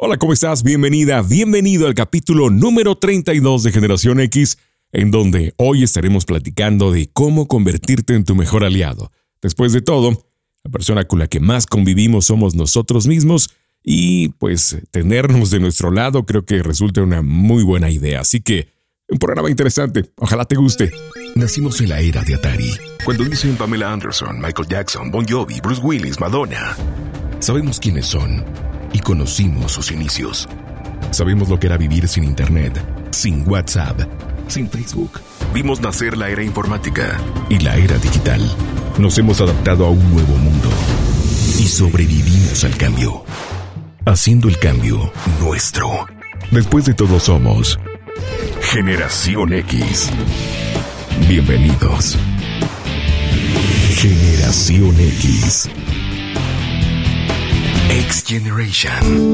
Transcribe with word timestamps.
Hola, 0.00 0.16
¿cómo 0.16 0.32
estás? 0.32 0.62
Bienvenida, 0.62 1.22
bienvenido 1.22 1.88
al 1.88 1.94
capítulo 1.94 2.50
número 2.50 2.96
32 2.96 3.64
de 3.64 3.72
Generación 3.72 4.20
X, 4.20 4.56
en 4.92 5.10
donde 5.10 5.54
hoy 5.56 5.82
estaremos 5.82 6.24
platicando 6.24 6.92
de 6.92 7.10
cómo 7.12 7.48
convertirte 7.48 8.14
en 8.14 8.24
tu 8.24 8.36
mejor 8.36 8.62
aliado. 8.62 9.10
Después 9.42 9.72
de 9.72 9.80
todo, 9.80 10.24
la 10.62 10.70
persona 10.70 11.04
con 11.06 11.18
la 11.18 11.26
que 11.26 11.40
más 11.40 11.66
convivimos 11.66 12.26
somos 12.26 12.54
nosotros 12.54 13.08
mismos 13.08 13.50
y 13.82 14.28
pues 14.38 14.78
tenernos 14.92 15.50
de 15.50 15.58
nuestro 15.58 15.90
lado 15.90 16.24
creo 16.26 16.44
que 16.44 16.62
resulta 16.62 17.02
una 17.02 17.20
muy 17.20 17.64
buena 17.64 17.90
idea. 17.90 18.20
Así 18.20 18.40
que, 18.40 18.68
un 19.08 19.18
programa 19.18 19.50
interesante, 19.50 20.12
ojalá 20.16 20.44
te 20.44 20.54
guste. 20.54 20.92
Nacimos 21.34 21.80
en 21.80 21.88
la 21.88 21.98
era 21.98 22.22
de 22.22 22.36
Atari, 22.36 22.70
cuando 23.04 23.24
dicen 23.24 23.56
Pamela 23.56 23.92
Anderson, 23.92 24.36
Michael 24.40 24.68
Jackson, 24.68 25.10
Bon 25.10 25.26
Jovi, 25.26 25.60
Bruce 25.60 25.82
Willis, 25.82 26.20
Madonna. 26.20 26.76
Sabemos 27.40 27.80
quiénes 27.80 28.06
son 28.06 28.44
y 28.92 29.00
conocimos 29.00 29.72
sus 29.72 29.90
inicios. 29.90 30.48
Sabemos 31.10 31.48
lo 31.48 31.58
que 31.58 31.66
era 31.66 31.76
vivir 31.76 32.08
sin 32.08 32.24
Internet, 32.24 32.82
sin 33.10 33.48
WhatsApp, 33.48 34.00
sin 34.48 34.68
Facebook. 34.68 35.20
Vimos 35.54 35.80
nacer 35.80 36.16
la 36.16 36.28
era 36.28 36.42
informática 36.42 37.18
y 37.48 37.58
la 37.58 37.76
era 37.76 37.96
digital. 37.98 38.40
Nos 38.98 39.16
hemos 39.18 39.40
adaptado 39.40 39.86
a 39.86 39.90
un 39.90 40.12
nuevo 40.12 40.36
mundo 40.36 40.68
y 41.58 41.66
sobrevivimos 41.66 42.64
al 42.64 42.76
cambio, 42.76 43.24
haciendo 44.04 44.48
el 44.48 44.58
cambio 44.58 45.12
nuestro. 45.40 46.06
Después 46.50 46.84
de 46.84 46.94
todo 46.94 47.20
somos 47.20 47.78
Generación 48.60 49.52
X. 49.52 50.10
Bienvenidos. 51.26 52.16
Generación 53.96 54.94
X. 55.00 55.68
X 57.90 58.22
Generation. 58.26 59.32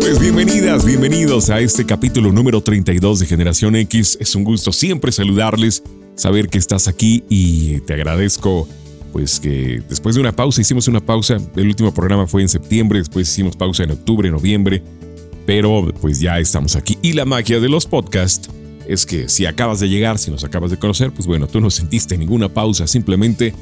Pues 0.00 0.18
bienvenidas, 0.18 0.84
bienvenidos 0.84 1.48
a 1.48 1.60
este 1.60 1.86
capítulo 1.86 2.32
número 2.32 2.60
32 2.60 3.20
de 3.20 3.26
Generación 3.26 3.76
X. 3.76 4.18
Es 4.20 4.34
un 4.34 4.42
gusto 4.42 4.72
siempre 4.72 5.12
saludarles, 5.12 5.84
saber 6.16 6.48
que 6.48 6.58
estás 6.58 6.88
aquí 6.88 7.22
y 7.28 7.80
te 7.82 7.94
agradezco 7.94 8.68
pues 9.12 9.38
que 9.38 9.80
después 9.88 10.16
de 10.16 10.22
una 10.22 10.34
pausa, 10.34 10.60
hicimos 10.60 10.88
una 10.88 10.98
pausa, 10.98 11.36
el 11.54 11.68
último 11.68 11.94
programa 11.94 12.26
fue 12.26 12.42
en 12.42 12.48
septiembre, 12.48 12.98
después 12.98 13.30
hicimos 13.30 13.54
pausa 13.54 13.84
en 13.84 13.92
octubre, 13.92 14.28
noviembre, 14.28 14.82
pero 15.46 15.92
pues 16.00 16.18
ya 16.18 16.40
estamos 16.40 16.74
aquí. 16.74 16.98
Y 17.00 17.12
la 17.12 17.24
magia 17.24 17.60
de 17.60 17.68
los 17.68 17.86
podcasts 17.86 18.50
es 18.88 19.06
que 19.06 19.28
si 19.28 19.46
acabas 19.46 19.78
de 19.78 19.88
llegar, 19.88 20.18
si 20.18 20.32
nos 20.32 20.42
acabas 20.42 20.72
de 20.72 20.78
conocer, 20.78 21.12
pues 21.12 21.28
bueno, 21.28 21.46
tú 21.46 21.60
no 21.60 21.70
sentiste 21.70 22.18
ninguna 22.18 22.48
pausa, 22.48 22.88
simplemente 22.88 23.54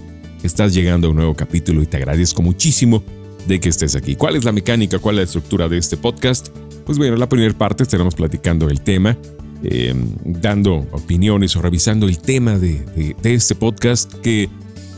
estás 0.43 0.73
llegando 0.73 1.09
a 1.09 1.11
un 1.11 1.17
nuevo 1.17 1.35
capítulo 1.35 1.83
y 1.83 1.87
te 1.87 1.99
agradezco 1.99 2.41
muchísimo 2.41 3.05
de 3.47 3.61
que 3.61 3.69
estés 3.69 3.97
aquí. 3.97 4.17
¿Cuál 4.17 4.37
es 4.37 4.45
la 4.45 4.53
mecánica? 4.53 4.99
¿Cuál 4.99 5.17
es 5.17 5.19
la 5.19 5.25
estructura 5.25 5.69
de 5.69 5.79
este 5.79 5.97
podcast? 5.97 6.49
Pues 6.85 6.99
bueno, 6.99 7.17
la 7.17 7.29
primera 7.29 7.57
parte 7.57 7.83
estaremos 7.83 8.15
platicando 8.15 8.69
el 8.69 8.81
tema, 8.81 9.17
em, 9.63 10.15
dando 10.25 10.87
opiniones 10.93 11.55
o 11.57 11.63
revisando 11.63 12.09
el 12.09 12.19
tema 12.19 12.59
de, 12.59 13.15
este 13.23 13.55
podcast, 13.55 14.13
que 14.15 14.49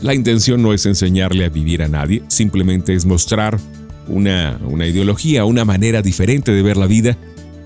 la 0.01 0.13
intención 0.13 0.61
no 0.61 0.73
es 0.73 0.85
enseñarle 0.85 1.45
a 1.45 1.49
vivir 1.49 1.83
a 1.83 1.87
nadie, 1.87 2.23
simplemente 2.27 2.93
es 2.93 3.05
mostrar 3.05 3.59
una, 4.07 4.59
una 4.63 4.85
ideología, 4.85 5.45
una 5.45 5.65
manera 5.65 6.01
diferente 6.01 6.51
de 6.51 6.61
ver 6.61 6.77
la 6.77 6.87
vida. 6.87 7.17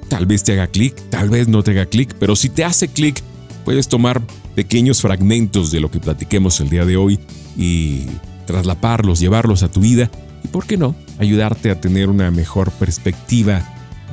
Tal 0.10 0.26
vez 0.26 0.44
te 0.44 0.54
haga 0.54 0.68
clic, 0.68 0.96
tal 1.10 1.30
vez 1.30 1.48
no 1.48 1.64
te 1.64 1.72
haga 1.72 1.86
clic, 1.86 2.14
pero 2.20 2.36
si 2.36 2.50
te 2.50 2.64
hace 2.64 2.88
clic, 2.88 3.22
puedes 3.64 3.88
tomar 3.88 4.22
pequeños 4.56 5.02
fragmentos 5.02 5.72
de 5.72 5.80
lo 5.80 5.92
que 5.92 6.00
platiquemos 6.00 6.60
el 6.60 6.70
día 6.70 6.86
de 6.86 6.98
hoy 6.98 7.20
y 7.58 8.06
traslaparlos, 8.46 9.20
llevarlos 9.20 9.64
a 9.64 9.72
tu 9.72 9.82
vida 9.82 10.10
¿por 10.52 10.66
qué 10.66 10.78
no?, 10.78 10.96
ayudarte 11.20 11.72
a 11.72 11.80
tener 11.80 12.10
una 12.10 12.32
mejor 12.32 12.72
perspectiva 12.72 13.62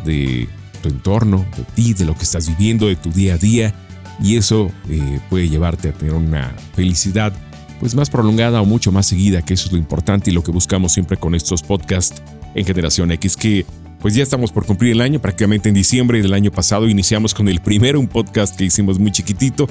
de 0.05 0.49
tu 0.83 0.89
entorno, 0.89 1.45
de 1.57 1.65
ti, 1.75 1.95
de 1.95 2.05
lo 2.05 2.15
que 2.15 2.23
estás 2.23 2.49
viviendo, 2.49 2.87
de 2.87 2.97
tu 2.97 3.11
día 3.11 3.35
a 3.35 3.39
día. 3.39 3.75
Y 4.23 4.37
eso 4.37 4.71
eh, 4.89 5.21
puede 5.29 5.49
llevarte 5.49 5.91
a 5.91 5.93
tener 5.93 6.15
una 6.15 6.55
felicidad 6.75 7.33
pues 7.81 7.95
más 7.95 8.09
prolongada 8.09 8.63
o 8.63 8.65
mucho 8.65 8.91
más 8.93 9.07
seguida, 9.07 9.43
que 9.43 9.55
eso 9.55 9.67
es 9.67 9.73
lo 9.73 9.79
importante 9.79 10.31
y 10.31 10.35
lo 10.35 10.43
que 10.43 10.51
buscamos 10.51 10.93
siempre 10.93 11.19
con 11.19 11.35
estos 11.35 11.63
podcasts 11.63 12.23
en 12.55 12.65
Generación 12.65 13.11
X, 13.13 13.37
que 13.37 13.67
pues 14.01 14.15
ya 14.15 14.23
estamos 14.23 14.51
por 14.51 14.65
cumplir 14.65 14.93
el 14.93 15.03
año, 15.03 15.21
prácticamente 15.21 15.69
en 15.69 15.75
diciembre 15.75 16.23
del 16.23 16.33
año 16.33 16.51
pasado 16.51 16.89
iniciamos 16.89 17.35
con 17.35 17.49
el 17.49 17.61
primero, 17.61 18.01
un 18.01 18.09
podcast 18.09 18.57
que 18.57 18.65
hicimos 18.65 18.99
muy 18.99 19.11
chiquitito, 19.11 19.69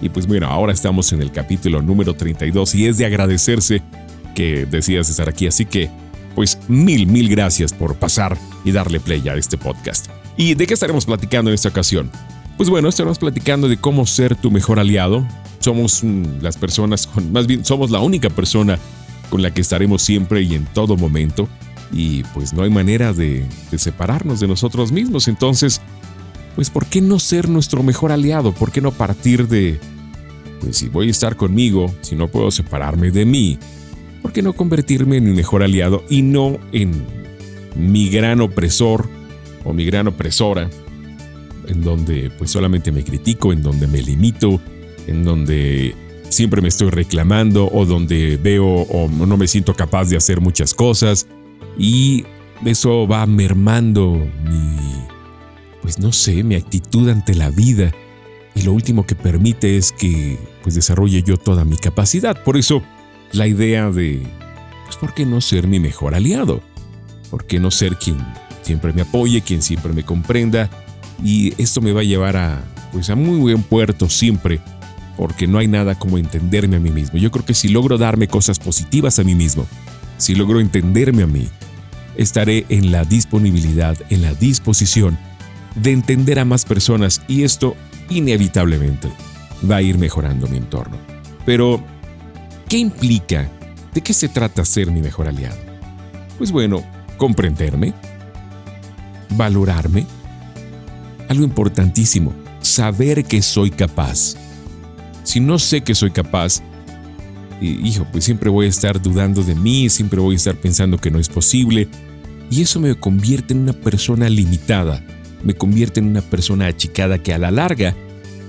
y 0.00 0.08
pues 0.08 0.26
bueno, 0.26 0.46
ahora 0.46 0.72
estamos 0.72 1.12
en 1.12 1.20
el 1.20 1.32
capítulo 1.32 1.82
número 1.82 2.14
32 2.14 2.74
y 2.76 2.86
es 2.86 2.98
de 2.98 3.06
agradecerse 3.06 3.82
que 4.34 4.66
decidas 4.66 5.10
estar 5.10 5.28
aquí. 5.28 5.46
Así 5.46 5.64
que, 5.64 5.90
pues 6.38 6.56
mil, 6.68 7.08
mil 7.08 7.28
gracias 7.28 7.72
por 7.72 7.96
pasar 7.96 8.38
y 8.64 8.70
darle 8.70 9.00
play 9.00 9.28
a 9.28 9.34
este 9.34 9.58
podcast. 9.58 10.06
¿Y 10.36 10.54
de 10.54 10.68
qué 10.68 10.74
estaremos 10.74 11.04
platicando 11.04 11.50
en 11.50 11.56
esta 11.56 11.68
ocasión? 11.68 12.12
Pues 12.56 12.70
bueno, 12.70 12.88
estaremos 12.88 13.18
platicando 13.18 13.68
de 13.68 13.76
cómo 13.76 14.06
ser 14.06 14.36
tu 14.36 14.52
mejor 14.52 14.78
aliado. 14.78 15.26
Somos 15.58 16.04
mm, 16.04 16.40
las 16.40 16.56
personas, 16.56 17.08
con, 17.08 17.32
más 17.32 17.48
bien 17.48 17.64
somos 17.64 17.90
la 17.90 17.98
única 17.98 18.30
persona 18.30 18.78
con 19.30 19.42
la 19.42 19.52
que 19.52 19.62
estaremos 19.62 20.00
siempre 20.00 20.42
y 20.42 20.54
en 20.54 20.64
todo 20.66 20.96
momento. 20.96 21.48
Y 21.90 22.22
pues 22.34 22.52
no 22.52 22.62
hay 22.62 22.70
manera 22.70 23.12
de, 23.12 23.44
de 23.72 23.78
separarnos 23.78 24.38
de 24.38 24.46
nosotros 24.46 24.92
mismos. 24.92 25.26
Entonces, 25.26 25.80
pues 26.54 26.70
¿por 26.70 26.86
qué 26.86 27.00
no 27.00 27.18
ser 27.18 27.48
nuestro 27.48 27.82
mejor 27.82 28.12
aliado? 28.12 28.52
¿Por 28.52 28.70
qué 28.70 28.80
no 28.80 28.92
partir 28.92 29.48
de, 29.48 29.80
pues 30.60 30.76
si 30.76 30.88
voy 30.88 31.08
a 31.08 31.10
estar 31.10 31.34
conmigo, 31.34 31.92
si 32.02 32.14
no 32.14 32.28
puedo 32.28 32.52
separarme 32.52 33.10
de 33.10 33.24
mí, 33.24 33.58
¿por 34.22 34.32
qué 34.32 34.42
no 34.42 34.52
convertirme 34.52 35.16
en 35.16 35.24
mi 35.24 35.32
mejor 35.32 35.62
aliado 35.62 36.04
y 36.08 36.22
no 36.22 36.58
en 36.72 37.04
mi 37.76 38.08
gran 38.08 38.40
opresor 38.40 39.08
o 39.64 39.72
mi 39.72 39.84
gran 39.84 40.08
opresora? 40.08 40.68
En 41.66 41.82
donde 41.82 42.30
pues 42.38 42.50
solamente 42.50 42.92
me 42.92 43.04
critico, 43.04 43.52
en 43.52 43.62
donde 43.62 43.86
me 43.86 44.02
limito, 44.02 44.60
en 45.06 45.24
donde 45.24 45.94
siempre 46.28 46.60
me 46.60 46.68
estoy 46.68 46.90
reclamando 46.90 47.68
o 47.72 47.84
donde 47.84 48.38
veo 48.42 48.66
o 48.66 49.08
no 49.08 49.36
me 49.36 49.46
siento 49.46 49.74
capaz 49.74 50.08
de 50.08 50.16
hacer 50.16 50.40
muchas 50.40 50.74
cosas 50.74 51.26
y 51.78 52.24
eso 52.64 53.06
va 53.06 53.24
mermando 53.26 54.14
mi, 54.44 54.76
pues 55.82 55.98
no 55.98 56.12
sé, 56.12 56.42
mi 56.42 56.54
actitud 56.54 57.08
ante 57.08 57.34
la 57.34 57.50
vida 57.50 57.92
y 58.54 58.62
lo 58.62 58.72
último 58.72 59.06
que 59.06 59.14
permite 59.14 59.76
es 59.76 59.92
que 59.92 60.38
pues 60.62 60.74
desarrolle 60.74 61.22
yo 61.22 61.36
toda 61.36 61.64
mi 61.64 61.76
capacidad. 61.76 62.42
Por 62.42 62.56
eso 62.56 62.82
la 63.32 63.46
idea 63.46 63.90
de, 63.90 64.26
pues, 64.84 64.96
¿por 64.96 65.14
qué 65.14 65.26
no 65.26 65.40
ser 65.40 65.66
mi 65.66 65.80
mejor 65.80 66.14
aliado? 66.14 66.62
¿Por 67.30 67.46
qué 67.46 67.58
no 67.58 67.70
ser 67.70 67.96
quien 67.96 68.16
siempre 68.62 68.92
me 68.92 69.02
apoye, 69.02 69.42
quien 69.42 69.62
siempre 69.62 69.92
me 69.92 70.04
comprenda? 70.04 70.70
Y 71.22 71.60
esto 71.60 71.80
me 71.80 71.92
va 71.92 72.00
a 72.00 72.04
llevar 72.04 72.36
a, 72.36 72.64
pues, 72.92 73.10
a 73.10 73.14
muy 73.14 73.38
buen 73.38 73.62
puerto 73.62 74.08
siempre, 74.08 74.60
porque 75.16 75.46
no 75.46 75.58
hay 75.58 75.68
nada 75.68 75.98
como 75.98 76.18
entenderme 76.18 76.76
a 76.76 76.80
mí 76.80 76.90
mismo. 76.90 77.18
Yo 77.18 77.30
creo 77.30 77.44
que 77.44 77.54
si 77.54 77.68
logro 77.68 77.98
darme 77.98 78.28
cosas 78.28 78.58
positivas 78.58 79.18
a 79.18 79.24
mí 79.24 79.34
mismo, 79.34 79.66
si 80.16 80.34
logro 80.34 80.60
entenderme 80.60 81.22
a 81.22 81.26
mí, 81.26 81.48
estaré 82.16 82.66
en 82.68 82.92
la 82.92 83.04
disponibilidad, 83.04 83.96
en 84.10 84.22
la 84.22 84.34
disposición 84.34 85.18
de 85.76 85.92
entender 85.92 86.38
a 86.38 86.44
más 86.44 86.64
personas 86.64 87.22
y 87.28 87.44
esto 87.44 87.76
inevitablemente 88.10 89.08
va 89.70 89.76
a 89.76 89.82
ir 89.82 89.98
mejorando 89.98 90.48
mi 90.48 90.56
entorno. 90.56 90.96
Pero 91.44 91.82
¿Qué 92.68 92.76
implica? 92.76 93.50
¿De 93.94 94.02
qué 94.02 94.12
se 94.12 94.28
trata 94.28 94.62
ser 94.62 94.90
mi 94.90 95.00
mejor 95.00 95.26
aliado? 95.26 95.56
Pues 96.36 96.52
bueno, 96.52 96.84
comprenderme, 97.16 97.94
valorarme, 99.30 100.04
algo 101.30 101.44
importantísimo, 101.44 102.34
saber 102.60 103.24
que 103.24 103.40
soy 103.40 103.70
capaz. 103.70 104.36
Si 105.22 105.40
no 105.40 105.58
sé 105.58 105.80
que 105.80 105.94
soy 105.94 106.10
capaz, 106.10 106.60
hijo, 107.62 108.06
pues 108.12 108.24
siempre 108.24 108.50
voy 108.50 108.66
a 108.66 108.70
estar 108.70 109.00
dudando 109.00 109.42
de 109.42 109.54
mí, 109.54 109.88
siempre 109.88 110.20
voy 110.20 110.34
a 110.34 110.36
estar 110.36 110.56
pensando 110.56 110.98
que 110.98 111.10
no 111.10 111.18
es 111.18 111.30
posible, 111.30 111.88
y 112.50 112.60
eso 112.60 112.80
me 112.80 112.94
convierte 112.94 113.54
en 113.54 113.60
una 113.60 113.72
persona 113.72 114.28
limitada, 114.28 115.02
me 115.42 115.54
convierte 115.54 116.00
en 116.00 116.08
una 116.08 116.20
persona 116.20 116.66
achicada 116.66 117.16
que 117.22 117.32
a 117.32 117.38
la 117.38 117.50
larga, 117.50 117.96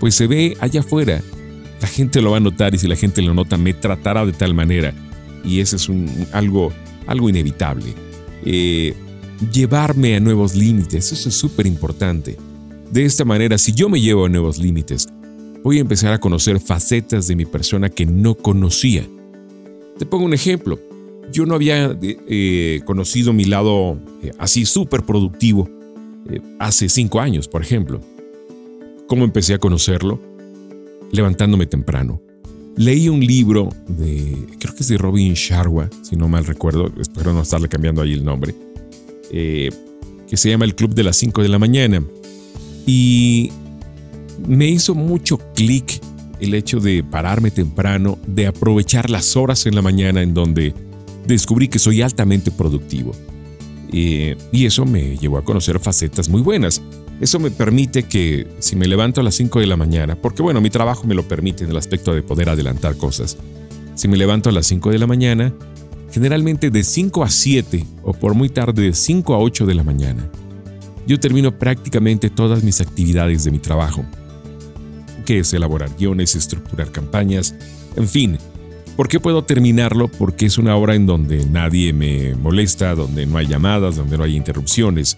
pues 0.02 0.16
se 0.16 0.28
ve 0.28 0.58
allá 0.60 0.82
afuera 0.82 1.22
la 1.82 1.88
gente 1.88 2.22
lo 2.22 2.32
va 2.32 2.38
a 2.38 2.42
notar 2.42 2.74
y 2.74 2.78
si 2.78 2.88
la 2.88 2.96
gente 2.96 3.22
lo 3.22 3.34
nota 3.34 3.58
me 3.58 3.74
tratará 3.74 4.26
de 4.26 4.34
tal 4.34 4.54
manera. 4.54 4.94
Y 5.44 5.60
eso 5.60 5.78
es 5.78 5.90
algo, 6.34 6.74
algo 7.08 7.30
inevitable. 7.30 7.94
Eh, 8.46 8.94
llevarme 9.52 10.16
a 10.16 10.20
nuevos 10.20 10.56
límites, 10.56 11.12
eso 11.12 11.30
es 11.30 11.36
súper 11.36 11.66
importante. 11.66 12.38
De 12.92 13.06
esta 13.06 13.24
manera, 13.24 13.58
si 13.58 13.74
yo 13.74 13.88
me 13.88 14.02
llevo 14.02 14.26
a 14.26 14.30
nuevos 14.30 14.58
límites, 14.58 15.08
voy 15.64 15.78
a 15.78 15.82
empezar 15.82 16.14
a 16.14 16.20
conocer 16.20 16.60
facetas 16.60 17.28
de 17.28 17.36
mi 17.36 17.46
persona 17.46 17.90
que 17.90 18.06
no 18.06 18.36
conocía. 18.36 19.08
Te 19.98 20.06
pongo 20.06 20.26
un 20.26 20.34
ejemplo. 20.34 20.80
Yo 21.32 21.46
no 21.46 21.54
había 21.54 21.96
eh, 22.02 22.82
conocido 22.86 23.34
mi 23.34 23.46
lado 23.46 24.00
eh, 24.24 24.32
así 24.40 24.66
súper 24.66 25.04
productivo 25.04 25.70
hace 26.60 26.90
cinco 26.90 27.20
años, 27.20 27.48
por 27.48 27.62
ejemplo. 27.62 28.02
¿Cómo 29.08 29.24
empecé 29.24 29.54
a 29.54 29.58
conocerlo? 29.58 30.20
Levantándome 31.12 31.66
temprano. 31.66 32.22
Leí 32.76 33.10
un 33.10 33.20
libro 33.20 33.70
de, 33.88 34.38
creo 34.60 34.74
que 34.74 34.84
es 34.84 34.88
de 34.88 34.98
Robin 34.98 35.34
Sharwa, 35.34 35.90
si 36.02 36.16
no 36.16 36.30
mal 36.30 36.46
recuerdo, 36.46 36.92
espero 37.00 37.34
no 37.34 37.42
estarle 37.42 37.68
cambiando 37.68 38.02
ahí 38.02 38.14
el 38.14 38.24
nombre. 38.24 38.56
Eh, 39.32 39.70
que 40.28 40.38
se 40.38 40.50
llama 40.50 40.66
el 40.66 40.76
Club 40.76 40.94
de 40.94 41.04
las 41.04 41.18
5 41.18 41.42
de 41.42 41.50
la 41.50 41.60
mañana. 41.60 42.04
Y 42.86 43.52
me 44.48 44.68
hizo 44.68 44.96
mucho 44.96 45.40
clic 45.56 46.00
el 46.40 46.54
hecho 46.54 46.80
de 46.80 47.04
pararme 47.04 47.52
temprano, 47.52 48.18
de 48.26 48.48
aprovechar 48.48 49.10
las 49.10 49.36
horas 49.36 49.66
en 49.66 49.76
la 49.76 49.82
mañana 49.82 50.22
en 50.22 50.34
donde 50.34 50.74
descubrí 51.28 51.68
que 51.68 51.80
soy 51.80 52.02
altamente 52.02 52.52
productivo. 52.52 53.12
Eh, 53.92 54.38
y 54.52 54.66
eso 54.66 54.86
me 54.86 55.18
llevó 55.18 55.38
a 55.38 55.44
conocer 55.44 55.80
facetas 55.80 56.30
muy 56.30 56.42
buenas. 56.42 56.82
Eso 57.20 57.40
me 57.40 57.52
permite 57.52 58.04
que 58.04 58.48
si 58.60 58.76
me 58.76 58.88
levanto 58.88 59.20
a 59.20 59.24
las 59.24 59.36
5 59.36 59.60
de 59.60 59.68
la 59.68 59.76
mañana, 59.76 60.16
porque 60.16 60.42
bueno, 60.42 60.62
mi 60.62 60.70
trabajo 60.70 61.06
me 61.06 61.16
lo 61.16 61.28
permite 61.28 61.66
en 61.66 61.70
el 61.70 61.78
aspecto 61.78 62.14
de 62.14 62.24
poder 62.24 62.50
adelantar 62.50 62.96
cosas. 62.96 63.38
Si 63.96 64.08
me 64.08 64.16
levanto 64.16 64.50
a 64.50 64.54
las 64.54 64.68
5 64.68 64.92
de 64.92 65.00
la 65.00 65.08
mañana, 65.08 65.54
generalmente 66.12 66.70
de 66.70 66.84
5 66.84 67.24
a 67.24 67.30
7 67.30 67.86
o 68.04 68.14
por 68.14 68.36
muy 68.36 68.50
tarde 68.50 68.84
de 68.84 68.94
5 68.94 69.34
a 69.34 69.40
8 69.40 69.66
de 69.66 69.76
la 69.76 69.84
mañana, 69.84 70.30
yo 71.06 71.20
termino 71.20 71.58
prácticamente 71.58 72.30
todas 72.30 72.64
mis 72.64 72.80
actividades 72.80 73.44
de 73.44 73.52
mi 73.52 73.60
trabajo, 73.60 74.06
que 75.26 75.40
es 75.40 75.54
elaborar 75.54 75.90
guiones, 75.98 76.36
estructurar 76.36 76.92
campañas, 76.92 77.54
en 77.96 78.08
fin, 78.08 78.38
¿Por 79.00 79.08
qué 79.08 79.22
puedo 79.22 79.46
terminarlo? 79.46 80.10
Porque 80.10 80.46
es 80.46 80.58
una 80.58 80.76
hora 80.76 80.94
en 80.94 81.06
donde 81.06 81.46
nadie 81.46 81.94
me 81.94 82.36
molesta, 82.36 82.96
donde 82.96 83.26
no 83.26 83.38
hay 83.38 83.48
llamadas, 83.48 83.96
donde 83.96 84.18
no 84.18 84.26
hay 84.26 84.36
interrupciones, 84.36 85.16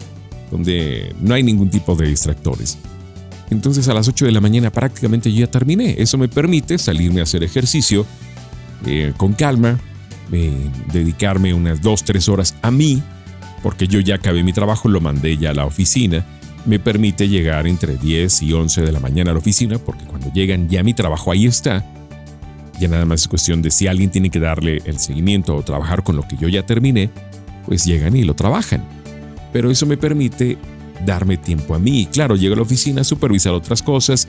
donde 0.51 1.15
no 1.19 1.33
hay 1.33 1.44
ningún 1.44 1.69
tipo 1.69 1.95
de 1.95 2.07
distractores. 2.07 2.77
Entonces 3.50 3.88
a 3.88 3.94
las 3.94 4.07
8 4.07 4.25
de 4.25 4.31
la 4.31 4.42
mañana 4.42 4.71
prácticamente 4.71 5.31
ya 5.33 5.48
terminé. 5.48 5.95
Eso 5.98 6.18
me 6.18 6.27
permite 6.27 6.77
salirme 6.77 7.21
a 7.21 7.24
hacer 7.24 7.44
ejercicio 7.44 8.06
eh, 8.86 9.13
con 9.18 9.33
calma, 9.33 9.80
eh, 10.31 10.69
dedicarme 10.94 11.53
unas 11.53 11.81
2-3 11.81 12.30
horas 12.30 12.56
a 12.62 12.71
mí, 12.71 13.01
porque 13.63 13.88
yo 13.88 14.00
ya 14.00 14.15
acabé 14.15 14.44
mi 14.44 14.53
trabajo, 14.53 14.89
lo 14.89 15.01
mandé 15.01 15.38
ya 15.38 15.50
a 15.51 15.53
la 15.53 15.65
oficina. 15.65 16.25
Me 16.65 16.77
permite 16.77 17.27
llegar 17.27 17.65
entre 17.65 17.98
10 17.98 18.44
y 18.44 18.53
11 18.53 18.81
de 18.81 18.92
la 18.92 19.00
mañana 19.00 19.31
a 19.31 19.33
la 19.33 19.39
oficina, 19.39 19.80
porque 19.80 20.06
cuando 20.06 20.31
llegan 20.31 20.69
ya 20.69 20.83
mi 20.83 20.94
trabajo 20.94 21.31
ahí 21.31 21.48
está 21.48 21.83
ya 22.81 22.88
nada 22.88 23.06
más 23.06 23.21
es 23.21 23.27
cuestión 23.27 23.62
de 23.62 23.69
si 23.69 23.86
alguien 23.86 24.09
tiene 24.09 24.31
que 24.31 24.39
darle 24.39 24.81
el 24.86 24.98
seguimiento 24.98 25.56
o 25.56 25.62
trabajar 25.62 26.03
con 26.03 26.15
lo 26.15 26.27
que 26.27 26.36
yo 26.36 26.48
ya 26.48 26.65
terminé, 26.65 27.12
pues 27.65 27.86
llegan 27.86 28.15
y 28.15 28.24
lo 28.24 28.33
trabajan. 28.33 28.83
Pero 29.51 29.71
eso 29.71 29.86
me 29.86 29.98
permite 29.98 30.57
darme 31.06 31.38
tiempo 31.38 31.75
a 31.75 31.80
mí. 31.80 32.07
Claro, 32.12 32.36
llego 32.36 32.53
a 32.53 32.57
la 32.57 32.63
oficina 32.63 33.01
a 33.01 33.06
supervisar 33.06 33.53
otras 33.53 33.81
cosas 33.81 34.27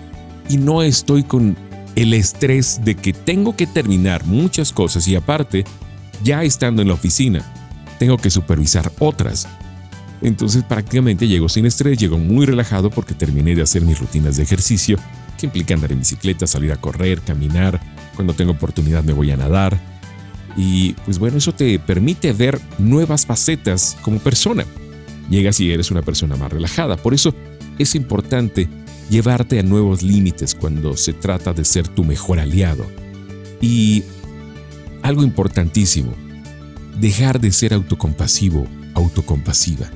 y 0.49 0.57
no 0.57 0.83
estoy 0.83 1.23
con 1.23 1.57
el 1.95 2.15
estrés 2.15 2.81
de 2.85 2.95
que 2.95 3.13
tengo 3.13 3.57
que 3.57 3.67
terminar 3.67 4.25
muchas 4.25 4.73
cosas 4.73 5.07
y 5.09 5.15
aparte, 5.15 5.65
ya 6.23 6.43
estando 6.43 6.83
en 6.83 6.89
la 6.89 6.95
oficina, 6.95 7.45
tengo 7.99 8.17
que 8.17 8.31
supervisar 8.31 8.91
otras. 8.99 9.47
Entonces 10.23 10.63
prácticamente 10.63 11.27
llego 11.27 11.49
sin 11.49 11.67
estrés, 11.67 11.99
llego 11.99 12.19
muy 12.19 12.47
relajado 12.47 12.91
porque 12.91 13.15
terminé 13.15 13.55
de 13.55 13.63
hacer 13.63 13.83
mis 13.83 13.99
rutinas 13.99 14.37
de 14.37 14.45
ejercicio, 14.45 14.99
que 15.39 15.47
implica 15.47 15.75
andar 15.75 15.93
en 15.93 15.99
bicicleta, 15.99 16.47
salir 16.47 16.73
a 16.73 16.77
correr, 16.77 17.21
caminar, 17.21 17.81
cuando 18.15 18.33
tengo 18.33 18.53
oportunidad 18.53 19.03
me 19.03 19.13
voy 19.13 19.31
a 19.33 19.37
nadar. 19.37 19.79
Y 20.57 20.93
pues 21.05 21.19
bueno, 21.19 21.39
eso 21.39 21.53
te 21.53 21.79
permite 21.79 22.33
ver 22.33 22.61
nuevas 22.79 23.27
facetas 23.27 23.97
como 24.03 24.19
persona. 24.19 24.65
Llegas 25.33 25.59
y 25.61 25.73
eres 25.73 25.91
una 25.91 26.03
persona 26.03 26.37
más 26.37 26.53
relajada. 26.53 26.99
Por 26.99 27.15
eso 27.15 27.35
es 27.79 27.95
importante 27.95 28.69
llevarte 29.09 29.59
a 29.59 29.63
nuevos 29.63 30.03
límites 30.03 30.55
cuando 30.55 30.95
se 30.95 31.15
trata 31.15 31.55
de 31.55 31.65
ser 31.65 31.89
tu 31.89 32.05
mejor 32.05 32.39
aliado. 32.39 32.85
Y 33.59 34.03
algo 35.01 35.23
importantísimo, 35.23 36.13
dejar 37.01 37.41
de 37.41 37.51
ser 37.51 37.73
autocompasivo, 37.73 38.67
autocompasiva. 38.93 39.91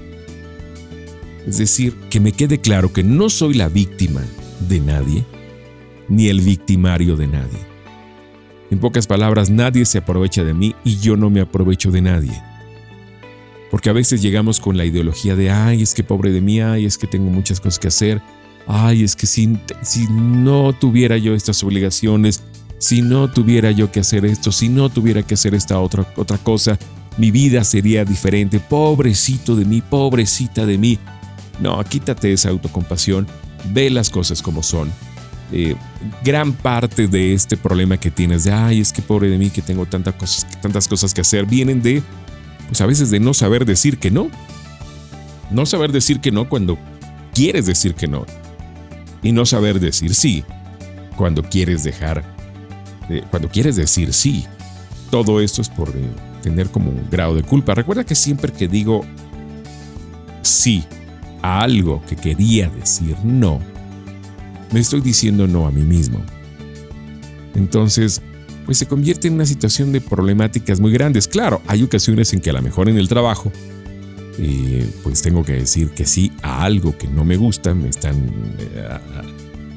Es 1.46 1.58
decir, 1.58 1.94
que 2.08 2.18
me 2.18 2.32
quede 2.32 2.58
claro 2.58 2.94
que 2.94 3.04
no 3.04 3.28
soy 3.28 3.52
la 3.52 3.68
víctima 3.68 4.22
de 4.70 4.80
nadie, 4.80 5.26
ni 6.08 6.28
el 6.28 6.40
victimario 6.40 7.14
de 7.14 7.26
nadie. 7.26 7.60
En 8.70 8.78
pocas 8.78 9.06
palabras, 9.06 9.50
nadie 9.50 9.84
se 9.84 9.98
aprovecha 9.98 10.44
de 10.44 10.54
mí 10.54 10.74
y 10.82 10.96
yo 10.96 11.14
no 11.14 11.28
me 11.28 11.42
aprovecho 11.42 11.90
de 11.90 12.00
nadie. 12.00 12.42
Porque 13.70 13.90
a 13.90 13.92
veces 13.92 14.22
llegamos 14.22 14.60
con 14.60 14.76
la 14.76 14.84
ideología 14.84 15.34
de, 15.34 15.50
ay, 15.50 15.82
es 15.82 15.94
que 15.94 16.04
pobre 16.04 16.30
de 16.32 16.40
mí, 16.40 16.60
ay, 16.60 16.84
es 16.86 16.98
que 16.98 17.06
tengo 17.06 17.30
muchas 17.30 17.60
cosas 17.60 17.78
que 17.78 17.88
hacer, 17.88 18.22
ay, 18.66 19.02
es 19.02 19.16
que 19.16 19.26
si, 19.26 19.58
si 19.82 20.06
no 20.08 20.72
tuviera 20.72 21.16
yo 21.16 21.34
estas 21.34 21.62
obligaciones, 21.64 22.42
si 22.78 23.02
no 23.02 23.30
tuviera 23.30 23.70
yo 23.70 23.90
que 23.90 24.00
hacer 24.00 24.24
esto, 24.24 24.52
si 24.52 24.68
no 24.68 24.88
tuviera 24.88 25.22
que 25.22 25.34
hacer 25.34 25.54
esta 25.54 25.80
otra, 25.80 26.06
otra 26.16 26.38
cosa, 26.38 26.78
mi 27.16 27.30
vida 27.30 27.64
sería 27.64 28.04
diferente, 28.04 28.60
pobrecito 28.60 29.56
de 29.56 29.64
mí, 29.64 29.82
pobrecita 29.82 30.66
de 30.66 30.78
mí. 30.78 30.98
No, 31.60 31.82
quítate 31.84 32.32
esa 32.32 32.50
autocompasión, 32.50 33.26
ve 33.72 33.90
las 33.90 34.10
cosas 34.10 34.42
como 34.42 34.62
son 34.62 34.92
eh, 35.52 35.76
gran 36.24 36.52
parte 36.52 37.06
de 37.06 37.32
este 37.32 37.56
problema 37.56 37.96
que 37.98 38.10
tienes 38.10 38.44
de, 38.44 38.52
ay, 38.52 38.80
es 38.80 38.92
que 38.92 39.00
pobre 39.00 39.28
de 39.28 39.38
mí 39.38 39.50
que 39.50 39.62
tengo 39.62 39.86
tantas 39.86 40.14
cosas, 40.14 40.60
tantas 40.60 40.88
cosas 40.88 41.14
que 41.14 41.20
hacer, 41.20 41.46
vienen 41.46 41.82
de, 41.82 42.02
pues 42.66 42.80
a 42.80 42.86
veces 42.86 43.10
de 43.10 43.20
no 43.20 43.34
saber 43.34 43.64
decir 43.64 43.98
que 43.98 44.10
no. 44.10 44.30
No 45.50 45.66
saber 45.66 45.92
decir 45.92 46.20
que 46.20 46.32
no 46.32 46.48
cuando 46.48 46.78
quieres 47.34 47.66
decir 47.66 47.94
que 47.94 48.08
no. 48.08 48.26
Y 49.22 49.32
no 49.32 49.46
saber 49.46 49.80
decir 49.80 50.14
sí 50.14 50.44
cuando 51.16 51.42
quieres 51.42 51.82
dejar, 51.82 52.22
cuando 53.30 53.48
quieres 53.48 53.76
decir 53.76 54.12
sí. 54.12 54.44
Todo 55.10 55.40
esto 55.40 55.62
es 55.62 55.68
por 55.68 55.88
eh, 55.90 56.10
tener 56.42 56.68
como 56.70 56.90
un 56.90 57.08
grado 57.10 57.34
de 57.34 57.42
culpa. 57.42 57.74
Recuerda 57.74 58.04
que 58.04 58.14
siempre 58.14 58.52
que 58.52 58.68
digo 58.68 59.04
sí 60.42 60.84
a 61.42 61.60
algo 61.60 62.02
que 62.08 62.16
quería 62.16 62.68
decir 62.68 63.16
no, 63.22 63.60
me 64.72 64.80
estoy 64.80 65.00
diciendo 65.00 65.46
no 65.46 65.66
a 65.66 65.70
mí 65.70 65.82
mismo. 65.82 66.20
Entonces, 67.54 68.20
pues 68.66 68.78
se 68.78 68.86
convierte 68.86 69.28
en 69.28 69.34
una 69.34 69.46
situación 69.46 69.92
de 69.92 70.00
problemáticas 70.00 70.80
muy 70.80 70.92
grandes. 70.92 71.28
Claro, 71.28 71.62
hay 71.68 71.84
ocasiones 71.84 72.32
en 72.34 72.40
que 72.40 72.50
a 72.50 72.52
lo 72.52 72.62
mejor 72.62 72.88
en 72.88 72.98
el 72.98 73.08
trabajo, 73.08 73.52
eh, 74.38 74.90
pues 75.04 75.22
tengo 75.22 75.44
que 75.44 75.52
decir 75.52 75.90
que 75.90 76.04
sí 76.04 76.32
a 76.42 76.64
algo 76.64 76.98
que 76.98 77.06
no 77.06 77.24
me 77.24 77.36
gusta, 77.36 77.74
me 77.74 77.88
están 77.88 78.16
eh, 78.58 78.88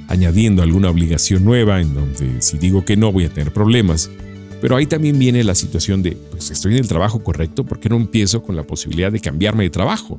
añadiendo 0.08 0.64
alguna 0.64 0.90
obligación 0.90 1.46
nueva 1.46 1.80
en 1.80 1.94
donde 1.94 2.42
si 2.42 2.58
digo 2.58 2.84
que 2.84 2.98
no 2.98 3.12
voy 3.12 3.26
a 3.26 3.30
tener 3.30 3.54
problemas. 3.54 4.10
Pero 4.60 4.76
ahí 4.76 4.88
también 4.88 5.18
viene 5.18 5.44
la 5.44 5.56
situación 5.56 6.02
de, 6.02 6.18
pues 6.32 6.50
estoy 6.50 6.74
en 6.74 6.80
el 6.80 6.88
trabajo 6.88 7.24
correcto, 7.24 7.64
¿por 7.64 7.80
qué 7.80 7.90
no 7.90 7.96
empiezo 7.96 8.42
con 8.42 8.56
la 8.56 8.64
posibilidad 8.64 9.12
de 9.12 9.20
cambiarme 9.22 9.64
de 9.64 9.70
trabajo? 9.70 10.18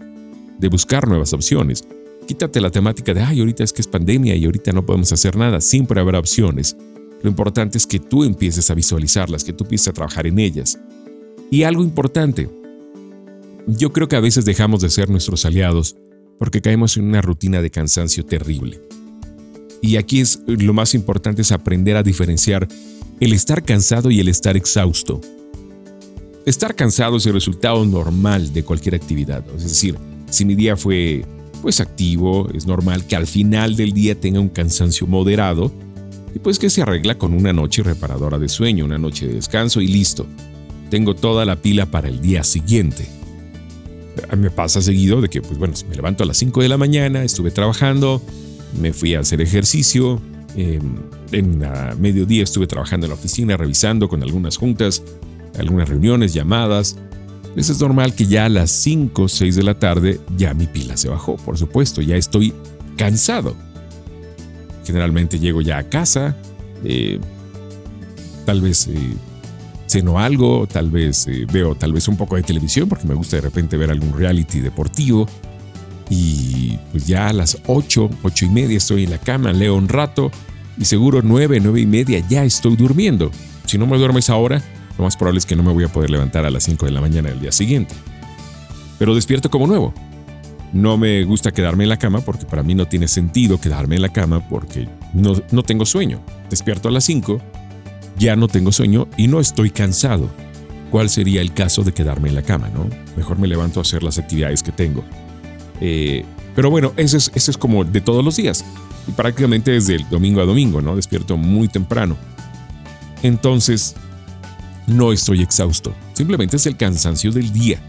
De 0.58 0.68
buscar 0.68 1.08
nuevas 1.08 1.32
opciones. 1.32 1.84
Quítate 2.26 2.60
la 2.60 2.70
temática 2.70 3.12
de, 3.12 3.20
ay, 3.20 3.40
ahorita 3.40 3.64
es 3.64 3.72
que 3.72 3.82
es 3.82 3.88
pandemia 3.88 4.36
y 4.36 4.44
ahorita 4.44 4.72
no 4.72 4.86
podemos 4.86 5.12
hacer 5.12 5.36
nada. 5.36 5.60
Siempre 5.60 6.00
habrá 6.00 6.20
opciones. 6.20 6.76
Lo 7.22 7.28
importante 7.30 7.78
es 7.78 7.86
que 7.86 7.98
tú 7.98 8.24
empieces 8.24 8.70
a 8.70 8.74
visualizarlas, 8.74 9.44
que 9.44 9.52
tú 9.52 9.64
empieces 9.64 9.88
a 9.88 9.92
trabajar 9.92 10.26
en 10.26 10.38
ellas. 10.38 10.78
Y 11.50 11.64
algo 11.64 11.82
importante, 11.82 12.48
yo 13.66 13.92
creo 13.92 14.08
que 14.08 14.16
a 14.16 14.20
veces 14.20 14.44
dejamos 14.44 14.80
de 14.80 14.90
ser 14.90 15.10
nuestros 15.10 15.44
aliados 15.44 15.96
porque 16.38 16.62
caemos 16.62 16.96
en 16.96 17.04
una 17.04 17.20
rutina 17.20 17.60
de 17.60 17.70
cansancio 17.70 18.24
terrible. 18.24 18.80
Y 19.82 19.96
aquí 19.96 20.20
es 20.20 20.42
lo 20.46 20.72
más 20.72 20.94
importante 20.94 21.42
es 21.42 21.52
aprender 21.52 21.96
a 21.96 22.02
diferenciar 22.02 22.66
el 23.20 23.32
estar 23.32 23.62
cansado 23.62 24.10
y 24.10 24.20
el 24.20 24.28
estar 24.28 24.56
exhausto. 24.56 25.20
Estar 26.46 26.74
cansado 26.74 27.18
es 27.18 27.26
el 27.26 27.34
resultado 27.34 27.84
normal 27.84 28.52
de 28.52 28.64
cualquier 28.64 28.94
actividad. 28.94 29.44
Es 29.54 29.64
decir, 29.64 29.96
si 30.30 30.44
mi 30.46 30.54
día 30.54 30.76
fue 30.76 31.24
pues 31.60 31.80
activo, 31.80 32.48
es 32.54 32.66
normal 32.66 33.06
que 33.06 33.16
al 33.16 33.26
final 33.26 33.76
del 33.76 33.92
día 33.92 34.18
tenga 34.18 34.40
un 34.40 34.48
cansancio 34.48 35.06
moderado 35.06 35.70
y 36.34 36.38
pues 36.38 36.58
que 36.58 36.70
se 36.70 36.82
arregla 36.82 37.18
con 37.18 37.34
una 37.34 37.52
noche 37.52 37.82
reparadora 37.82 38.38
de 38.38 38.48
sueño, 38.48 38.84
una 38.84 38.98
noche 38.98 39.26
de 39.26 39.34
descanso 39.34 39.80
y 39.80 39.88
listo. 39.88 40.26
Tengo 40.90 41.14
toda 41.14 41.44
la 41.44 41.56
pila 41.56 41.86
para 41.86 42.08
el 42.08 42.20
día 42.20 42.44
siguiente. 42.44 43.08
Me 44.36 44.50
pasa 44.50 44.82
seguido 44.82 45.20
de 45.20 45.28
que, 45.28 45.40
pues 45.40 45.58
bueno, 45.58 45.76
si 45.76 45.84
me 45.86 45.94
levanto 45.94 46.24
a 46.24 46.26
las 46.26 46.36
5 46.36 46.62
de 46.62 46.68
la 46.68 46.76
mañana, 46.76 47.24
estuve 47.24 47.50
trabajando, 47.50 48.22
me 48.80 48.92
fui 48.92 49.14
a 49.14 49.20
hacer 49.20 49.40
ejercicio, 49.40 50.20
em, 50.56 50.96
en 51.32 51.64
a 51.64 51.94
mediodía 51.98 52.42
estuve 52.42 52.66
trabajando 52.66 53.06
en 53.06 53.10
la 53.10 53.14
oficina, 53.14 53.56
revisando 53.56 54.08
con 54.08 54.22
algunas 54.22 54.56
juntas, 54.56 55.02
algunas 55.58 55.88
reuniones, 55.88 56.34
llamadas, 56.34 56.96
pues 57.54 57.68
es 57.68 57.80
normal 57.80 58.14
que 58.14 58.26
ya 58.26 58.46
a 58.46 58.48
las 58.48 58.70
5 58.70 59.22
o 59.22 59.28
6 59.28 59.56
de 59.56 59.62
la 59.62 59.78
tarde 59.78 60.20
ya 60.36 60.54
mi 60.54 60.66
pila 60.66 60.96
se 60.96 61.08
bajó, 61.08 61.36
por 61.36 61.58
supuesto, 61.58 62.00
ya 62.00 62.16
estoy 62.16 62.52
cansado. 62.96 63.54
Generalmente 64.90 65.38
llego 65.38 65.60
ya 65.60 65.78
a 65.78 65.84
casa, 65.84 66.36
eh, 66.82 67.20
tal 68.44 68.60
vez 68.60 68.88
eh, 68.88 69.14
ceno 69.86 70.18
algo, 70.18 70.66
tal 70.66 70.90
vez 70.90 71.28
eh, 71.28 71.46
veo 71.52 71.76
tal 71.76 71.92
vez 71.92 72.08
un 72.08 72.16
poco 72.16 72.34
de 72.34 72.42
televisión 72.42 72.88
porque 72.88 73.06
me 73.06 73.14
gusta 73.14 73.36
de 73.36 73.42
repente 73.42 73.76
ver 73.76 73.92
algún 73.92 74.12
reality 74.12 74.58
deportivo. 74.58 75.28
Y 76.08 76.76
pues 76.90 77.06
ya 77.06 77.28
a 77.28 77.32
las 77.32 77.58
8, 77.66 78.10
8 78.24 78.44
y 78.46 78.48
media 78.48 78.76
estoy 78.78 79.04
en 79.04 79.10
la 79.10 79.18
cama, 79.18 79.52
leo 79.52 79.76
un 79.76 79.88
rato 79.88 80.32
y 80.76 80.84
seguro 80.86 81.20
9, 81.22 81.60
9 81.62 81.80
y 81.80 81.86
media 81.86 82.24
ya 82.28 82.42
estoy 82.42 82.74
durmiendo. 82.74 83.30
Si 83.66 83.78
no 83.78 83.86
me 83.86 83.96
duermes 83.96 84.28
ahora, 84.28 84.60
lo 84.98 85.04
más 85.04 85.16
probable 85.16 85.38
es 85.38 85.46
que 85.46 85.54
no 85.54 85.62
me 85.62 85.72
voy 85.72 85.84
a 85.84 85.88
poder 85.88 86.10
levantar 86.10 86.44
a 86.44 86.50
las 86.50 86.64
5 86.64 86.84
de 86.86 86.90
la 86.90 87.00
mañana 87.00 87.28
del 87.28 87.38
día 87.38 87.52
siguiente. 87.52 87.94
Pero 88.98 89.14
despierto 89.14 89.50
como 89.50 89.68
nuevo. 89.68 89.94
No 90.72 90.96
me 90.96 91.24
gusta 91.24 91.50
quedarme 91.50 91.84
en 91.84 91.88
la 91.88 91.98
cama 91.98 92.20
porque 92.20 92.46
para 92.46 92.62
mí 92.62 92.74
no 92.74 92.86
tiene 92.86 93.08
sentido 93.08 93.60
quedarme 93.60 93.96
en 93.96 94.02
la 94.02 94.08
cama 94.08 94.46
porque 94.48 94.88
no, 95.12 95.34
no 95.50 95.62
tengo 95.62 95.84
sueño. 95.84 96.20
Despierto 96.48 96.88
a 96.88 96.92
las 96.92 97.04
5, 97.04 97.40
ya 98.18 98.36
no 98.36 98.46
tengo 98.46 98.70
sueño 98.70 99.08
y 99.16 99.26
no 99.26 99.40
estoy 99.40 99.70
cansado. 99.70 100.30
¿Cuál 100.90 101.08
sería 101.08 101.40
el 101.40 101.54
caso 101.54 101.82
de 101.82 101.92
quedarme 101.92 102.28
en 102.28 102.34
la 102.36 102.42
cama, 102.42 102.68
no? 102.68 102.88
Mejor 103.16 103.38
me 103.38 103.48
levanto 103.48 103.80
a 103.80 103.82
hacer 103.82 104.02
las 104.02 104.18
actividades 104.18 104.62
que 104.62 104.72
tengo. 104.72 105.04
Eh, 105.80 106.24
pero 106.54 106.70
bueno, 106.70 106.92
ese 106.96 107.16
es, 107.16 107.32
ese 107.34 107.50
es 107.52 107.58
como 107.58 107.84
de 107.84 108.00
todos 108.00 108.24
los 108.24 108.36
días. 108.36 108.64
Y 109.08 109.12
prácticamente 109.12 109.72
desde 109.72 109.96
el 109.96 110.08
domingo 110.08 110.40
a 110.40 110.44
domingo, 110.44 110.80
¿no? 110.80 110.94
Despierto 110.94 111.36
muy 111.36 111.68
temprano. 111.68 112.16
Entonces, 113.22 113.94
no 114.86 115.12
estoy 115.12 115.42
exhausto. 115.42 115.94
Simplemente 116.12 116.56
es 116.56 116.66
el 116.66 116.76
cansancio 116.76 117.32
del 117.32 117.52
día 117.52 117.80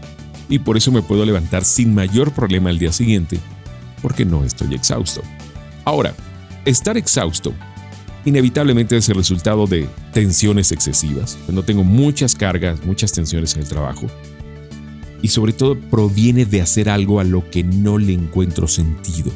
y 0.52 0.58
por 0.58 0.76
eso 0.76 0.92
me 0.92 1.00
puedo 1.00 1.24
levantar 1.24 1.64
sin 1.64 1.94
mayor 1.94 2.30
problema 2.32 2.68
al 2.68 2.78
día 2.78 2.92
siguiente, 2.92 3.38
porque 4.02 4.26
no 4.26 4.44
estoy 4.44 4.74
exhausto. 4.74 5.22
Ahora, 5.86 6.14
estar 6.66 6.98
exhausto 6.98 7.54
inevitablemente 8.26 8.94
es 8.98 9.08
el 9.08 9.14
resultado 9.14 9.66
de 9.66 9.88
tensiones 10.12 10.70
excesivas, 10.70 11.38
cuando 11.46 11.62
tengo 11.62 11.84
muchas 11.84 12.34
cargas, 12.34 12.84
muchas 12.84 13.12
tensiones 13.12 13.54
en 13.54 13.62
el 13.62 13.68
trabajo, 13.68 14.08
y 15.22 15.28
sobre 15.28 15.54
todo 15.54 15.80
proviene 15.80 16.44
de 16.44 16.60
hacer 16.60 16.90
algo 16.90 17.18
a 17.18 17.24
lo 17.24 17.48
que 17.48 17.64
no 17.64 17.96
le 17.96 18.12
encuentro 18.12 18.68
sentido 18.68 19.32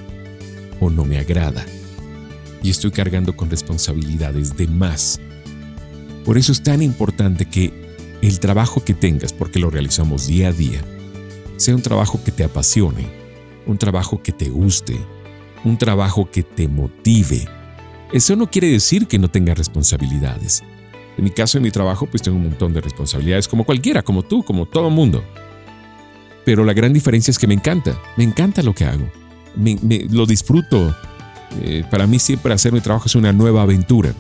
o 0.81 0.91
no 0.91 1.07
me 1.07 1.17
agrada, 1.17 1.65
y 2.63 2.69
estoy 2.69 2.91
cargando 2.91 3.35
con 3.35 3.49
responsabilidades 3.49 4.55
de 4.55 4.67
más. 4.67 5.19
Por 6.27 6.37
eso 6.37 6.53
es 6.53 6.63
tan 6.63 6.83
importante 6.83 7.47
que 7.47 7.73
el 8.21 8.39
trabajo 8.39 8.85
que 8.85 8.93
tengas, 8.93 9.33
porque 9.33 9.59
lo 9.59 9.71
realizamos 9.71 10.27
día 10.27 10.49
a 10.49 10.53
día, 10.53 10.85
sea 11.57 11.75
un 11.75 11.83
trabajo 11.83 12.23
que 12.25 12.33
te 12.33 12.45
apasione, 12.45 13.09
un 13.67 13.79
trabajo 13.79 14.23
que 14.23 14.33
te 14.33 14.49
guste, 14.49 14.99
un 15.65 15.77
trabajo 15.77 16.31
que 16.31 16.43
te 16.43 16.69
motive. 16.69 17.47
Eso 18.13 18.37
no 18.37 18.51
quiere 18.51 18.69
decir 18.69 19.07
que 19.07 19.19
no 19.19 19.29
tengas 19.29 19.59
responsabilidades. 19.59 20.63
En 21.17 21.25
mi 21.25 21.31
caso, 21.31 21.59
en 21.59 21.65
mi 21.65 21.71
trabajo, 21.71 22.07
pues 22.07 22.23
tengo 22.23 22.37
un 22.37 22.45
montón 22.45 22.73
de 22.73 22.81
responsabilidades, 22.81 23.49
como 23.49 23.65
cualquiera, 23.65 24.03
como 24.03 24.23
tú, 24.23 24.45
como 24.45 24.67
todo 24.67 24.91
mundo. 24.91 25.25
Pero 26.45 26.65
la 26.65 26.75
gran 26.75 26.93
diferencia 26.93 27.31
es 27.31 27.39
que 27.39 27.47
me 27.47 27.55
encanta, 27.55 27.99
me 28.17 28.25
encanta 28.25 28.63
lo 28.63 28.75
que 28.75 28.85
hago, 28.85 29.11
me, 29.57 29.79
lo 30.11 30.27
disfruto. 30.27 30.95
Eh, 31.63 31.85
para 31.91 32.07
mí 32.07 32.19
siempre 32.19 32.53
hacer 32.53 32.73
mi 32.73 32.81
trabajo 32.81 33.07
es 33.07 33.15
una 33.15 33.33
nueva 33.33 33.63
aventura. 33.63 34.13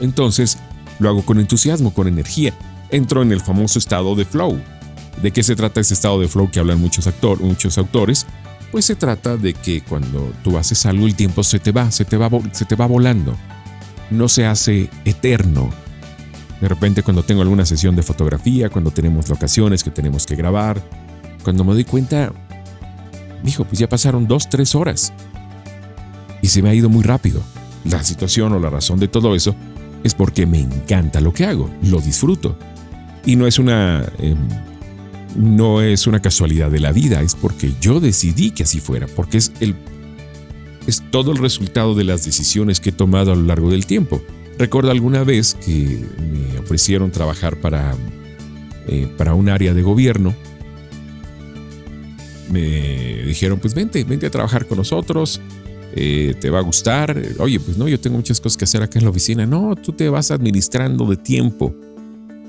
Entonces, 0.00 0.58
lo 0.98 1.08
hago 1.08 1.22
con 1.22 1.38
entusiasmo, 1.38 1.94
con 1.94 2.08
energía. 2.08 2.52
Entro 2.90 3.22
en 3.22 3.32
el 3.32 3.40
famoso 3.40 3.78
estado 3.78 4.14
de 4.16 4.24
flow, 4.24 4.60
¿De 5.22 5.32
qué 5.32 5.42
se 5.42 5.56
trata 5.56 5.80
ese 5.80 5.94
estado 5.94 6.20
de 6.20 6.28
flow 6.28 6.50
que 6.50 6.60
hablan 6.60 6.80
muchos, 6.80 7.08
muchos 7.40 7.78
autores? 7.78 8.26
Pues 8.70 8.84
se 8.84 8.94
trata 8.94 9.36
de 9.36 9.54
que 9.54 9.80
cuando 9.80 10.32
tú 10.44 10.58
haces 10.58 10.84
algo 10.86 11.06
el 11.06 11.16
tiempo 11.16 11.42
se 11.42 11.58
te 11.58 11.72
va, 11.72 11.90
se 11.90 12.04
te 12.04 12.16
va, 12.16 12.30
se 12.52 12.64
te 12.64 12.76
va 12.76 12.86
volando. 12.86 13.36
No 14.10 14.28
se 14.28 14.46
hace 14.46 14.90
eterno. 15.04 15.70
De 16.60 16.68
repente 16.68 17.02
cuando 17.02 17.22
tengo 17.22 17.42
alguna 17.42 17.64
sesión 17.64 17.96
de 17.96 18.02
fotografía, 18.02 18.68
cuando 18.68 18.90
tenemos 18.90 19.28
locaciones 19.28 19.82
que 19.82 19.90
tenemos 19.90 20.26
que 20.26 20.36
grabar, 20.36 20.82
cuando 21.42 21.64
me 21.64 21.72
doy 21.72 21.84
cuenta, 21.84 22.32
dijo, 23.42 23.64
pues 23.64 23.78
ya 23.78 23.88
pasaron 23.88 24.26
dos, 24.26 24.48
tres 24.48 24.74
horas. 24.74 25.12
Y 26.42 26.48
se 26.48 26.62
me 26.62 26.70
ha 26.70 26.74
ido 26.74 26.88
muy 26.88 27.02
rápido. 27.02 27.42
La 27.84 28.02
situación 28.04 28.52
o 28.52 28.60
la 28.60 28.70
razón 28.70 29.00
de 29.00 29.08
todo 29.08 29.34
eso 29.34 29.54
es 30.04 30.14
porque 30.14 30.46
me 30.46 30.60
encanta 30.60 31.20
lo 31.20 31.32
que 31.32 31.46
hago, 31.46 31.70
lo 31.82 32.00
disfruto. 32.00 32.56
Y 33.24 33.36
no 33.36 33.46
es 33.46 33.58
una 33.58 34.04
em, 34.18 34.38
no 35.36 35.82
es 35.82 36.06
una 36.06 36.20
casualidad 36.20 36.70
de 36.70 36.80
la 36.80 36.92
vida, 36.92 37.22
es 37.22 37.34
porque 37.34 37.72
yo 37.80 38.00
decidí 38.00 38.50
que 38.50 38.62
así 38.62 38.80
fuera, 38.80 39.06
porque 39.06 39.38
es, 39.38 39.52
el, 39.60 39.74
es 40.86 41.02
todo 41.10 41.32
el 41.32 41.38
resultado 41.38 41.94
de 41.94 42.04
las 42.04 42.24
decisiones 42.24 42.80
que 42.80 42.90
he 42.90 42.92
tomado 42.92 43.32
a 43.32 43.36
lo 43.36 43.42
largo 43.42 43.70
del 43.70 43.86
tiempo. 43.86 44.22
Recuerdo 44.58 44.90
alguna 44.90 45.22
vez 45.24 45.54
que 45.54 46.04
me 46.18 46.58
ofrecieron 46.58 47.10
trabajar 47.10 47.60
para, 47.60 47.94
eh, 48.88 49.06
para 49.16 49.34
un 49.34 49.48
área 49.48 49.72
de 49.72 49.82
gobierno. 49.82 50.34
Me 52.50 53.22
dijeron, 53.24 53.60
pues 53.60 53.74
vente, 53.74 54.02
vente 54.04 54.26
a 54.26 54.30
trabajar 54.30 54.66
con 54.66 54.78
nosotros, 54.78 55.40
eh, 55.94 56.34
te 56.40 56.50
va 56.50 56.58
a 56.58 56.62
gustar. 56.62 57.16
Oye, 57.38 57.60
pues 57.60 57.76
no, 57.76 57.86
yo 57.86 58.00
tengo 58.00 58.16
muchas 58.16 58.40
cosas 58.40 58.56
que 58.56 58.64
hacer 58.64 58.82
acá 58.82 58.98
en 58.98 59.04
la 59.04 59.10
oficina. 59.10 59.46
No, 59.46 59.76
tú 59.76 59.92
te 59.92 60.08
vas 60.08 60.30
administrando 60.30 61.06
de 61.06 61.16
tiempo 61.16 61.74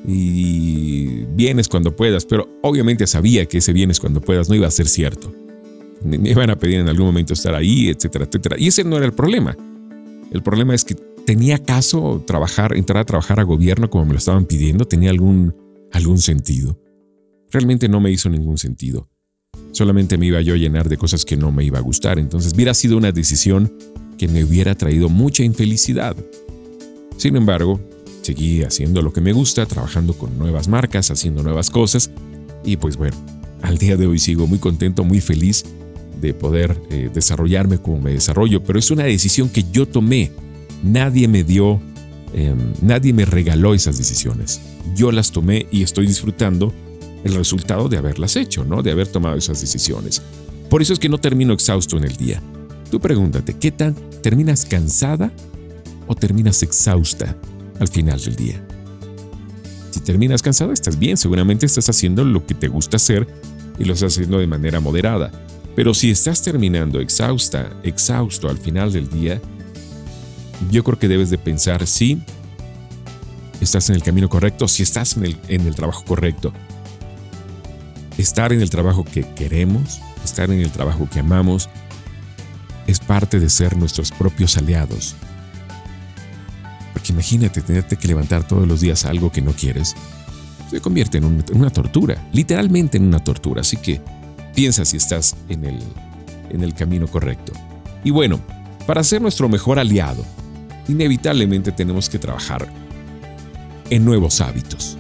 y 0.06 1.26
vienes 1.36 1.68
cuando 1.68 1.96
puedas, 1.96 2.26
pero 2.26 2.60
obviamente 2.62 3.06
sabía 3.08 3.46
que 3.46 3.60
ese 3.60 3.74
vienes 3.74 4.00
cuando 4.00 4.22
puedas 4.22 4.50
no 4.50 4.56
iba 4.56 4.68
a 4.68 4.72
ser 4.72 4.88
cierto. 4.88 5.34
Me 6.04 6.30
iban 6.30 6.50
a 6.50 6.58
pedir 6.58 6.80
en 6.80 6.88
algún 6.88 7.08
momento 7.08 7.34
estar 7.34 7.54
ahí, 7.54 7.90
etcétera, 7.90 8.26
etcétera. 8.26 8.56
Y 8.58 8.68
ese 8.68 8.84
no 8.84 8.96
era 8.98 9.06
el 9.06 9.14
problema. 9.14 9.58
El 10.32 10.42
problema 10.44 10.74
es 10.74 10.86
que 10.86 10.96
tenía 11.26 11.58
caso 11.60 12.24
trabajar, 12.26 12.76
entrar 12.76 13.00
a 13.00 13.06
trabajar 13.06 13.40
a 13.40 13.44
gobierno 13.44 13.90
como 13.90 14.06
me 14.06 14.14
lo 14.14 14.18
estaban 14.20 14.46
pidiendo, 14.46 14.86
tenía 14.86 15.10
algún, 15.10 15.56
algún 15.92 16.20
sentido. 16.20 16.80
Realmente 17.52 17.90
no 17.90 18.00
me 18.00 18.12
hizo 18.12 18.30
ningún 18.30 18.58
sentido. 18.58 19.10
Solamente 19.72 20.18
me 20.18 20.28
iba 20.28 20.42
yo 20.42 20.54
a 20.54 20.58
llenar 20.58 20.90
de 20.90 20.98
cosas 20.98 21.26
que 21.26 21.38
no 21.38 21.52
me 21.52 21.64
iba 21.64 21.80
a 21.80 21.82
gustar. 21.82 22.20
Entonces 22.20 22.54
hubiera 22.54 22.74
sido 22.74 22.98
una 22.98 23.12
decisión 23.12 23.74
que 24.18 24.28
me 24.28 24.44
hubiera 24.44 24.76
traído 24.76 25.10
mucha 25.10 25.44
infelicidad. 25.44 26.16
Sin 27.18 27.36
embargo, 27.36 27.80
seguí 28.30 28.62
haciendo 28.62 29.02
lo 29.02 29.12
que 29.12 29.22
me 29.22 29.34
gusta, 29.34 29.66
trabajando 29.66 30.14
con 30.14 30.38
nuevas 30.38 30.68
marcas, 30.68 31.10
haciendo 31.10 31.42
nuevas 31.42 31.72
cosas. 31.72 32.12
Y 32.64 32.78
pues 32.78 32.96
bueno, 32.96 33.18
al 33.64 33.80
día 33.80 33.98
de 33.98 34.06
hoy 34.06 34.20
sigo 34.20 34.46
muy 34.46 34.60
contento, 34.60 35.04
muy 35.04 35.20
feliz 35.20 35.66
de 36.22 36.36
poder 36.36 36.80
eh, 36.92 37.10
desarrollarme 37.12 37.80
como 37.80 38.00
me 38.00 38.12
desarrollo, 38.12 38.64
pero 38.64 38.78
es 38.78 38.92
una 38.92 39.06
decisión 39.06 39.50
que 39.50 39.66
yo 39.72 39.88
tomé. 39.88 40.32
Nadie 40.84 41.28
me 41.28 41.44
dio, 41.44 41.82
em, 42.36 42.60
nadie 42.84 43.14
me 43.14 43.26
regaló 43.26 43.74
esas 43.74 43.98
decisiones. 43.98 44.62
Yo 44.96 45.12
las 45.12 45.32
tomé 45.32 45.66
y 45.72 45.82
estoy 45.82 46.06
disfrutando 46.06 46.72
el 47.24 47.34
resultado 47.34 47.90
de 47.90 47.98
haberlas 47.98 48.36
hecho, 48.36 48.64
¿no? 48.64 48.84
De 48.84 48.92
haber 48.92 49.08
tomado 49.08 49.38
esas 49.38 49.60
decisiones. 49.60 50.22
Por 50.70 50.84
eso 50.84 50.94
es 50.94 51.00
que 51.00 51.10
no 51.10 51.18
termino 51.18 51.54
exhausto 51.54 51.98
en 51.98 52.04
el 52.04 52.16
día. 52.16 52.44
Tú 52.92 53.00
pregúntate, 53.00 53.56
¿qué 53.58 53.72
tan 53.72 53.96
terminas 54.22 54.66
cansada 54.66 55.32
o 56.06 56.14
terminas 56.14 56.62
exhausta? 56.62 57.36
Al 57.80 57.88
final 57.88 58.20
del 58.20 58.36
día. 58.36 58.62
Si 59.92 60.00
terminas 60.02 60.42
cansado, 60.42 60.72
estás 60.72 61.00
bien, 61.00 61.18
seguramente 61.18 61.66
estás 61.66 61.90
haciendo 61.90 62.24
lo 62.24 62.46
que 62.46 62.54
te 62.54 62.68
gusta 62.68 62.98
hacer 62.98 63.28
y 63.80 63.86
lo 63.86 63.94
estás 63.94 64.14
haciendo 64.14 64.38
de 64.38 64.48
manera 64.48 64.80
moderada. 64.80 65.32
Pero 65.76 65.94
si 65.94 66.12
estás 66.12 66.42
terminando 66.42 67.00
exhausta, 67.00 67.70
exhausto 67.84 68.50
al 68.50 68.58
final 68.58 68.92
del 68.92 69.10
día, 69.10 69.42
yo 70.70 70.84
creo 70.84 71.00
que 71.00 71.08
debes 71.08 71.30
de 71.30 71.38
pensar 71.38 71.88
si 71.88 72.22
estás 73.62 73.90
en 73.90 73.96
el 73.96 74.04
camino 74.04 74.30
correcto, 74.30 74.68
si 74.68 74.84
estás 74.84 75.18
en 75.18 75.26
el, 75.26 75.38
en 75.48 75.66
el 75.66 75.76
trabajo 75.76 76.04
correcto. 76.04 76.54
Estar 78.18 78.52
en 78.52 78.62
el 78.62 78.70
trabajo 78.70 79.06
que 79.06 79.24
queremos, 79.34 80.02
estar 80.24 80.52
en 80.52 80.60
el 80.60 80.72
trabajo 80.72 81.08
que 81.10 81.20
amamos, 81.20 81.70
es 82.88 83.00
parte 83.00 83.40
de 83.40 83.50
ser 83.50 83.78
nuestros 83.78 84.12
propios 84.12 84.58
aliados, 84.58 85.16
imagínate 87.10 87.62
tenerte 87.62 87.98
que 87.98 88.08
levantar 88.08 88.48
todos 88.48 88.68
los 88.68 88.82
días 88.82 89.06
algo 89.06 89.32
que 89.32 89.42
no 89.42 89.52
quieres. 89.54 89.96
Se 90.70 90.82
convierte 90.82 91.18
en, 91.18 91.44
una 91.54 91.70
tortura, 91.70 92.28
literalmente 92.32 92.98
en 92.98 93.08
una 93.08 93.24
tortura. 93.24 93.62
Así 93.62 93.78
que 93.78 94.02
piensa 94.54 94.86
si 94.86 94.98
estás 94.98 95.36
en 95.50 95.66
el, 95.66 95.80
en 96.50 96.64
el 96.64 96.74
camino 96.74 97.08
correcto. 97.08 97.54
Y 98.04 98.12
bueno, 98.12 98.40
para 98.86 99.04
ser 99.04 99.22
nuestro 99.22 99.50
mejor 99.50 99.80
aliado, 99.80 100.24
inevitablemente 100.88 101.72
tenemos 101.72 102.10
que 102.10 102.20
trabajar 102.20 102.68
en 103.90 104.06
nuevos 104.06 104.42
hábitos. 104.42 104.98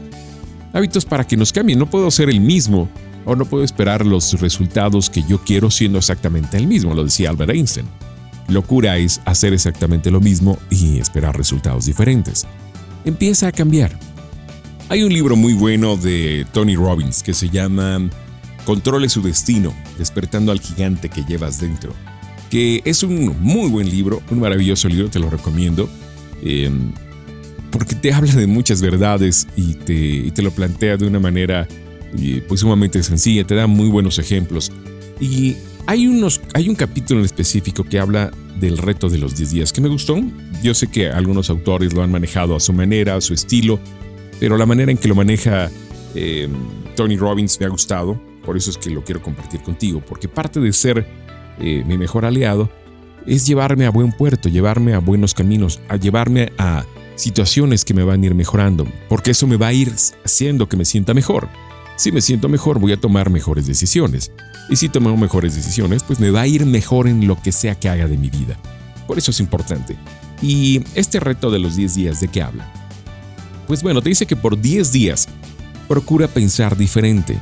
Hábitos 0.73 1.05
para 1.05 1.25
que 1.25 1.37
nos 1.37 1.51
cambien. 1.51 1.79
No 1.79 1.89
puedo 1.89 2.09
ser 2.11 2.29
el 2.29 2.39
mismo 2.39 2.89
o 3.25 3.35
no 3.35 3.45
puedo 3.45 3.63
esperar 3.63 4.05
los 4.05 4.39
resultados 4.39 5.09
que 5.09 5.23
yo 5.23 5.39
quiero 5.43 5.69
siendo 5.69 5.97
exactamente 5.99 6.57
el 6.57 6.67
mismo, 6.67 6.93
lo 6.93 7.03
decía 7.03 7.29
Albert 7.29 7.51
Einstein. 7.51 7.87
Locura 8.49 8.97
es 8.97 9.21
hacer 9.25 9.53
exactamente 9.53 10.11
lo 10.11 10.19
mismo 10.19 10.57
y 10.69 10.99
esperar 10.99 11.37
resultados 11.37 11.85
diferentes. 11.85 12.45
Empieza 13.05 13.47
a 13.47 13.51
cambiar. 13.51 13.97
Hay 14.89 15.03
un 15.03 15.13
libro 15.13 15.35
muy 15.35 15.53
bueno 15.53 15.97
de 15.97 16.45
Tony 16.51 16.75
Robbins 16.75 17.21
que 17.21 17.33
se 17.33 17.49
llama 17.49 18.09
Controle 18.65 19.07
su 19.07 19.21
destino, 19.21 19.73
despertando 19.97 20.51
al 20.51 20.59
gigante 20.59 21.09
que 21.09 21.23
llevas 21.23 21.59
dentro, 21.59 21.93
que 22.49 22.81
es 22.85 23.03
un 23.03 23.35
muy 23.39 23.69
buen 23.69 23.89
libro, 23.89 24.21
un 24.31 24.39
maravilloso 24.39 24.89
libro, 24.89 25.09
te 25.09 25.19
lo 25.19 25.29
recomiendo, 25.29 25.89
em, 26.43 26.91
porque 27.71 27.95
te 27.95 28.11
habla 28.13 28.33
de 28.33 28.47
muchas 28.47 28.81
verdades 28.81 29.47
y 29.55 29.75
te, 29.75 30.41
lo 30.41 30.51
plantea 30.51 30.97
de 30.97 31.05
una 31.05 31.19
manera 31.19 31.67
pues 32.47 32.61
sumamente 32.61 33.03
sencilla, 33.03 33.45
te 33.45 33.53
da 33.53 33.67
muy 33.67 33.87
buenos 33.87 34.17
ejemplos. 34.17 34.71
Y 35.19 35.57
hay, 35.85 36.07
unos, 36.07 36.38
hay 36.53 36.69
un 36.69 36.75
capítulo 36.75 37.19
en 37.19 37.25
específico 37.25 37.83
que 37.83 37.99
habla 37.99 38.31
del 38.59 38.77
reto 38.77 39.09
de 39.09 39.17
los 39.17 39.35
10 39.35 39.51
días 39.51 39.73
que 39.73 39.81
me 39.81 39.89
gustó. 39.89 40.17
Yo 40.63 40.73
sé 40.73 40.87
que 40.87 41.09
algunos 41.09 41.49
autores 41.49 41.93
lo 41.93 42.03
han 42.03 42.11
manejado 42.11 42.55
a 42.55 42.59
su 42.59 42.73
manera, 42.73 43.15
a 43.15 43.21
su 43.21 43.33
estilo, 43.33 43.79
pero 44.39 44.57
la 44.57 44.65
manera 44.65 44.91
en 44.91 44.97
que 44.97 45.07
lo 45.07 45.15
maneja 45.15 45.69
em, 46.15 46.51
Tony 46.95 47.17
Robbins 47.17 47.59
me 47.59 47.65
ha 47.65 47.69
gustado 47.69 48.29
por 48.49 48.57
eso 48.57 48.71
es 48.71 48.79
que 48.79 48.89
lo 48.89 49.03
quiero 49.03 49.21
compartir 49.21 49.61
contigo, 49.61 50.01
porque 50.01 50.27
parte 50.27 50.59
de 50.59 50.73
ser 50.73 51.05
eh, 51.59 51.83
mi 51.85 51.99
mejor 51.99 52.25
aliado 52.25 52.69
es 53.27 53.45
llevarme 53.45 53.85
a 53.85 53.91
buen 53.91 54.11
puerto, 54.11 54.49
llevarme 54.49 54.95
a 54.95 54.99
buenos 54.99 55.35
caminos, 55.35 55.81
a 55.87 55.97
llevarme 55.97 56.51
a 56.57 56.83
situaciones 57.15 57.85
que 57.85 57.93
me 57.93 58.03
van 58.03 58.23
a 58.23 58.25
ir 58.25 58.33
mejorando, 58.33 58.87
porque 59.07 59.31
eso 59.31 59.45
me 59.45 59.57
va 59.57 59.67
a 59.67 59.73
ir 59.73 59.93
haciendo 60.23 60.67
que 60.67 60.77
me 60.77 60.85
sienta 60.85 61.13
mejor. 61.13 61.47
Si 61.99 62.13
me 62.13 62.21
siento 62.21 62.47
mejor, 62.47 62.79
voy 62.79 62.93
a 62.93 62.97
tomar 62.97 63.29
mejores 63.29 63.67
decisiones. 63.67 64.31
Y 64.69 64.77
si 64.77 64.87
tomo 64.87 65.17
mejores 65.17 65.53
decisiones, 65.53 66.01
pues 66.01 66.21
me 66.21 66.31
va 66.31 66.39
a 66.39 66.47
ir 66.47 66.65
mejor 66.65 67.09
en 67.09 67.27
lo 67.27 67.41
que 67.41 67.51
sea 67.51 67.75
que 67.75 67.89
haga 67.89 68.07
de 68.07 68.17
mi 68.17 68.29
vida. 68.29 68.57
Por 69.05 69.17
eso 69.17 69.31
es 69.31 69.41
importante. 69.41 69.97
Y 70.41 70.81
este 70.95 71.19
reto 71.19 71.51
de 71.51 71.59
los 71.59 71.75
10 71.75 71.95
días, 71.95 72.21
¿de 72.21 72.29
qué 72.29 72.41
habla? 72.41 72.71
Pues 73.67 73.83
bueno, 73.83 74.01
te 74.01 74.07
dice 74.07 74.25
que 74.25 74.37
por 74.37 74.61
10 74.61 74.93
días 74.93 75.27
procura 75.89 76.29
pensar 76.29 76.77
diferente. 76.77 77.37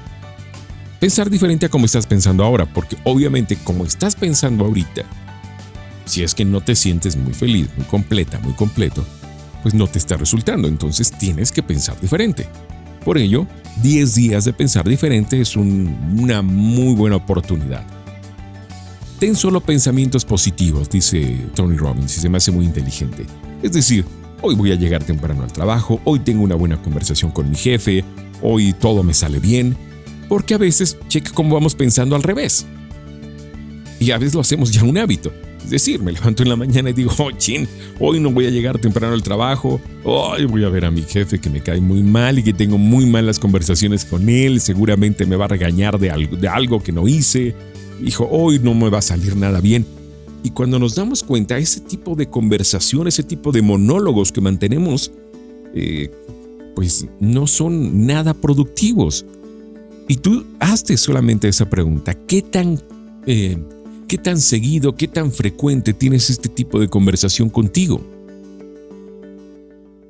Pensar 0.99 1.29
diferente 1.29 1.67
a 1.67 1.69
como 1.69 1.85
estás 1.85 2.07
pensando 2.07 2.43
ahora, 2.43 2.65
porque 2.65 2.97
obviamente 3.03 3.57
como 3.57 3.85
estás 3.85 4.15
pensando 4.15 4.65
ahorita, 4.65 5.03
si 6.05 6.23
es 6.23 6.33
que 6.33 6.45
no 6.45 6.61
te 6.61 6.75
sientes 6.75 7.15
muy 7.15 7.35
feliz, 7.35 7.69
muy 7.77 7.85
completa, 7.85 8.39
muy 8.39 8.53
completo, 8.53 9.05
pues 9.61 9.75
no 9.75 9.85
te 9.85 9.99
está 9.99 10.17
resultando, 10.17 10.67
entonces 10.67 11.11
tienes 11.11 11.51
que 11.51 11.61
pensar 11.61 12.01
diferente. 12.01 12.49
Por 13.07 13.17
ello, 13.17 13.47
10 13.83 14.15
días 14.15 14.43
de 14.43 14.51
pensar 14.51 14.85
diferente 14.85 15.39
es 15.39 15.55
una 15.55 16.41
muy 16.41 16.93
buena 16.93 17.15
oportunidad. 17.15 17.85
Ten 19.17 19.33
solo 19.33 19.61
pensamientos 19.61 20.25
positivos, 20.25 20.89
dice 20.89 21.39
Tony 21.55 21.77
Robbins, 21.77 22.17
y 22.17 22.19
se 22.19 22.27
me 22.27 22.35
hace 22.35 22.51
muy 22.51 22.65
inteligente. 22.65 23.25
Es 23.63 23.71
decir, 23.71 24.03
hoy 24.41 24.55
voy 24.55 24.73
a 24.73 24.75
llegar 24.75 25.05
temprano 25.05 25.43
al 25.43 25.53
trabajo, 25.53 26.01
hoy 26.03 26.19
tengo 26.19 26.43
una 26.43 26.55
buena 26.55 26.81
conversación 26.81 27.31
con 27.31 27.49
mi 27.49 27.55
jefe, 27.55 28.03
hoy 28.41 28.73
todo 28.73 29.03
me 29.03 29.13
sale 29.13 29.39
bien, 29.39 29.77
porque 30.27 30.55
a 30.55 30.57
veces 30.57 30.97
cheque 31.07 31.31
cómo 31.33 31.55
vamos 31.55 31.75
pensando 31.75 32.13
al 32.13 32.23
revés. 32.23 32.65
Y 34.01 34.11
a 34.11 34.17
veces 34.17 34.33
lo 34.33 34.41
hacemos 34.41 34.73
ya 34.73 34.83
un 34.83 34.97
hábito. 34.97 35.31
Decir, 35.69 36.01
me 36.01 36.12
levanto 36.12 36.43
en 36.43 36.50
la 36.50 36.55
mañana 36.55 36.89
y 36.89 36.93
digo, 36.93 37.12
oh, 37.17 37.31
chin, 37.31 37.67
hoy 38.00 38.19
no 38.19 38.31
voy 38.31 38.45
a 38.45 38.50
llegar 38.50 38.79
temprano 38.79 39.13
al 39.13 39.24
trabajo, 39.24 39.81
hoy 40.03 40.45
voy 40.45 40.63
a 40.63 40.69
ver 40.69 40.86
a 40.86 40.91
mi 40.91 41.01
jefe 41.01 41.39
que 41.39 41.50
me 41.50 41.62
cae 41.62 41.81
muy 41.81 42.03
mal 42.03 42.39
y 42.39 42.43
que 42.43 42.53
tengo 42.53 42.77
muy 42.77 43.05
malas 43.05 43.38
conversaciones 43.38 44.05
con 44.05 44.29
él, 44.29 44.62
seguramente 44.62 45.25
me 45.25 45.36
va 45.36 45.45
a 45.45 45.50
regañar 45.50 46.00
de 46.00 46.09
algo, 46.09 46.38
de 46.38 46.47
algo 46.47 46.81
que 46.81 46.91
no 46.91 47.07
hice, 47.07 47.53
hijo, 48.03 48.27
hoy 48.31 48.59
no 48.59 48.74
me 48.74 48.89
va 48.89 49.00
a 49.00 49.01
salir 49.01 49.36
nada 49.36 49.59
bien. 49.59 49.86
Y 50.43 50.51
cuando 50.51 50.79
nos 50.79 50.95
damos 50.95 51.24
cuenta, 51.24 51.57
ese 51.57 51.81
tipo 51.81 52.15
de 52.15 52.29
conversación, 52.29 53.07
ese 53.07 53.24
tipo 53.24 53.51
de 53.51 53.62
monólogos 53.62 54.31
que 54.31 54.39
mantenemos, 54.39 55.12
eh, 55.74 56.09
pues 56.75 57.07
no 57.19 57.47
son 57.47 58.05
nada 58.05 58.33
productivos. 58.33 59.25
Y 60.07 60.17
tú 60.17 60.45
hazte 60.59 60.95
solamente 60.95 61.47
esa 61.47 61.69
pregunta, 61.69 62.13
¿qué 62.13 62.41
tan, 62.41 62.81
eh, 63.25 63.57
qué 64.07 64.17
tan 64.17 64.39
seguido, 64.39 64.95
qué 64.95 65.07
tan 65.07 65.31
frecuente 65.31 65.93
tienes 65.93 66.29
este 66.29 66.49
tipo 66.49 66.79
de 66.79 66.87
conversación 66.87 67.49
contigo? 67.49 68.01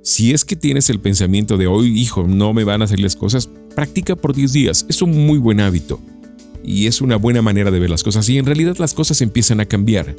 Si 0.03 0.33
es 0.33 0.45
que 0.45 0.55
tienes 0.55 0.89
el 0.89 0.99
pensamiento 0.99 1.57
de 1.57 1.67
hoy, 1.67 1.99
hijo, 1.99 2.23
no 2.27 2.53
me 2.53 2.63
van 2.63 2.81
a 2.81 2.85
hacer 2.85 2.99
las 2.99 3.15
cosas, 3.15 3.49
practica 3.75 4.15
por 4.15 4.33
10 4.33 4.53
días. 4.53 4.85
Es 4.87 5.01
un 5.01 5.25
muy 5.25 5.37
buen 5.37 5.59
hábito 5.59 5.99
y 6.63 6.87
es 6.87 7.01
una 7.01 7.17
buena 7.17 7.41
manera 7.41 7.71
de 7.71 7.79
ver 7.79 7.89
las 7.89 8.03
cosas 8.03 8.29
y 8.29 8.37
en 8.37 8.45
realidad 8.45 8.77
las 8.77 8.93
cosas 8.93 9.21
empiezan 9.21 9.59
a 9.59 9.65
cambiar. 9.65 10.15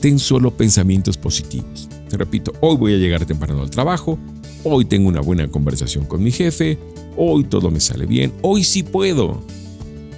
Ten 0.00 0.18
solo 0.18 0.56
pensamientos 0.56 1.18
positivos. 1.18 1.88
Te 2.08 2.16
repito, 2.16 2.52
hoy 2.60 2.76
voy 2.76 2.94
a 2.94 2.98
llegar 2.98 3.26
temprano 3.26 3.62
al 3.62 3.70
trabajo, 3.70 4.18
hoy 4.64 4.84
tengo 4.84 5.08
una 5.08 5.20
buena 5.20 5.48
conversación 5.48 6.06
con 6.06 6.22
mi 6.22 6.30
jefe, 6.30 6.78
hoy 7.16 7.44
todo 7.44 7.70
me 7.70 7.80
sale 7.80 8.06
bien, 8.06 8.32
hoy 8.42 8.64
sí 8.64 8.82
puedo. 8.82 9.42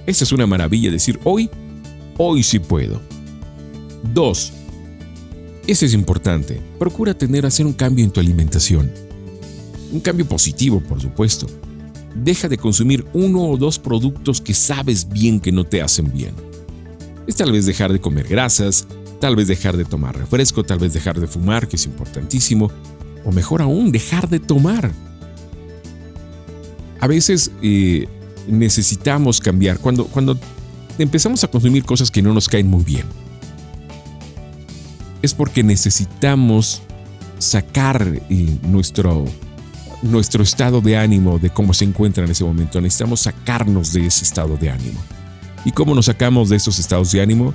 Esa 0.05 0.23
es 0.23 0.31
una 0.31 0.47
maravilla 0.47 0.89
decir 0.89 1.19
hoy, 1.25 1.49
hoy 2.17 2.43
sí 2.43 2.59
puedo. 2.59 3.01
2. 4.13 4.53
Ese 5.67 5.85
es 5.85 5.93
importante. 5.93 6.61
Procura 6.77 7.13
tener 7.13 7.45
hacer 7.45 7.65
un 7.65 7.73
cambio 7.73 8.03
en 8.03 8.11
tu 8.11 8.19
alimentación. 8.19 8.91
Un 9.91 9.99
cambio 9.99 10.25
positivo, 10.27 10.81
por 10.81 11.01
supuesto 11.01 11.47
deja 12.15 12.47
de 12.47 12.57
consumir 12.57 13.05
uno 13.13 13.43
o 13.43 13.57
dos 13.57 13.79
productos 13.79 14.41
que 14.41 14.53
sabes 14.53 15.09
bien 15.09 15.39
que 15.39 15.51
no 15.51 15.63
te 15.63 15.81
hacen 15.81 16.11
bien. 16.11 16.33
Es 17.27 17.35
tal 17.35 17.51
vez 17.51 17.65
dejar 17.65 17.91
de 17.91 17.99
comer 17.99 18.27
grasas, 18.27 18.85
tal 19.19 19.35
vez 19.35 19.47
dejar 19.47 19.77
de 19.77 19.85
tomar 19.85 20.17
refresco, 20.17 20.63
tal 20.63 20.79
vez 20.79 20.93
dejar 20.93 21.19
de 21.19 21.27
fumar, 21.27 21.67
que 21.67 21.77
es 21.77 21.85
importantísimo, 21.85 22.71
o 23.25 23.31
mejor 23.31 23.61
aún, 23.61 23.91
dejar 23.91 24.29
de 24.29 24.39
tomar. 24.39 24.91
A 26.99 27.07
veces 27.07 27.51
eh, 27.61 28.07
necesitamos 28.47 29.39
cambiar 29.39 29.79
cuando, 29.79 30.05
cuando 30.05 30.37
empezamos 30.97 31.43
a 31.43 31.47
consumir 31.47 31.83
cosas 31.83 32.11
que 32.11 32.21
no 32.21 32.33
nos 32.33 32.47
caen 32.47 32.67
muy 32.67 32.83
bien. 32.83 33.05
Es 35.21 35.33
porque 35.33 35.63
necesitamos 35.63 36.81
sacar 37.39 38.21
eh, 38.29 38.57
nuestro, 38.63 39.25
nuestro 40.01 40.43
estado 40.43 40.81
de 40.81 40.97
ánimo, 40.97 41.39
de 41.39 41.49
cómo 41.49 41.73
se 41.73 41.85
encuentra 41.85 42.25
en 42.25 42.31
ese 42.31 42.43
momento. 42.43 42.81
Necesitamos 42.81 43.21
sacarnos 43.21 43.93
de 43.93 44.05
ese 44.07 44.25
estado 44.25 44.57
de 44.57 44.69
ánimo. 44.69 44.99
¿Y 45.65 45.71
cómo 45.71 45.95
nos 45.95 46.05
sacamos 46.05 46.49
de 46.49 46.57
esos 46.57 46.77
estados 46.79 47.11
de 47.11 47.21
ánimo? 47.21 47.53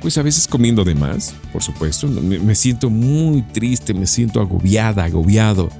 Pues 0.00 0.18
a 0.18 0.22
veces 0.22 0.46
comiendo 0.46 0.84
de 0.84 0.94
más, 0.94 1.34
por 1.52 1.62
supuesto. 1.62 2.08
Me, 2.08 2.54
siento 2.54 2.90
muy 2.90 3.42
triste, 3.42 3.94
me 3.94 4.06
siento 4.06 4.40
agobiada, 4.40 5.04
agobiado. 5.04 5.70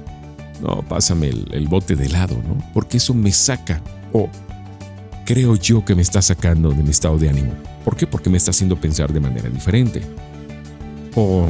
No, 0.61 0.81
pásame 0.87 1.29
el, 1.29 1.67
bote 1.67 1.95
de 1.95 2.05
helado, 2.05 2.35
¿no? 2.35 2.57
Porque 2.73 2.97
eso 2.97 3.13
me 3.13 3.31
saca, 3.31 3.81
o 4.13 4.29
creo 5.25 5.55
yo 5.55 5.83
que 5.83 5.95
me 5.95 6.01
está 6.01 6.21
sacando 6.21 6.69
de 6.69 6.83
mi 6.83 6.91
estado 6.91 7.17
de 7.17 7.29
ánimo. 7.29 7.53
¿Por 7.83 7.95
qué? 7.95 8.07
Porque 8.07 8.29
me 8.29 8.37
está 8.37 8.51
haciendo 8.51 8.79
pensar 8.79 9.11
de 9.11 9.19
manera 9.19 9.49
diferente. 9.49 10.01
O 11.15 11.49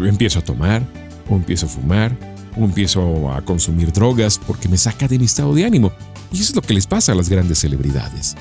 empiezo 0.00 0.38
a 0.38 0.42
tomar, 0.42 0.82
o 1.28 1.36
empiezo 1.36 1.66
a 1.66 1.68
fumar, 1.68 2.16
o 2.56 2.64
empiezo 2.64 3.30
a 3.32 3.42
consumir 3.42 3.92
drogas 3.92 4.38
porque 4.38 4.68
me 4.68 4.78
saca 4.78 5.08
de 5.08 5.18
mi 5.18 5.24
estado 5.24 5.54
de 5.54 5.64
ánimo. 5.64 5.92
Y 6.32 6.36
eso 6.36 6.50
es 6.50 6.56
lo 6.56 6.62
que 6.62 6.74
les 6.74 6.86
pasa 6.86 7.12
a 7.12 7.14
las 7.14 7.28
grandes 7.28 7.58
celebridades. 7.58 8.36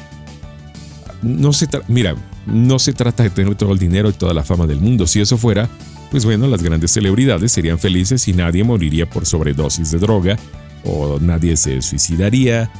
No 1.22 1.52
se 1.54 1.68
mira, 1.88 2.16
no 2.46 2.80
se 2.80 2.94
trata 2.94 3.24
de 3.24 3.30
tener 3.30 3.56
todo 3.56 3.74
el 3.74 3.80
dinero 3.80 4.10
y 4.10 4.14
toda 4.14 4.34
la 4.34 4.44
fama 4.44 4.68
del 4.68 4.80
mundo. 4.80 5.08
Si 5.08 5.20
eso 5.20 5.38
fuera, 5.38 5.70
pues 6.12 6.26
bueno, 6.26 6.48
las 6.48 6.62
grandes 6.62 6.92
celebridades 6.92 7.52
serían 7.52 7.80
felices 7.80 8.28
y 8.28 8.34
nadie 8.34 8.64
moriría 8.64 9.10
por 9.10 9.26
sobredosis 9.26 9.92
de 9.92 10.00
droga 10.00 10.38
o 10.84 11.20
nadie 11.20 11.58
se 11.58 11.82
suicidaría. 11.82 12.72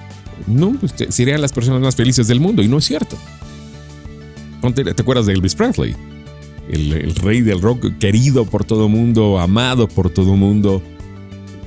No, 0.46 0.74
pues 0.74 0.94
serían 1.10 1.42
las 1.42 1.52
personas 1.52 1.82
más 1.82 1.96
felices 1.96 2.28
del 2.28 2.40
mundo 2.40 2.62
y 2.62 2.68
no 2.68 2.78
es 2.78 2.86
cierto. 2.86 3.18
¿Te 4.74 5.02
acuerdas 5.02 5.26
de 5.26 5.34
Elvis 5.34 5.56
Presley? 5.56 5.96
El, 6.70 7.16
rey 7.16 7.42
del 7.42 7.62
rock 7.62 7.98
querido 8.00 8.46
por 8.46 8.66
todo 8.66 8.90
mundo, 8.90 9.40
amado 9.40 9.88
por 9.88 10.10
todo 10.10 10.36
mundo, 10.36 10.82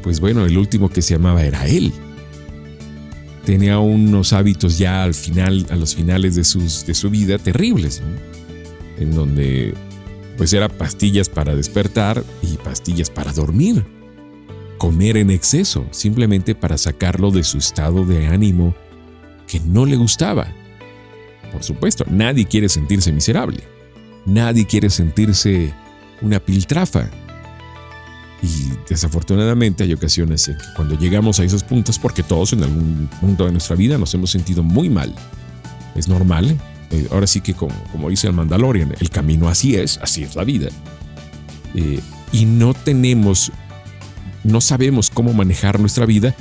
pues 0.02 0.20
bueno, 0.20 0.44
el 0.44 0.58
último 0.58 0.90
que 0.90 1.00
se 1.00 1.14
llamaba 1.14 1.42
era 1.42 1.66
él. 1.66 1.92
Tenía 3.44 3.78
unos 3.78 4.34
hábitos 4.34 4.78
ya 4.78 5.02
al 5.02 5.14
final, 5.14 5.66
a 5.70 5.76
los 5.76 5.94
finales 5.94 6.34
de, 6.34 6.42
de 6.42 6.94
su 6.94 7.10
vida 7.10 7.38
terribles, 7.38 8.02
en 8.98 9.14
donde 9.14 9.74
pues 10.36 10.52
era 10.52 10.68
pastillas 10.68 11.28
para 11.28 11.54
despertar 11.54 12.22
y 12.42 12.56
pastillas 12.58 13.08
para 13.08 13.32
dormir. 13.32 13.84
Comer 14.80 15.18
en 15.18 15.30
exceso, 15.30 15.86
simplemente 15.90 16.54
para 16.54 16.78
sacarlo 16.78 17.30
de 17.30 17.44
su 17.44 17.58
estado 17.58 18.06
de 18.06 18.28
ánimo 18.28 18.74
que 19.46 19.60
no 19.60 19.84
le 19.84 19.96
gustaba. 19.96 20.48
Por 21.52 21.62
supuesto, 21.62 22.06
nadie 22.08 22.46
quiere 22.46 22.70
sentirse 22.70 23.12
miserable. 23.12 23.60
Nadie 24.24 24.66
quiere 24.66 24.88
sentirse 24.88 25.74
una 26.22 26.40
piltrafa. 26.40 27.10
Y 28.42 28.70
desafortunadamente 28.88 29.84
hay 29.84 29.92
ocasiones 29.92 30.48
en 30.48 30.56
que 30.56 30.64
cuando 30.74 30.96
llegamos 30.96 31.38
a 31.40 31.44
esos 31.44 31.62
puntos, 31.62 31.98
porque 31.98 32.22
todos 32.22 32.54
en 32.54 32.62
algún 32.62 33.10
punto 33.20 33.44
de 33.44 33.52
nuestra 33.52 33.76
vida 33.76 33.98
nos 33.98 34.14
hemos 34.14 34.30
sentido 34.30 34.62
muy 34.62 34.88
mal, 34.88 35.14
es 35.94 36.08
normal. 36.08 36.58
Eh, 36.90 37.06
ahora 37.12 37.26
sí 37.26 37.42
que 37.42 37.52
como, 37.52 38.08
dice 38.08 38.28
el 38.28 38.32
Mandalorian, 38.32 38.94
el 38.98 39.10
camino 39.10 39.46
así 39.46 39.76
es, 39.76 39.98
así 39.98 40.22
es 40.22 40.36
la 40.36 40.44
vida. 40.44 40.70
Eh, 41.74 42.00
y 42.32 42.46
no 42.46 42.72
tenemos, 42.72 43.52
no 44.44 44.60
sabemos 44.60 45.10
cómo 45.10 45.32
manejar 45.32 45.80
nuestra 45.80 46.06
vida, 46.06 46.34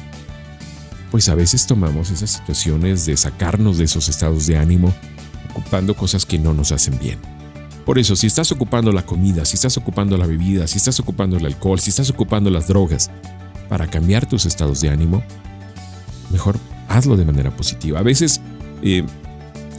pues 1.12 1.30
a 1.30 1.36
veces 1.36 1.66
tomamos 1.66 2.12
esas 2.12 2.30
situaciones 2.30 3.06
de 3.06 3.18
sacarnos 3.18 3.78
de 3.78 3.86
esos 3.86 4.10
estados 4.10 4.48
de 4.48 4.58
ánimo, 4.58 4.94
ocupando 5.52 5.96
cosas 5.96 6.26
que 6.26 6.38
no 6.38 6.54
nos 6.54 6.72
hacen 6.72 6.98
bien. 7.00 7.20
Por 7.86 7.98
eso, 7.98 8.16
si 8.16 8.28
estás 8.28 8.52
ocupando 8.52 8.92
la 8.92 9.06
comida, 9.06 9.46
si 9.46 9.56
estás 9.56 9.76
ocupando 9.78 10.16
la 10.18 10.28
bebida, 10.28 10.68
si 10.68 10.78
estás 10.78 11.00
ocupando 11.00 11.38
el 11.38 11.46
alcohol, 11.46 11.80
si 11.80 11.90
estás 11.90 12.10
ocupando 12.10 12.50
las 12.52 12.68
drogas 12.68 13.10
para 13.68 13.88
cambiar 13.88 14.28
tus 14.28 14.46
estados 14.46 14.82
de 14.82 14.90
ánimo, 14.90 15.24
mejor 16.30 16.60
hazlo 16.88 17.18
de 17.18 17.26
manera 17.26 17.50
positiva. 17.56 18.00
A 18.00 18.04
veces 18.04 18.42
eh, 18.84 19.04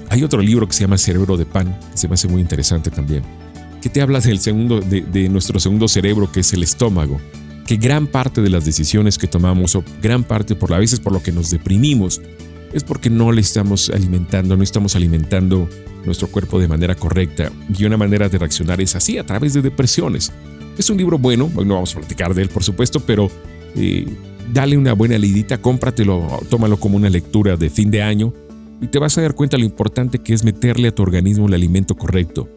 hay 0.09 0.25
otro 0.25 0.43
libro 0.43 0.67
que 0.67 0.75
se 0.75 0.81
llama 0.81 0.99
Cerebro 0.99 1.37
de 1.37 1.47
Pan, 1.47 1.79
que 1.93 1.97
se 1.97 2.09
me 2.09 2.15
hace 2.15 2.27
muy 2.27 2.41
interesante 2.41 2.91
también, 2.91 3.23
que 3.81 3.89
te 3.89 4.03
habla 4.03 4.21
del 4.21 4.41
segundo, 4.41 4.81
de, 4.81 5.29
nuestro 5.29 5.61
segundo 5.61 5.87
cerebro, 5.87 6.31
que 6.33 6.41
es 6.41 6.53
el 6.53 6.63
estómago, 6.63 7.21
que 7.71 7.77
gran 7.77 8.09
parte 8.09 8.43
de 8.43 8.51
las 8.51 8.65
decisiones 8.65 9.17
que 9.17 9.29
tomamos, 9.29 9.77
o 9.77 9.85
gran 10.03 10.25
parte 10.25 10.57
por 10.57 10.73
la 10.73 10.79
veces 10.79 10.99
por 10.99 11.13
lo 11.13 11.23
que 11.23 11.31
nos 11.31 11.53
deprimimos, 11.53 12.21
es 12.73 12.83
porque 12.83 13.09
no 13.09 13.31
le 13.31 13.43
estamos 13.43 13.91
alimentando, 13.91 14.57
no 14.57 14.65
estamos 14.65 14.97
alimentando 14.97 15.69
nuestro 16.05 16.27
cuerpo 16.27 16.59
de 16.59 16.67
manera 16.67 16.97
correcta. 16.97 17.53
Y 17.79 17.85
una 17.85 17.97
manera 17.97 18.29
de 18.29 18.39
reaccionar 18.39 18.81
es 18.81 18.97
así, 18.97 19.19
a 19.19 19.25
través 19.25 19.55
de 19.55 19.63
depresiones. 19.63 20.33
Es 20.77 20.91
un 20.91 20.97
libro 20.97 21.17
bueno, 21.17 21.49
hoy 21.55 21.65
no 21.65 21.75
vamos 21.75 21.95
a 21.95 22.01
platicar 22.01 22.35
de 22.35 22.43
él, 22.43 22.49
por 22.49 22.65
supuesto, 22.65 22.99
pero 22.99 23.31
eh, 23.77 24.05
dale 24.53 24.77
una 24.77 24.93
buena 24.95 25.17
leidita, 25.17 25.59
cómpratelo, 25.59 26.41
tómalo 26.49 26.77
como 26.77 26.97
una 26.97 27.09
lectura 27.09 27.57
de 27.57 27.71
fin 27.71 27.93
de 27.93 28.03
año 28.03 28.35
y 28.81 28.89
te 28.89 28.99
vas 28.99 29.17
a 29.17 29.23
dar 29.23 29.37
cuenta 29.37 29.57
lo 29.57 29.65
importante 29.65 30.19
que 30.19 30.35
es 30.35 30.43
meterle 30.43 30.89
a 30.89 30.93
tu 30.93 31.03
organismo 31.03 31.47
el 31.47 31.55
alimento 31.55 31.95
correcto, 31.95 32.49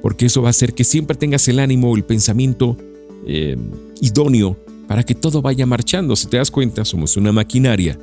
porque 0.00 0.24
eso 0.24 0.40
va 0.40 0.48
a 0.48 0.50
hacer 0.52 0.72
que 0.72 0.84
siempre 0.84 1.14
tengas 1.14 1.46
el 1.48 1.58
ánimo, 1.58 1.94
el 1.94 2.04
pensamiento 2.04 2.78
eh, 3.26 3.58
idóneo 4.02 4.58
para 4.86 5.04
que 5.04 5.14
todo 5.14 5.40
vaya 5.40 5.64
marchando. 5.64 6.14
Si 6.16 6.26
te 6.26 6.36
das 6.36 6.50
cuenta, 6.50 6.84
somos 6.84 7.16
una 7.16 7.32
maquinaria 7.32 7.98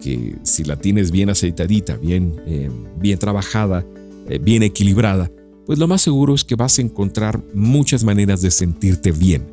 que 0.00 0.36
si 0.44 0.64
la 0.64 0.76
tienes 0.76 1.10
bien 1.10 1.30
aceitadita, 1.30 1.96
bien, 1.96 2.40
eh, 2.46 2.70
bien 2.98 3.18
trabajada, 3.18 3.84
eh, 4.28 4.38
bien 4.38 4.62
equilibrada, 4.62 5.30
pues 5.66 5.78
lo 5.78 5.88
más 5.88 6.02
seguro 6.02 6.34
es 6.34 6.44
que 6.44 6.54
vas 6.54 6.78
a 6.78 6.82
encontrar 6.82 7.42
muchas 7.54 8.04
maneras 8.04 8.42
de 8.42 8.50
sentirte 8.50 9.12
bien. 9.12 9.46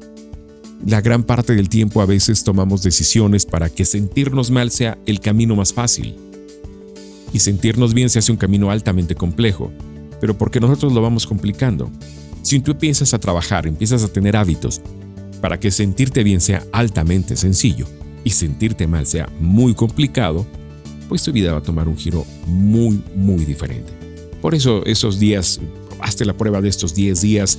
La 0.85 1.01
gran 1.01 1.23
parte 1.23 1.55
del 1.55 1.69
tiempo 1.69 2.01
a 2.01 2.05
veces 2.05 2.43
tomamos 2.43 2.83
decisiones 2.83 3.45
para 3.45 3.69
que 3.69 3.83
sentirnos 3.83 4.51
mal 4.51 4.69
sea 4.71 4.97
el 5.05 5.19
camino 5.19 5.55
más 5.55 5.73
fácil. 5.73 6.15
Y 7.33 7.39
sentirnos 7.39 7.93
bien 7.93 8.09
se 8.09 8.19
hace 8.19 8.31
un 8.31 8.37
camino 8.37 8.71
altamente 8.71 9.15
complejo, 9.15 9.71
pero 10.21 10.37
porque 10.37 10.59
nosotros 10.59 10.93
lo 10.93 11.01
vamos 11.01 11.25
complicando. 11.27 11.89
Si 12.41 12.59
tú 12.59 12.71
empiezas 12.71 13.13
a 13.13 13.19
trabajar, 13.19 13.67
empiezas 13.67 14.03
a 14.03 14.07
tener 14.07 14.37
hábitos, 14.37 14.81
para 15.41 15.59
que 15.59 15.71
sentirte 15.71 16.23
bien 16.23 16.41
sea 16.41 16.63
altamente 16.71 17.35
sencillo 17.35 17.87
y 18.23 18.31
sentirte 18.31 18.87
mal 18.87 19.05
sea 19.05 19.29
muy 19.39 19.73
complicado, 19.73 20.45
pues 21.07 21.23
tu 21.23 21.31
vida 21.31 21.51
va 21.51 21.59
a 21.59 21.63
tomar 21.63 21.87
un 21.87 21.97
giro 21.97 22.25
muy, 22.45 23.01
muy 23.15 23.45
diferente. 23.45 23.93
Por 24.41 24.55
eso 24.55 24.85
esos 24.85 25.19
días, 25.19 25.59
hazte 25.99 26.25
la 26.25 26.33
prueba 26.33 26.61
de 26.61 26.69
estos 26.69 26.93
10 26.93 27.21
días 27.21 27.57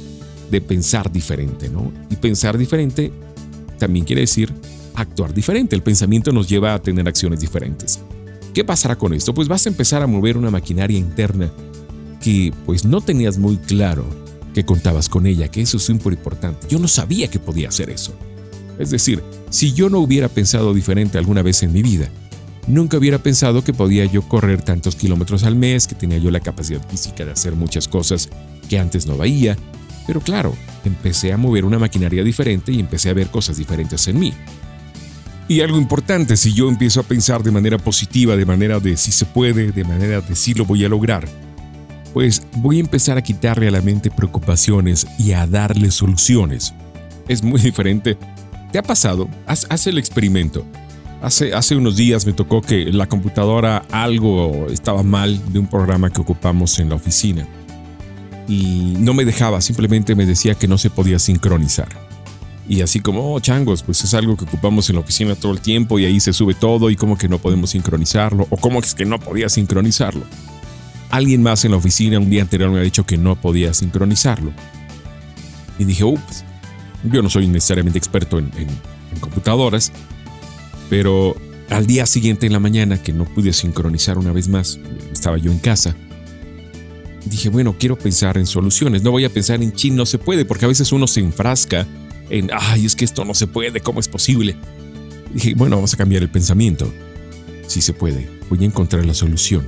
de 0.51 0.61
pensar 0.61 1.11
diferente, 1.11 1.69
¿no? 1.69 1.93
Y 2.11 2.17
pensar 2.17 2.59
diferente 2.59 3.12
también 3.79 4.05
quiere 4.05 4.23
decir 4.23 4.53
actuar 4.95 5.33
diferente. 5.33 5.77
El 5.77 5.83
pensamiento 5.83 6.33
nos 6.33 6.49
lleva 6.49 6.75
a 6.75 6.83
tener 6.83 7.07
acciones 7.09 7.41
diferentes. 7.41 8.01
¿Qué 8.53 8.64
pasará 8.64 8.97
con 8.97 9.12
esto? 9.14 9.35
Pues 9.35 9.49
vas 9.49 9.67
a 9.67 9.69
empezar 9.69 10.03
a 10.03 10.07
mover 10.07 10.37
una 10.37 10.51
maquinaria 10.51 10.99
interna 10.99 11.51
que 12.21 12.53
pues 12.67 12.85
no 12.85 13.01
tenías 13.01 13.38
muy 13.38 13.57
claro 13.57 14.05
que 14.59 14.64
contabas 14.64 15.09
con 15.09 15.29
ella, 15.29 15.47
que 15.47 15.61
eso 15.61 15.77
es 15.77 15.85
súper 15.85 16.14
importante. 16.14 16.66
Yo 16.68 16.81
no 16.81 16.88
sabía 16.88 17.31
que 17.31 17.38
podía 17.38 17.68
hacer 17.68 17.90
eso. 17.90 18.12
Es 18.81 18.90
decir, 18.90 19.23
si 19.51 19.73
yo 19.73 19.88
no 19.88 20.01
hubiera 20.01 20.29
pensado 20.29 20.75
diferente 20.75 21.16
alguna 21.16 21.42
vez 21.42 21.62
en 21.62 21.73
mi 21.73 21.81
vida, 21.81 22.09
nunca 22.66 22.99
hubiera 22.99 23.23
pensado 23.23 23.62
que 23.62 23.73
podía 23.73 24.05
yo 24.07 24.23
correr 24.23 24.61
tantos 24.61 24.97
kilómetros 24.97 25.44
al 25.44 25.55
mes, 25.55 25.87
que 25.87 25.94
tenía 25.94 26.18
yo 26.18 26.33
la 26.33 26.40
capacidad 26.40 26.85
física 26.88 27.25
de 27.25 27.31
hacer 27.31 27.55
muchas 27.55 27.87
cosas 27.87 28.31
que 28.68 28.81
antes 28.81 29.07
no 29.07 29.16
veía. 29.16 29.57
Pero 30.09 30.21
claro, 30.21 30.57
empecé 30.85 31.33
a 31.33 31.37
mover 31.37 31.64
una 31.64 31.79
maquinaria 31.79 32.25
diferente 32.25 32.73
y 32.73 32.81
empecé 32.81 33.11
a 33.11 33.14
ver 33.14 33.29
cosas 33.29 33.59
diferentes 33.59 34.09
en 34.09 34.18
mí. 34.18 34.35
Y 35.47 35.61
algo 35.61 35.79
importante, 35.79 36.37
si 36.37 36.53
yo 36.53 36.68
empiezo 36.68 36.99
a 36.99 37.05
pensar 37.05 37.44
de 37.44 37.53
manera 37.53 37.79
positiva, 37.79 38.35
de 38.35 38.44
manera 38.44 38.81
de 38.81 38.97
si 38.97 39.12
se 39.12 39.25
puede, 39.25 39.71
de 39.71 39.85
manera 39.85 40.21
de 40.21 40.35
si 40.35 40.53
lo 40.55 40.64
voy 40.64 40.85
a 40.85 40.88
lograr, 40.88 41.29
pues 42.12 42.42
voy 42.57 42.79
a 42.79 42.81
empezar 42.81 43.18
a 43.18 43.23
quitarle 43.23 43.68
a 43.68 43.71
la 43.71 43.83
mente 43.83 44.11
preocupaciones 44.11 45.07
y 45.18 45.33
a 45.33 45.47
darle 45.47 45.90
soluciones. 45.90 46.75
Es 47.29 47.42
muy 47.42 47.61
diferente. 47.61 48.16
¿Te 48.73 48.79
ha 48.79 48.83
pasado? 48.83 49.29
Haz, 49.47 49.87
el 49.87 49.99
experimento. 49.99 50.64
Hace, 51.23 51.55
hace 51.55 51.77
unos 51.77 51.97
días 51.97 52.27
me 52.27 52.33
tocó 52.33 52.61
que 52.61 52.92
la 52.92 53.07
computadora 53.07 53.85
algo 53.90 54.66
estaba 54.71 55.03
mal 55.03 55.40
de 55.53 55.59
un 55.59 55.66
programa 55.66 56.11
que 56.11 56.21
ocupamos 56.21 56.79
en 56.79 56.90
la 56.90 56.94
oficina. 56.94 57.47
Y 58.47 58.94
no 58.99 59.14
me 59.14 59.25
dejaba, 59.25 59.61
simplemente 59.61 60.14
me 60.14 60.27
decía 60.27 60.55
que 60.55 60.68
no 60.68 60.79
se 60.79 60.90
podía 60.90 61.18
sincronizar. 61.18 61.88
Y 62.68 62.83
así 62.83 63.01
como, 63.01 63.33
oh, 63.33 63.40
changos, 63.40 63.83
pues 63.83 64.05
es 64.05 64.12
algo 64.12 64.37
que 64.37 64.44
ocupamos 64.44 64.88
en 64.90 64.97
la 64.97 65.01
oficina 65.01 65.35
todo 65.35 65.53
el 65.53 65.61
tiempo 65.61 65.99
y 65.99 66.05
ahí 66.05 66.21
se 66.21 66.35
sube 66.35 66.55
todo 66.55 66.90
y 66.90 66.97
como 66.97 67.16
que 67.16 67.29
no 67.29 67.38
podemos 67.38 67.71
sincronizarlo 67.71 68.47
o 68.51 68.57
como 68.59 68.79
es 68.81 68.94
que 68.94 69.07
no 69.07 69.18
podía 69.18 69.49
sincronizarlo. 69.49 70.25
Alguien 71.11 71.42
más 71.42 71.64
en 71.64 71.71
la 71.71 71.79
oficina 71.79 72.18
un 72.18 72.31
día 72.31 72.42
anterior 72.42 72.71
me 72.71 72.79
ha 72.79 72.83
dicho 72.83 73.07
que 73.07 73.16
no 73.16 73.40
podía 73.40 73.73
sincronizarlo. 73.73 74.53
Y 75.79 75.85
dije, 75.85 76.05
ups, 76.05 76.44
yo 77.05 77.23
no 77.23 77.31
soy 77.31 77.47
necesariamente 77.47 77.99
experto 77.99 78.38
en, 78.38 78.51
en 78.57 79.21
computadoras, 79.21 79.92
pero 80.90 81.37
al 81.71 81.87
día 81.87 82.07
siguiente 82.07 82.47
en 82.47 82.53
la 82.53 82.61
mañana 82.61 83.03
que 83.03 83.12
no 83.12 83.25
pude 83.25 83.53
sincronizar 83.53 84.18
una 84.18 84.33
vez 84.33 84.49
más, 84.49 84.79
estaba 85.12 85.38
yo 85.38 85.53
en 85.53 85.59
casa, 85.59 85.94
dije, 87.25 87.49
bueno, 87.49 87.77
quiero 87.79 87.97
pensar 87.97 88.38
en 88.38 88.47
soluciones, 88.47 89.03
no 89.03 89.11
voy 89.11 89.25
a 89.25 89.31
pensar 89.31 89.62
en 89.62 89.73
chin, 89.73 89.97
no 89.97 90.07
se 90.07 90.18
puede, 90.18 90.44
porque 90.44 90.64
a 90.64 90.68
veces 90.68 90.92
uno 90.92 91.07
se 91.07 91.21
enfrasca 91.21 91.87
en, 92.31 92.51
ay, 92.53 92.87
es 92.87 92.97
que 92.97 93.05
esto 93.05 93.25
no 93.25 93.35
se 93.35 93.47
puede, 93.47 93.81
¿cómo 93.81 94.01
es 94.01 94.09
posible? 94.09 94.57
Dije, 95.33 95.55
bueno, 95.55 95.77
vamos 95.77 95.94
a 95.94 95.97
cambiar 95.97 96.23
el 96.23 96.31
pensamiento. 96.31 96.92
Si 97.66 97.83
se 97.83 97.92
puede, 97.92 98.29
voy 98.49 98.62
a 98.62 98.66
encontrar 98.66 99.05
la 99.05 99.14
solución. 99.14 99.66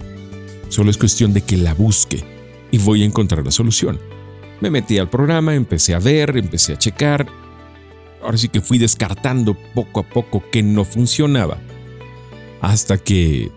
Solo 0.71 0.91
es 0.91 0.97
cuestión 0.97 1.33
de 1.33 1.43
que 1.43 1.57
la 1.57 1.75
busque 1.75 2.25
y 2.71 2.79
voy 2.79 3.03
a 3.03 3.05
encontrar 3.05 3.45
la 3.45 3.51
solución. 3.51 4.01
Me 4.61 4.71
metí 4.71 4.99
al 4.99 5.11
programa, 5.11 5.55
empecé 5.55 5.95
a 5.95 5.99
ver, 5.99 6.37
empecé 6.37 6.73
a 6.73 6.79
checar. 6.79 7.27
Ahora 8.23 8.39
sí 8.39 8.49
que 8.49 8.61
fui 8.61 8.79
descartando 8.79 9.57
poco 9.75 10.01
a 10.01 10.03
poco 10.05 10.45
que 10.53 10.63
no 10.63 10.85
funcionaba. 10.85 11.59
Hasta 12.61 12.99
que 12.99 13.51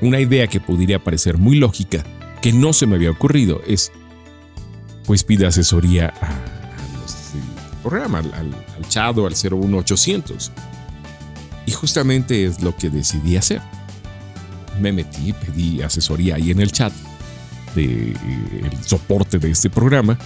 una 0.00 0.20
idea 0.20 0.46
que 0.46 0.58
pudiera 0.58 0.98
parecer 0.98 1.36
muy 1.36 1.56
lógica, 1.56 2.02
que 2.40 2.52
no 2.52 2.72
se 2.72 2.86
me 2.86 2.96
había 2.96 3.10
ocurrido, 3.10 3.60
es, 3.66 3.92
pues 5.04 5.24
pide 5.24 5.46
asesoría 5.46 6.14
a 6.22 6.52
programa, 7.82 8.18
al, 8.18 8.32
al 8.32 8.88
chat 8.88 9.18
o 9.18 9.26
al 9.26 9.34
01800. 9.34 10.50
Y 11.66 11.72
justamente 11.72 12.46
es 12.46 12.62
lo 12.62 12.74
que 12.74 12.88
decidí 12.88 13.36
hacer. 13.36 13.60
Me 14.82 14.92
metí, 14.92 15.32
pedí 15.32 15.82
asesoría 15.82 16.36
ahí 16.36 16.50
en 16.50 16.60
el 16.60 16.72
chat 16.72 16.92
de 17.74 18.10
eh, 18.10 18.16
soporte 18.84 19.38
de 19.38 19.50
este 19.50 19.70
programa. 19.70 20.18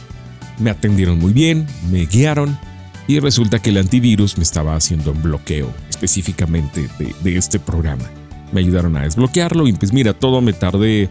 Me 0.58 0.70
atendieron 0.70 1.18
muy 1.18 1.32
bien, 1.32 1.66
me 1.90 2.06
guiaron 2.06 2.58
y 3.06 3.20
resulta 3.20 3.60
que 3.60 3.70
el 3.70 3.78
antivirus 3.78 4.36
me 4.38 4.42
estaba 4.42 4.74
haciendo 4.74 5.12
un 5.12 5.22
bloqueo 5.22 5.72
específicamente 5.88 6.88
de, 6.98 7.14
de 7.22 7.36
este 7.36 7.58
programa. 7.58 8.04
Me 8.52 8.60
ayudaron 8.60 8.96
a 8.96 9.02
desbloquearlo 9.02 9.68
y 9.68 9.72
pues 9.72 9.92
mira, 9.92 10.14
todo 10.14 10.40
me 10.40 10.52
tardé 10.52 11.10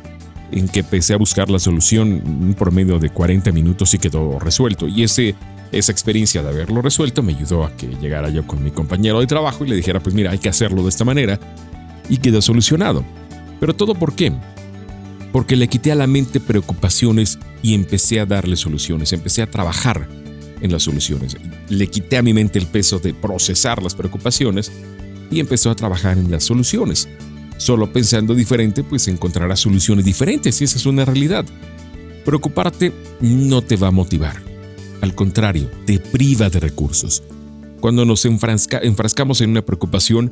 en 0.51 0.67
que 0.67 0.79
empecé 0.79 1.13
a 1.13 1.17
buscar 1.17 1.49
la 1.49 1.59
solución 1.59 2.21
un 2.25 2.55
promedio 2.55 2.99
de 2.99 3.09
40 3.09 3.51
minutos 3.51 3.93
y 3.93 3.99
quedó 3.99 4.39
resuelto. 4.39 4.87
Y 4.87 5.03
ese 5.03 5.35
esa 5.71 5.91
experiencia 5.91 6.41
de 6.41 6.49
haberlo 6.49 6.81
resuelto 6.81 7.21
me 7.23 7.33
ayudó 7.33 7.65
a 7.65 7.75
que 7.75 7.87
llegara 7.87 8.29
yo 8.29 8.45
con 8.45 8.63
mi 8.63 8.71
compañero 8.71 9.19
de 9.19 9.27
trabajo 9.27 9.65
y 9.65 9.69
le 9.69 9.75
dijera, 9.75 9.99
pues 9.99 10.15
mira, 10.15 10.31
hay 10.31 10.37
que 10.37 10.49
hacerlo 10.49 10.83
de 10.83 10.89
esta 10.89 11.03
manera 11.03 11.39
y 12.09 12.17
quedó 12.17 12.41
solucionado. 12.41 13.03
Pero 13.59 13.75
todo 13.75 13.95
por 13.95 14.15
qué? 14.15 14.31
Porque 15.31 15.55
le 15.55 15.67
quité 15.67 15.91
a 15.91 15.95
la 15.95 16.07
mente 16.07 16.39
preocupaciones 16.39 17.39
y 17.61 17.73
empecé 17.73 18.19
a 18.19 18.25
darle 18.25 18.55
soluciones, 18.55 19.13
empecé 19.13 19.41
a 19.41 19.49
trabajar 19.49 20.07
en 20.61 20.71
las 20.71 20.83
soluciones. 20.83 21.35
Le 21.69 21.87
quité 21.87 22.17
a 22.17 22.21
mi 22.21 22.33
mente 22.33 22.59
el 22.59 22.67
peso 22.67 22.99
de 22.99 23.13
procesar 23.13 23.83
las 23.83 23.95
preocupaciones 23.95 24.71
y 25.29 25.39
empezó 25.39 25.69
a 25.71 25.75
trabajar 25.75 26.17
en 26.17 26.31
las 26.31 26.43
soluciones. 26.43 27.07
Solo 27.57 27.91
pensando 27.91 28.35
diferente, 28.35 28.83
pues 28.83 29.07
encontrarás 29.07 29.59
soluciones 29.59 30.05
diferentes 30.05 30.59
y 30.61 30.63
esa 30.63 30.77
es 30.77 30.85
una 30.85 31.05
realidad. 31.05 31.45
Preocuparte 32.23 32.93
no 33.21 33.61
te 33.61 33.77
va 33.77 33.87
a 33.87 33.91
motivar 33.91 34.55
al 35.05 35.13
contrario, 35.13 35.69
te 35.85 35.99
priva 35.99 36.49
de 36.49 36.59
recursos. 36.59 37.21
Cuando 37.79 38.05
nos 38.05 38.25
enfrascamos 38.25 39.41
en 39.41 39.51
una 39.51 39.61
preocupación, 39.61 40.31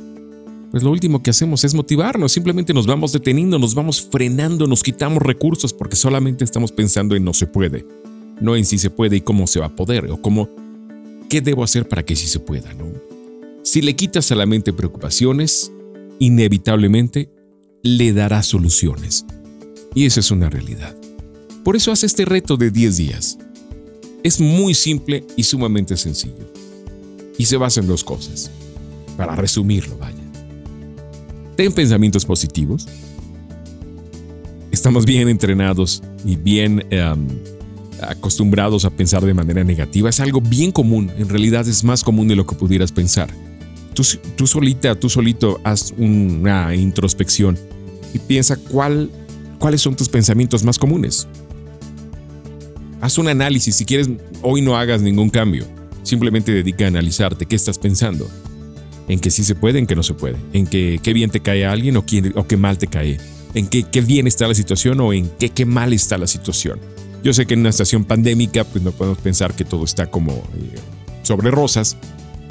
pues 0.74 0.82
lo 0.82 0.90
último 0.90 1.22
que 1.22 1.30
hacemos 1.30 1.62
es 1.62 1.72
motivarnos, 1.72 2.32
simplemente 2.32 2.74
nos 2.74 2.84
vamos 2.84 3.12
deteniendo, 3.12 3.60
nos 3.60 3.76
vamos 3.76 4.08
frenando, 4.10 4.66
nos 4.66 4.82
quitamos 4.82 5.22
recursos 5.22 5.72
porque 5.72 5.94
solamente 5.94 6.42
estamos 6.42 6.72
pensando 6.72 7.14
en 7.14 7.22
no 7.22 7.32
se 7.32 7.46
puede, 7.46 7.86
no 8.40 8.56
en 8.56 8.64
si 8.64 8.78
se 8.78 8.90
puede 8.90 9.18
y 9.18 9.20
cómo 9.20 9.46
se 9.46 9.60
va 9.60 9.66
a 9.66 9.76
poder 9.76 10.10
o 10.10 10.20
cómo, 10.20 10.50
qué 11.30 11.40
debo 11.40 11.62
hacer 11.62 11.88
para 11.88 12.04
que 12.04 12.16
sí 12.16 12.26
se 12.26 12.40
pueda, 12.40 12.74
¿no? 12.74 12.86
Si 13.62 13.82
le 13.82 13.94
quitas 13.94 14.32
a 14.32 14.34
la 14.34 14.46
mente 14.46 14.72
preocupaciones, 14.72 15.70
inevitablemente 16.18 17.30
le 17.84 18.12
dará 18.12 18.42
soluciones. 18.42 19.26
Y 19.94 20.06
esa 20.06 20.18
es 20.18 20.32
una 20.32 20.50
realidad. 20.50 20.96
Por 21.62 21.76
eso 21.76 21.92
hace 21.92 22.06
este 22.06 22.24
reto 22.24 22.56
de 22.56 22.72
10 22.72 22.96
días. 22.96 23.38
Es 24.24 24.40
muy 24.40 24.74
simple 24.74 25.24
y 25.36 25.44
sumamente 25.44 25.96
sencillo. 25.96 26.52
Y 27.38 27.44
se 27.44 27.58
basa 27.58 27.80
en 27.80 27.86
dos 27.86 28.02
cosas. 28.02 28.50
Para 29.16 29.36
resumirlo, 29.36 29.96
vaya. 29.98 30.23
Ten 31.56 31.72
pensamientos 31.72 32.24
positivos. 32.24 32.86
Estamos 34.70 35.06
bien 35.06 35.28
entrenados 35.28 36.02
y 36.24 36.36
bien 36.36 36.84
em, 36.90 37.28
acostumbrados 38.02 38.84
a 38.84 38.90
pensar 38.90 39.24
de 39.24 39.34
manera 39.34 39.62
negativa. 39.62 40.10
Es 40.10 40.18
algo 40.20 40.40
bien 40.40 40.72
común. 40.72 41.12
En 41.16 41.28
realidad 41.28 41.66
es 41.68 41.84
más 41.84 42.02
común 42.02 42.26
de 42.26 42.34
lo 42.34 42.44
que 42.44 42.56
pudieras 42.56 42.90
pensar. 42.90 43.30
Tú, 43.94 44.02
tú 44.36 44.46
solita, 44.48 44.98
tú 44.98 45.08
solito 45.08 45.60
haz 45.62 45.94
una 45.96 46.74
introspección 46.74 47.56
y 48.12 48.18
piensa 48.18 48.56
cuál, 48.56 49.10
cuáles 49.60 49.80
son 49.80 49.94
tus 49.94 50.08
pensamientos 50.08 50.64
más 50.64 50.78
comunes. 50.78 51.28
Haz 53.00 53.18
un 53.18 53.28
análisis, 53.28 53.76
si 53.76 53.84
quieres, 53.84 54.08
hoy 54.42 54.60
no 54.62 54.76
hagas 54.76 55.02
ningún 55.02 55.30
cambio. 55.30 55.66
Simplemente 56.02 56.52
dedica 56.52 56.84
a 56.84 56.88
analizarte 56.88 57.46
qué 57.46 57.54
estás 57.54 57.78
pensando. 57.78 58.28
En 59.08 59.20
que 59.20 59.30
sí 59.30 59.44
se 59.44 59.54
puede, 59.54 59.78
en 59.78 59.86
que 59.86 59.96
no 59.96 60.02
se 60.02 60.14
puede. 60.14 60.36
En 60.52 60.66
que 60.66 60.98
qué 61.02 61.12
bien 61.12 61.30
te 61.30 61.40
cae 61.40 61.66
a 61.66 61.72
alguien 61.72 61.96
o, 61.96 62.06
qué 62.06 62.56
mal 62.56 62.78
te 62.78 62.86
cae. 62.86 63.18
En 63.54 63.68
que 63.68 63.84
qué 63.84 64.00
bien 64.00 64.26
está 64.26 64.48
la 64.48 64.54
situación 64.54 65.00
o 65.00 65.12
en 65.12 65.28
qué, 65.38 65.50
qué 65.50 65.66
mal 65.66 65.92
está 65.92 66.18
la 66.18 66.26
situación. 66.26 66.80
Yo 67.22 67.32
sé 67.32 67.46
que 67.46 67.54
en 67.54 67.60
una 67.60 67.70
estación 67.70 68.04
pandémica, 68.04 68.64
pues 68.64 68.82
no 68.82 68.92
podemos 68.92 69.18
pensar 69.18 69.54
que 69.54 69.64
todo 69.64 69.84
está 69.84 70.06
como 70.06 70.32
eh, 70.32 70.78
sobre 71.22 71.50
rosas, 71.50 71.96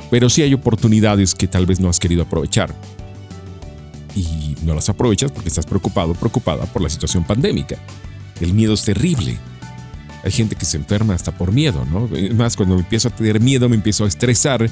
pero 0.09 0.29
sí 0.29 0.41
hay 0.41 0.53
oportunidades 0.53 1.35
que 1.35 1.47
tal 1.47 1.65
vez 1.65 1.79
no 1.79 1.89
has 1.89 1.99
querido 1.99 2.23
aprovechar. 2.23 2.73
Y 4.15 4.55
no 4.63 4.75
las 4.75 4.89
aprovechas 4.89 5.31
porque 5.31 5.49
estás 5.49 5.65
preocupado, 5.65 6.13
preocupada 6.13 6.65
por 6.65 6.81
la 6.81 6.89
situación 6.89 7.23
pandémica. 7.23 7.77
El 8.39 8.53
miedo 8.53 8.73
es 8.73 8.83
terrible 8.83 9.37
hay 10.23 10.31
gente 10.31 10.55
que 10.55 10.65
se 10.65 10.77
enferma 10.77 11.13
hasta 11.13 11.33
por 11.33 11.51
miedo, 11.51 11.85
¿no? 11.85 12.09
Más 12.35 12.55
cuando 12.55 12.79
empiezo 12.79 13.09
a 13.09 13.11
tener 13.11 13.41
miedo 13.41 13.67
me 13.67 13.75
empiezo 13.75 14.05
a 14.05 14.07
estresar 14.07 14.69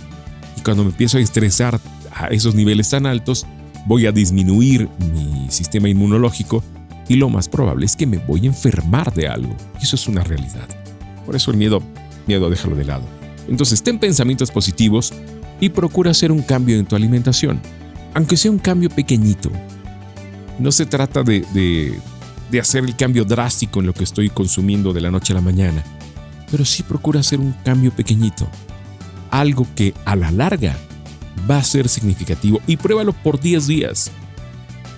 y 0.58 0.62
cuando 0.62 0.84
me 0.84 0.90
empiezo 0.90 1.18
a 1.18 1.22
estresar 1.22 1.80
a 2.14 2.28
esos 2.28 2.56
niveles 2.56 2.90
tan 2.90 3.06
altos 3.06 3.46
voy 3.86 4.06
a 4.06 4.12
disminuir 4.12 4.90
mi 5.14 5.50
sistema 5.50 5.90
inmunológico 5.90 6.64
y 7.08 7.16
lo 7.16 7.30
más 7.30 7.50
probable 7.50 7.86
es 7.86 7.96
que 7.96 8.08
me 8.08 8.18
voy 8.18 8.44
a 8.44 8.48
enfermar 8.48 9.14
de 9.14 9.28
algo. 9.28 9.56
Eso 9.82 9.96
es 9.96 10.08
una 10.08 10.24
realidad. 10.24 10.68
Por 11.26 11.36
eso 11.36 11.52
el 11.52 11.58
miedo, 11.58 11.82
miedo 12.28 12.50
déjalo 12.50 12.76
de 12.76 12.86
lado. 12.86 13.04
Entonces 13.48 13.82
ten 13.84 14.00
pensamientos 14.00 14.52
positivos 14.52 15.14
y 15.60 15.70
procura 15.70 16.12
hacer 16.12 16.32
un 16.32 16.42
cambio 16.42 16.78
en 16.78 16.86
tu 16.86 16.96
alimentación, 16.96 17.60
aunque 18.14 18.38
sea 18.38 18.52
un 18.52 18.60
cambio 18.60 18.90
pequeñito. 18.90 19.52
No 20.60 20.72
se 20.72 20.86
trata 20.86 21.24
de, 21.24 21.44
de 21.54 22.00
de 22.52 22.60
hacer 22.60 22.84
el 22.84 22.96
cambio 22.96 23.24
drástico 23.24 23.80
en 23.80 23.88
lo 23.88 23.94
que 23.94 24.04
estoy 24.04 24.30
consumiendo 24.30 24.92
de 24.92 25.02
la 25.02 25.10
noche 25.10 25.32
a 25.32 25.38
la 25.38 25.42
mañana, 25.42 25.84
pero 26.52 26.66
sí 26.66 26.84
procura 26.84 27.22
hacer 27.22 27.40
un 27.40 27.54
cambio 27.64 27.92
pequeñito, 27.92 28.48
algo 29.32 29.68
que 29.76 29.94
a 30.06 30.16
la 30.16 30.32
larga 30.32 30.78
va 31.50 31.58
a 31.58 31.64
ser 31.64 31.90
significativo 31.90 32.62
y 32.68 32.78
pruébalo 32.78 33.14
por 33.14 33.40
10 33.40 33.68
días. 33.68 34.12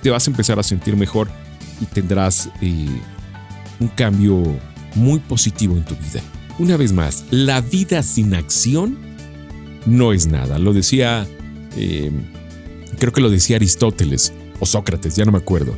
Te 0.02 0.10
vas 0.10 0.28
a 0.28 0.32
empezar 0.32 0.60
a 0.60 0.64
sentir 0.64 0.98
mejor 0.98 1.30
y 1.80 1.86
tendrás 1.86 2.50
eh, 2.62 2.88
un 3.80 3.88
cambio 3.90 4.44
muy 4.96 5.20
positivo 5.20 5.78
en 5.78 5.86
tu 5.86 5.96
vida. 5.96 6.22
Una 6.60 6.78
vez 6.78 6.92
más, 6.92 7.26
la 7.32 7.62
vida 7.62 8.04
sin 8.04 8.36
acción 8.36 8.98
no 9.86 10.14
es 10.14 10.28
nada. 10.28 10.60
Lo 10.60 10.74
decía, 10.74 11.26
eh, 11.78 12.12
creo 13.00 13.14
que 13.14 13.22
lo 13.22 13.30
decía 13.30 13.56
Aristóteles 13.56 14.34
o 14.60 14.66
Sócrates, 14.66 15.16
ya 15.16 15.26
no 15.26 15.32
me 15.32 15.40
acuerdo 15.40 15.78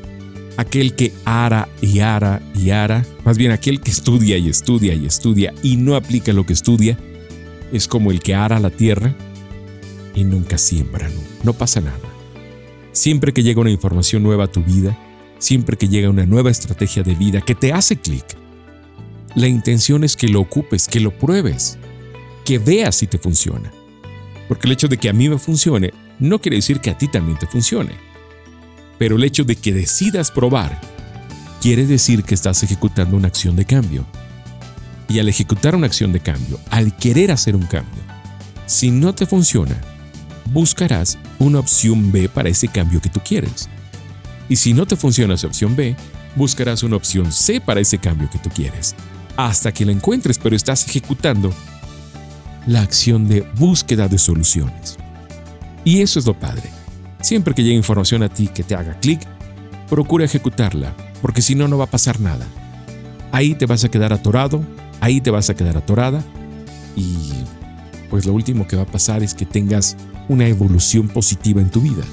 aquel 0.58 0.96
que 0.96 1.14
ara 1.26 1.68
y 1.82 2.00
ara 2.00 2.42
y 2.56 2.70
ara, 2.70 3.06
más 3.24 3.38
bien 3.38 3.52
aquel 3.52 3.82
que 3.82 3.92
estudia 3.92 4.38
y 4.38 4.50
estudia 4.50 4.94
y 4.94 5.06
estudia 5.06 5.54
y 5.64 5.78
no 5.78 5.96
aplica 5.96 6.34
lo 6.34 6.46
que 6.46 6.54
estudia, 6.54 6.98
es 7.72 7.88
como 7.88 8.12
el 8.12 8.22
que 8.22 8.36
ara 8.36 8.60
la 8.60 8.70
tierra 8.70 9.16
y 10.14 10.24
nunca 10.24 10.58
siembra, 10.58 11.10
no, 11.44 11.54
pasa 11.54 11.82
nada. 11.82 12.00
Siempre 12.92 13.34
que 13.34 13.44
llega 13.44 13.62
una 13.62 13.72
información 13.72 14.24
nueva 14.24 14.46
a 14.46 14.52
tu 14.52 14.64
vida, 14.64 14.98
siempre 15.38 15.78
que 15.78 15.90
llega 15.90 16.10
una 16.10 16.26
nueva 16.26 16.50
estrategia 16.50 17.04
de 17.04 17.16
vida 17.16 17.42
que 17.42 17.56
te 17.56 17.74
hace 17.74 17.98
clic, 17.98 18.26
la 19.36 19.48
intención 19.48 20.04
es 20.06 20.16
que 20.16 20.30
lo 20.30 20.40
ocupes, 20.40 20.88
que 20.88 21.02
lo 21.02 21.12
pruebes, 21.12 21.78
que 22.46 22.58
veas 22.58 22.96
si 22.96 23.08
te 23.08 23.18
funciona. 23.18 23.72
Porque 24.48 24.68
el 24.68 24.74
hecho 24.74 24.88
de 24.88 24.98
que 24.98 25.10
a 25.10 25.14
mí 25.14 25.28
me 25.28 25.38
funcione 25.38 25.94
no 26.20 26.40
quiere 26.40 26.58
decir 26.58 26.80
que 26.80 26.92
a 26.92 26.98
ti 26.98 27.10
también 27.10 27.38
te 27.38 27.48
funcione. 27.48 27.92
Pero 28.98 29.18
el 29.18 29.24
hecho 29.26 29.44
de 29.44 29.58
que 29.58 29.74
decidas 29.74 30.32
probar 30.32 30.80
quiere 31.62 31.86
decir 31.86 32.24
que 32.24 32.36
estás 32.36 32.64
ejecutando 32.64 33.18
una 33.18 33.28
acción 33.28 33.56
de 33.56 33.66
cambio. 33.66 34.06
Y 35.08 35.20
al 35.20 35.30
ejecutar 35.30 35.76
una 35.76 35.88
acción 35.88 36.12
de 36.12 36.20
cambio, 36.20 36.60
al 36.70 36.96
querer 36.96 37.32
hacer 37.32 37.56
un 37.56 37.66
cambio, 37.66 38.02
si 38.66 38.90
no 38.90 39.14
te 39.14 39.26
funciona, 39.26 39.80
buscarás 40.52 41.18
una 41.40 41.60
opción 41.60 42.12
B 42.12 42.30
para 42.30 42.50
ese 42.50 42.68
cambio 42.68 43.02
que 43.02 43.10
tú 43.10 43.20
quieres. 43.24 43.70
Y 44.50 44.56
si 44.56 44.74
no 44.74 44.86
te 44.86 44.96
funciona 44.96 45.36
esa 45.36 45.48
opción 45.48 45.76
B, 45.76 45.96
buscarás 46.36 46.84
una 46.84 46.96
opción 46.96 47.32
C 47.32 47.62
para 47.62 47.80
ese 47.80 47.98
cambio 47.98 48.30
que 48.30 48.40
tú 48.40 48.50
quieres. 48.50 48.96
Hasta 49.38 49.72
que 49.72 49.86
la 49.86 49.92
encuentres, 49.92 50.40
pero 50.40 50.56
estás 50.56 50.88
ejecutando 50.88 51.54
la 52.68 52.82
acción 52.82 53.28
de 53.28 53.42
búsqueda 53.42 54.08
de 54.08 54.18
soluciones. 54.18 54.98
Y 55.84 56.02
eso 56.02 56.20
es 56.20 56.26
lo 56.26 56.38
padre. 56.38 56.70
Siempre 57.22 57.54
que 57.54 57.64
llegue 57.64 57.76
información 57.76 58.24
a 58.24 58.30
ti 58.30 58.48
que 58.48 58.64
te 58.64 58.76
haga 58.76 59.00
clic, 59.00 59.20
procura 59.90 60.26
ejecutarla, 60.26 60.96
porque 61.22 61.42
si 61.42 61.56
no, 61.56 61.68
no 61.68 61.78
va 61.78 61.86
a 61.86 61.92
pasar 61.92 62.20
nada. 62.20 62.48
Ahí 63.32 63.56
te 63.56 63.66
vas 63.66 63.84
a 63.84 63.90
quedar 63.90 64.14
atorado, 64.14 64.64
ahí 65.06 65.22
te 65.22 65.30
vas 65.30 65.52
a 65.52 65.56
quedar 65.56 65.78
atorada 65.78 66.24
y 66.96 67.30
pues 68.10 68.26
lo 68.26 68.34
último 68.34 68.68
que 68.68 68.76
va 68.76 68.82
a 68.84 68.88
pasar 68.88 69.22
es 69.22 69.36
que 69.36 69.46
tengas 69.46 69.96
una 70.30 70.48
evolución 70.48 71.08
positiva 71.10 71.62
en 71.62 71.70
tu 71.70 71.80
vida. 71.80 72.04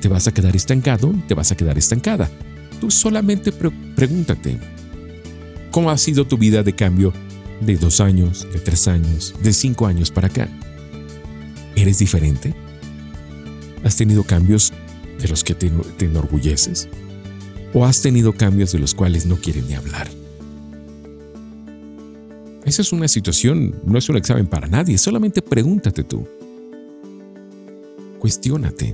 Te 0.00 0.08
vas 0.08 0.26
a 0.26 0.34
quedar 0.34 0.56
estancado, 0.56 1.14
te 1.28 1.34
vas 1.34 1.52
a 1.52 1.56
quedar 1.56 1.78
estancada. 1.78 2.28
Tú 2.80 2.90
solamente 2.90 3.52
pregúntate, 3.52 4.58
¿cómo 5.70 5.88
ha 5.88 5.96
sido 5.96 6.26
tu 6.26 6.36
vida 6.36 6.64
de 6.64 6.74
cambio 6.74 7.12
de 7.60 7.76
dos 7.76 8.00
años, 8.00 8.44
de 8.52 8.58
tres 8.58 8.88
años, 8.88 9.32
de 9.40 9.52
cinco 9.52 9.86
años 9.86 10.10
para 10.10 10.26
acá? 10.26 10.48
¿Eres 11.76 11.98
diferente? 12.00 12.54
¿Has 13.84 13.94
tenido 13.94 14.24
cambios 14.24 14.72
de 15.20 15.28
los 15.28 15.44
que 15.44 15.54
te, 15.54 15.70
enorgulleces? 16.00 16.88
¿O 17.72 17.84
has 17.84 18.02
tenido 18.02 18.32
cambios 18.32 18.72
de 18.72 18.80
los 18.80 18.94
cuales 18.94 19.26
no 19.26 19.36
quieren 19.36 19.68
ni 19.68 19.74
hablar? 19.74 20.08
Esa 22.66 22.82
es 22.82 22.92
una 22.92 23.06
situación, 23.06 23.80
no 23.86 23.96
es 23.96 24.08
un 24.08 24.16
examen 24.16 24.48
para 24.48 24.66
nadie, 24.66 24.98
solamente 24.98 25.40
pregúntate 25.40 26.02
tú. 26.02 26.26
Cuestiónate 28.18 28.92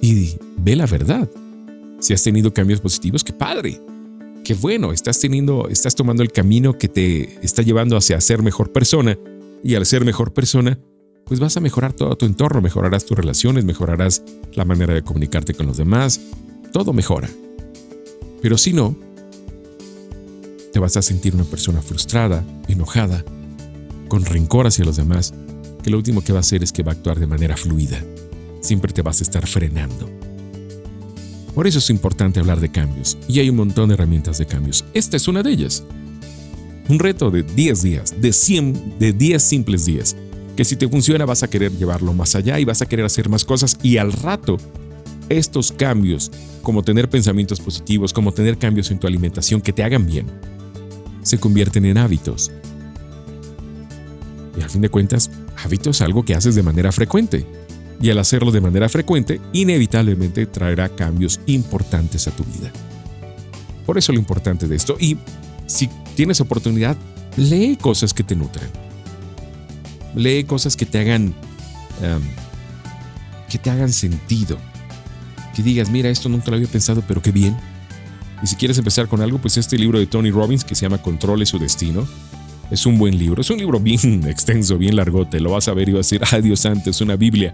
y 0.00 0.36
ve 0.56 0.74
la 0.74 0.86
verdad. 0.86 1.28
Si 2.00 2.14
has 2.14 2.22
tenido 2.22 2.54
cambios 2.54 2.80
positivos, 2.80 3.22
qué 3.22 3.34
padre. 3.34 3.78
Qué 4.42 4.54
bueno, 4.54 4.92
estás 4.92 5.20
teniendo, 5.20 5.68
estás 5.68 5.94
tomando 5.94 6.22
el 6.22 6.32
camino 6.32 6.78
que 6.78 6.88
te 6.88 7.44
está 7.44 7.60
llevando 7.60 7.94
hacia 7.94 8.18
ser 8.22 8.42
mejor 8.42 8.72
persona 8.72 9.18
y 9.62 9.74
al 9.74 9.84
ser 9.84 10.06
mejor 10.06 10.32
persona, 10.32 10.78
pues 11.26 11.40
vas 11.40 11.58
a 11.58 11.60
mejorar 11.60 11.92
todo 11.92 12.16
tu 12.16 12.24
entorno, 12.24 12.62
mejorarás 12.62 13.04
tus 13.04 13.18
relaciones, 13.18 13.66
mejorarás 13.66 14.22
la 14.54 14.64
manera 14.64 14.94
de 14.94 15.02
comunicarte 15.02 15.52
con 15.52 15.66
los 15.66 15.76
demás, 15.76 16.22
todo 16.72 16.94
mejora. 16.94 17.28
Pero 18.40 18.56
si 18.56 18.72
no, 18.72 18.96
te 20.76 20.80
vas 20.80 20.98
a 20.98 21.00
sentir 21.00 21.34
una 21.34 21.44
persona 21.44 21.80
frustrada, 21.80 22.44
enojada, 22.68 23.24
con 24.08 24.26
rencor 24.26 24.66
hacia 24.66 24.84
los 24.84 24.98
demás, 24.98 25.32
que 25.82 25.88
lo 25.88 25.96
último 25.96 26.22
que 26.22 26.34
va 26.34 26.40
a 26.40 26.40
hacer 26.40 26.62
es 26.62 26.70
que 26.70 26.82
va 26.82 26.92
a 26.92 26.94
actuar 26.96 27.18
de 27.18 27.26
manera 27.26 27.56
fluida. 27.56 27.98
Siempre 28.60 28.92
te 28.92 29.00
vas 29.00 29.20
a 29.20 29.24
estar 29.24 29.46
frenando. 29.46 30.10
Por 31.54 31.66
eso 31.66 31.78
es 31.78 31.88
importante 31.88 32.40
hablar 32.40 32.60
de 32.60 32.70
cambios, 32.70 33.16
y 33.26 33.40
hay 33.40 33.48
un 33.48 33.56
montón 33.56 33.88
de 33.88 33.94
herramientas 33.94 34.36
de 34.36 34.44
cambios. 34.44 34.84
Esta 34.92 35.16
es 35.16 35.28
una 35.28 35.42
de 35.42 35.50
ellas. 35.50 35.82
Un 36.90 36.98
reto 36.98 37.30
de 37.30 37.42
10 37.42 37.80
días, 37.80 38.20
de 38.20 38.34
100, 38.34 38.98
de 38.98 39.14
10 39.14 39.42
simples 39.42 39.86
días 39.86 40.14
que 40.58 40.64
si 40.66 40.76
te 40.76 40.88
funciona 40.88 41.24
vas 41.24 41.42
a 41.42 41.48
querer 41.48 41.72
llevarlo 41.72 42.12
más 42.12 42.36
allá 42.36 42.60
y 42.60 42.66
vas 42.66 42.82
a 42.82 42.86
querer 42.86 43.06
hacer 43.06 43.30
más 43.30 43.46
cosas 43.46 43.78
y 43.82 43.96
al 43.96 44.12
rato 44.12 44.58
estos 45.30 45.72
cambios, 45.72 46.30
como 46.62 46.82
tener 46.82 47.08
pensamientos 47.08 47.60
positivos, 47.60 48.12
como 48.12 48.32
tener 48.32 48.58
cambios 48.58 48.90
en 48.90 48.98
tu 48.98 49.06
alimentación 49.06 49.62
que 49.62 49.72
te 49.72 49.82
hagan 49.82 50.04
bien, 50.04 50.26
se 51.26 51.38
convierten 51.38 51.84
en 51.84 51.98
hábitos. 51.98 52.52
Y 54.58 54.62
al 54.62 54.70
fin 54.70 54.80
de 54.80 54.88
cuentas, 54.88 55.30
hábitos 55.62 55.96
es 55.96 56.02
algo 56.02 56.24
que 56.24 56.34
haces 56.34 56.54
de 56.54 56.62
manera 56.62 56.92
frecuente. 56.92 57.46
Y 58.00 58.10
al 58.10 58.18
hacerlo 58.18 58.52
de 58.52 58.60
manera 58.60 58.88
frecuente, 58.88 59.40
inevitablemente 59.52 60.46
traerá 60.46 60.88
cambios 60.88 61.40
importantes 61.46 62.28
a 62.28 62.30
tu 62.30 62.44
vida. 62.44 62.70
Por 63.84 63.98
eso 63.98 64.12
lo 64.12 64.18
importante 64.18 64.68
de 64.68 64.76
esto. 64.76 64.96
Y 65.00 65.18
si 65.66 65.88
tienes 66.14 66.40
oportunidad, 66.40 66.96
lee 67.36 67.76
cosas 67.80 68.14
que 68.14 68.22
te 68.22 68.36
nutren 68.36 68.86
lee 70.16 70.44
cosas 70.44 70.76
que 70.76 70.86
te 70.86 70.98
hagan 70.98 71.34
que 73.48 73.58
te 73.58 73.70
hagan 73.70 73.92
sentido. 73.92 74.58
Que 75.54 75.62
digas, 75.62 75.88
mira, 75.88 76.10
esto 76.10 76.28
nunca 76.28 76.50
lo 76.50 76.56
había 76.56 76.68
pensado, 76.68 77.02
pero 77.06 77.22
qué 77.22 77.30
bien. 77.30 77.56
Y 78.42 78.46
si 78.46 78.56
quieres 78.56 78.78
empezar 78.78 79.08
con 79.08 79.20
algo, 79.20 79.38
pues 79.38 79.56
este 79.56 79.78
libro 79.78 79.98
de 79.98 80.06
Tony 80.06 80.30
Robbins 80.30 80.64
que 80.64 80.74
se 80.74 80.82
llama 80.82 80.98
Controle 80.98 81.46
su 81.46 81.58
destino. 81.58 82.06
Es 82.70 82.84
un 82.84 82.98
buen 82.98 83.18
libro. 83.18 83.40
Es 83.40 83.50
un 83.50 83.58
libro 83.58 83.80
bien 83.80 84.24
extenso, 84.28 84.78
bien 84.78 84.96
largote. 84.96 85.40
Lo 85.40 85.52
vas 85.52 85.68
a 85.68 85.74
ver 85.74 85.88
y 85.88 85.92
vas 85.92 86.12
a 86.12 86.16
decir, 86.16 86.22
ah, 86.30 86.40
Dios 86.40 86.60
santo, 86.60 86.90
es 86.90 87.00
una 87.00 87.16
Biblia. 87.16 87.52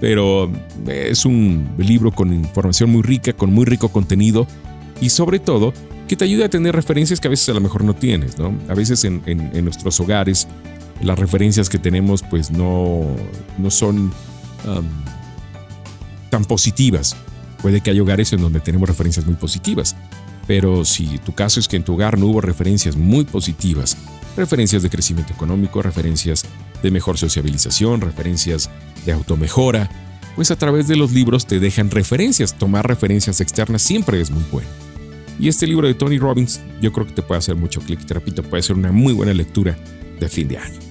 Pero 0.00 0.50
es 0.86 1.24
un 1.24 1.68
libro 1.78 2.12
con 2.12 2.32
información 2.32 2.90
muy 2.90 3.02
rica, 3.02 3.32
con 3.32 3.52
muy 3.52 3.64
rico 3.64 3.88
contenido 3.88 4.46
y 5.00 5.08
sobre 5.08 5.38
todo 5.38 5.72
que 6.06 6.16
te 6.16 6.24
ayuda 6.24 6.46
a 6.46 6.48
tener 6.48 6.74
referencias 6.74 7.18
que 7.18 7.28
a 7.28 7.30
veces 7.30 7.48
a 7.48 7.54
lo 7.54 7.60
mejor 7.60 7.82
no 7.82 7.94
tienes, 7.94 8.38
¿no? 8.38 8.54
A 8.68 8.74
veces 8.74 9.04
en, 9.04 9.22
en 9.26 9.64
nuestros 9.64 9.98
hogares 10.00 10.48
las 11.02 11.18
referencias 11.18 11.68
que 11.68 11.78
tenemos 11.78 12.22
pues 12.22 12.50
no, 12.50 13.04
no 13.58 13.70
son 13.70 14.12
tan 16.30 16.44
positivas. 16.44 17.16
Puede 17.62 17.80
que 17.80 17.90
haya 17.90 18.02
hogares 18.02 18.32
en 18.32 18.40
donde 18.40 18.60
tenemos 18.60 18.88
referencias 18.88 19.26
muy 19.26 19.34
positivas, 19.34 19.96
pero 20.46 20.84
si 20.84 21.18
tu 21.18 21.34
caso 21.34 21.60
es 21.60 21.68
que 21.68 21.76
en 21.76 21.84
tu 21.84 21.94
hogar 21.94 22.18
no 22.18 22.26
hubo 22.26 22.40
referencias 22.40 22.96
muy 22.96 23.24
positivas, 23.24 23.96
referencias 24.36 24.82
de 24.82 24.90
crecimiento 24.90 25.32
económico, 25.32 25.82
referencias 25.82 26.44
de 26.82 26.90
mejor 26.90 27.18
sociabilización, 27.18 28.00
referencias 28.00 28.70
de 29.04 29.12
automejora, 29.12 29.90
pues 30.36 30.50
a 30.50 30.56
través 30.56 30.86
de 30.86 30.96
los 30.96 31.12
libros 31.12 31.46
te 31.46 31.58
dejan 31.58 31.90
referencias. 31.90 32.54
Tomar 32.54 32.86
referencias 32.86 33.40
externas 33.40 33.82
siempre 33.82 34.20
es 34.20 34.30
muy 34.30 34.44
bueno. 34.52 34.68
Y 35.38 35.48
este 35.48 35.66
libro 35.66 35.86
de 35.86 35.94
Tony 35.94 36.18
Robbins 36.18 36.60
yo 36.80 36.92
creo 36.92 37.06
que 37.06 37.12
te 37.12 37.22
puede 37.22 37.38
hacer 37.38 37.56
mucho 37.56 37.80
clic, 37.80 38.04
te 38.04 38.14
repito, 38.14 38.42
puede 38.42 38.62
ser 38.62 38.76
una 38.76 38.92
muy 38.92 39.12
buena 39.12 39.32
lectura 39.34 39.76
de 40.20 40.28
fin 40.28 40.48
de 40.48 40.58
año. 40.58 40.85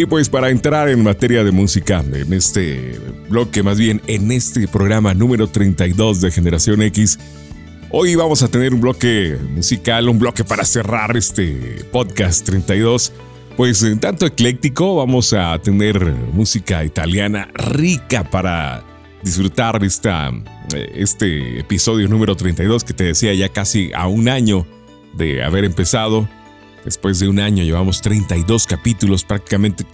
Y 0.00 0.06
pues 0.06 0.28
para 0.28 0.50
entrar 0.50 0.88
en 0.88 1.02
materia 1.02 1.42
de 1.42 1.50
música, 1.50 2.04
en 2.12 2.32
este 2.32 3.00
bloque, 3.28 3.64
más 3.64 3.80
bien 3.80 4.00
en 4.06 4.30
este 4.30 4.68
programa 4.68 5.12
número 5.12 5.48
32 5.48 6.20
de 6.20 6.30
Generación 6.30 6.82
X, 6.82 7.18
hoy 7.90 8.14
vamos 8.14 8.44
a 8.44 8.48
tener 8.48 8.72
un 8.72 8.80
bloque 8.80 9.36
musical, 9.50 10.08
un 10.08 10.20
bloque 10.20 10.44
para 10.44 10.64
cerrar 10.64 11.16
este 11.16 11.84
podcast 11.90 12.46
32. 12.46 13.12
Pues 13.56 13.82
en 13.82 13.98
tanto 13.98 14.24
ecléctico, 14.24 14.94
vamos 14.94 15.32
a 15.32 15.58
tener 15.58 16.00
música 16.32 16.84
italiana 16.84 17.48
rica 17.54 18.22
para 18.22 18.84
disfrutar 19.24 19.82
esta, 19.82 20.30
eh, 20.76 20.92
este 20.94 21.58
episodio 21.58 22.06
número 22.06 22.36
32 22.36 22.84
que 22.84 22.92
te 22.92 23.02
decía 23.02 23.34
ya 23.34 23.48
casi 23.48 23.90
a 23.92 24.06
un 24.06 24.28
año 24.28 24.64
de 25.14 25.42
haber 25.42 25.64
empezado. 25.64 26.28
Después 26.84 27.18
de 27.18 27.28
un 27.28 27.40
año 27.40 27.64
llevamos 27.64 28.00
32 28.00 28.66
capítulos, 28.66 29.24
prácticamente 29.24 29.84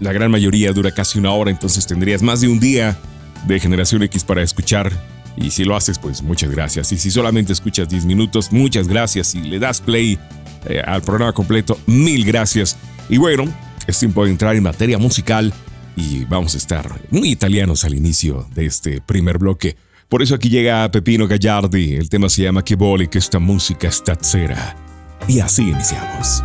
la 0.00 0.12
gran 0.12 0.30
mayoría 0.30 0.72
dura 0.72 0.90
casi 0.90 1.18
una 1.18 1.30
hora, 1.30 1.50
entonces 1.50 1.86
tendrías 1.86 2.22
más 2.22 2.40
de 2.40 2.48
un 2.48 2.58
día 2.58 2.98
de 3.46 3.60
Generación 3.60 4.02
X 4.02 4.24
para 4.24 4.42
escuchar. 4.42 4.92
Y 5.36 5.50
si 5.50 5.64
lo 5.64 5.76
haces, 5.76 5.98
pues 5.98 6.22
muchas 6.22 6.50
gracias. 6.50 6.92
Y 6.92 6.98
si 6.98 7.10
solamente 7.10 7.52
escuchas 7.52 7.88
10 7.88 8.04
minutos, 8.04 8.52
muchas 8.52 8.88
gracias. 8.88 9.34
Y 9.34 9.42
le 9.42 9.58
das 9.58 9.80
play 9.80 10.18
eh, 10.66 10.82
al 10.84 11.02
programa 11.02 11.32
completo, 11.32 11.78
mil 11.86 12.24
gracias. 12.24 12.76
Y 13.08 13.16
bueno, 13.16 13.44
es 13.86 13.98
tiempo 13.98 14.24
de 14.24 14.32
entrar 14.32 14.56
en 14.56 14.64
materia 14.64 14.98
musical 14.98 15.52
y 15.96 16.24
vamos 16.24 16.54
a 16.54 16.58
estar 16.58 17.00
muy 17.10 17.30
italianos 17.30 17.84
al 17.84 17.94
inicio 17.94 18.48
de 18.54 18.66
este 18.66 19.00
primer 19.00 19.38
bloque. 19.38 19.76
Por 20.08 20.22
eso 20.22 20.34
aquí 20.34 20.50
llega 20.50 20.90
Pepino 20.90 21.26
Gallardi, 21.26 21.94
el 21.94 22.08
tema 22.08 22.28
se 22.28 22.42
llama 22.42 22.64
Que 22.64 22.74
vole 22.74 23.08
que 23.08 23.18
esta 23.18 23.38
música 23.38 23.88
cera 24.20 24.91
Y 25.26 25.40
así 25.40 25.70
iniciamos. 25.70 26.42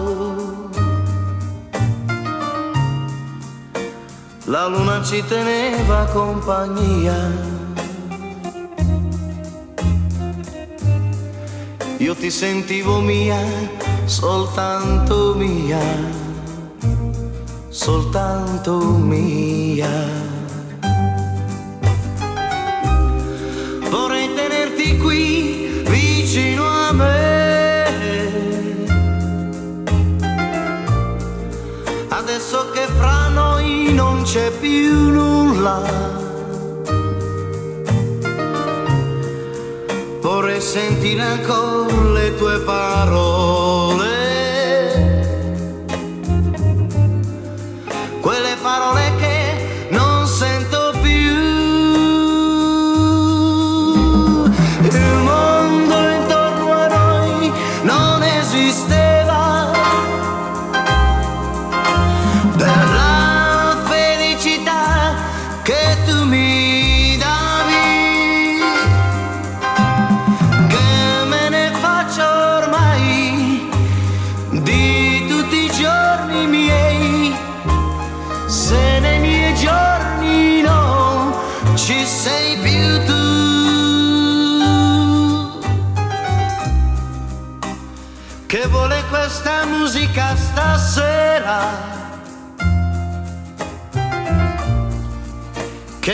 La 4.46 4.66
luna 4.66 5.02
ci 5.02 5.22
teneva 5.26 6.04
compagnia. 6.12 7.16
Io 11.98 12.14
ti 12.16 12.30
sentivo 12.30 13.00
mia, 13.00 13.38
soltanto 14.12 15.34
mia, 15.36 15.80
soltanto 17.70 18.78
mia. 18.78 19.88
Vorrei 23.88 24.34
tenerti 24.34 24.98
qui 24.98 25.82
vicino 25.88 26.62
a 26.62 26.92
me. 26.92 27.84
Adesso 32.08 32.70
che 32.72 32.86
fra 32.98 33.28
noi 33.28 33.94
non 33.94 34.24
c'è 34.24 34.50
più 34.60 35.08
nulla 35.10 36.21
sentire 40.62 41.20
ancora 41.20 42.02
le 42.14 42.34
tue 42.36 42.60
parole. 42.60 44.11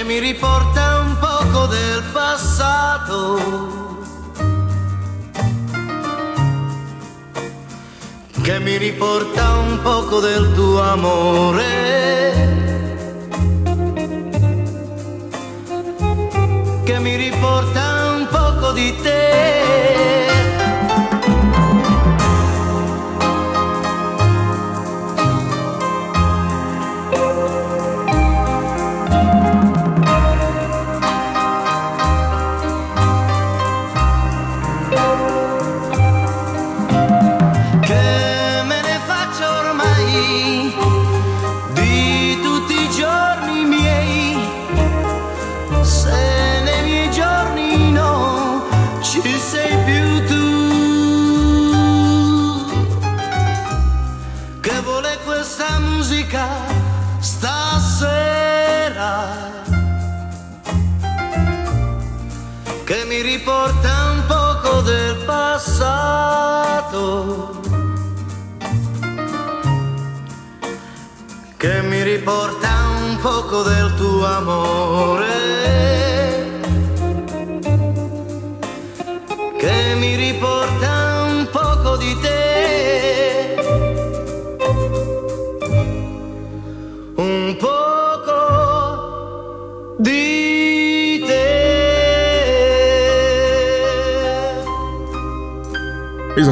Mi 0.08 0.20
riporta 0.20 1.00
un 1.00 1.18
poco 1.18 1.66
del 1.66 2.02
passato. 2.14 3.76
che 8.42 8.58
mi 8.60 8.78
riporta 8.78 9.58
un 9.58 9.78
poco 9.82 10.20
del 10.20 10.54
tuo 10.54 10.80
amore. 10.80 11.66
Che 16.84 16.98
mi 16.98 17.14
riporta 17.16 18.14
un 18.16 18.26
poco 18.30 18.72
di 18.72 18.94
te. 19.02 20.27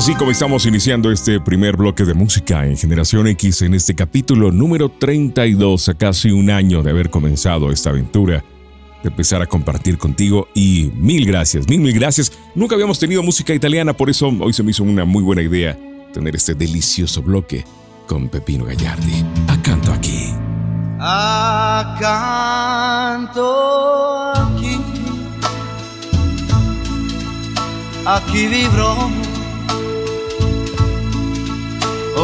Así 0.07 0.15
como 0.15 0.31
estamos 0.31 0.65
iniciando 0.67 1.11
este 1.11 1.41
primer 1.41 1.77
bloque 1.77 2.05
de 2.05 2.15
música 2.15 2.65
en 2.65 2.77
Generación 2.77 3.27
X 3.27 3.63
en 3.63 3.75
este 3.75 3.97
capítulo 3.97 4.53
número 4.53 4.89
32 4.89 5.89
a 5.89 5.95
casi 5.95 6.31
un 6.31 6.49
año 6.49 6.85
de 6.85 6.91
haber 6.93 7.11
comenzado 7.11 7.73
esta 7.73 7.91
aventura. 7.91 8.45
de 9.03 9.09
empezar 9.09 9.43
a 9.43 9.47
compartir 9.47 9.99
contigo 9.99 10.47
y 10.55 10.93
mil 10.95 11.27
gracias, 11.27 11.67
mil, 11.69 11.81
mil 11.81 11.93
gracias. 11.93 12.31
Nunca 12.55 12.77
habíamos 12.77 13.01
tenido 13.01 13.21
música 13.25 13.53
italiana, 13.53 13.95
por 13.95 14.09
eso 14.09 14.29
hoy 14.29 14.53
se 14.53 14.63
me 14.63 14.71
hizo 14.71 14.85
una 14.85 15.05
muy 15.05 15.25
buena 15.25 15.43
idea 15.43 15.77
tener 16.15 16.37
este 16.37 16.55
delicioso 16.55 17.21
bloque 17.21 17.65
con 18.07 18.29
Pepino 18.29 18.65
Gallardi. 18.65 19.25
Acanto 19.49 19.93
aquí. 19.93 20.33
Accanto 21.01 22.23
aquí, 24.37 24.79
aquí 28.05 28.47
vivrò. 28.47 29.26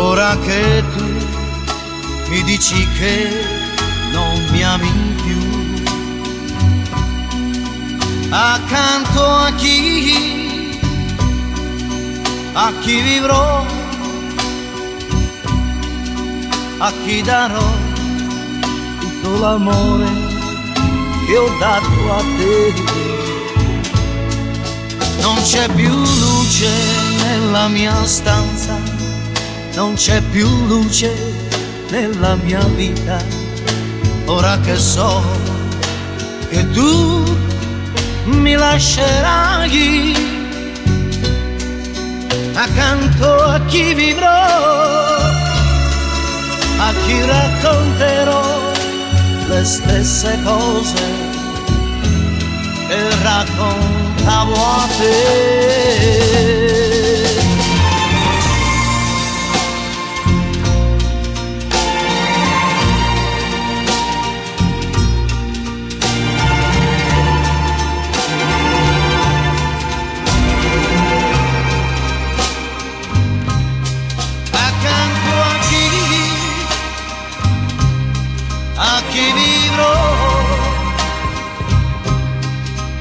Ora 0.05 0.37
che 0.39 0.83
tu 0.97 1.05
mi 2.29 2.43
dici 2.43 2.87
che 2.99 3.31
non 4.11 4.49
mi 4.51 4.65
ami 4.65 4.91
più, 5.23 5.39
accanto 8.31 9.25
a 9.25 9.53
chi, 9.55 10.79
a 12.53 12.73
chi 12.81 13.01
vivrò, 13.01 13.65
a 16.79 16.93
chi 17.05 17.23
darò 17.23 17.71
tutto 18.99 19.39
l'amore 19.39 20.11
che 21.27 21.37
ho 21.39 21.49
dato 21.61 22.13
a 22.13 22.23
te. 22.37 22.75
Non 25.21 25.41
c'è 25.45 25.69
più 25.69 25.95
luce 25.95 26.71
nella 27.23 27.69
mia 27.69 28.05
stanza, 28.05 28.82
non 29.75 29.95
c'è 29.95 30.21
più 30.31 30.49
luce 30.67 31.13
nella 31.91 32.35
mia 32.37 32.63
vita, 32.65 33.23
ora 34.27 34.59
che 34.61 34.77
so 34.77 35.23
che 36.49 36.69
tu 36.71 37.37
mi 38.25 38.55
lascerai 38.55 40.15
accanto 42.55 43.35
a 43.45 43.61
chi 43.67 43.95
vivrò, 43.95 44.29
a 46.79 46.93
chi 47.05 47.25
racconterò 47.25 48.61
le 49.49 49.65
stesse 49.65 50.39
cose 50.45 51.03
che 52.89 53.23
raccontavo 53.23 54.55
a 54.55 54.87
te. 54.99 56.92
Vivrò, 79.73 79.97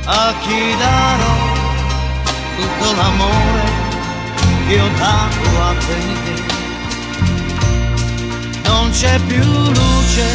a 0.06 0.34
chi 0.42 0.76
darò 0.78 1.36
tutto 2.56 2.94
l'amore 2.96 3.70
che 4.68 4.80
ho 4.80 4.90
dato 4.98 5.62
a 5.62 5.74
te. 5.86 6.00
Non 8.70 8.92
c'è 8.92 9.20
più 9.28 9.44
luce 9.44 10.26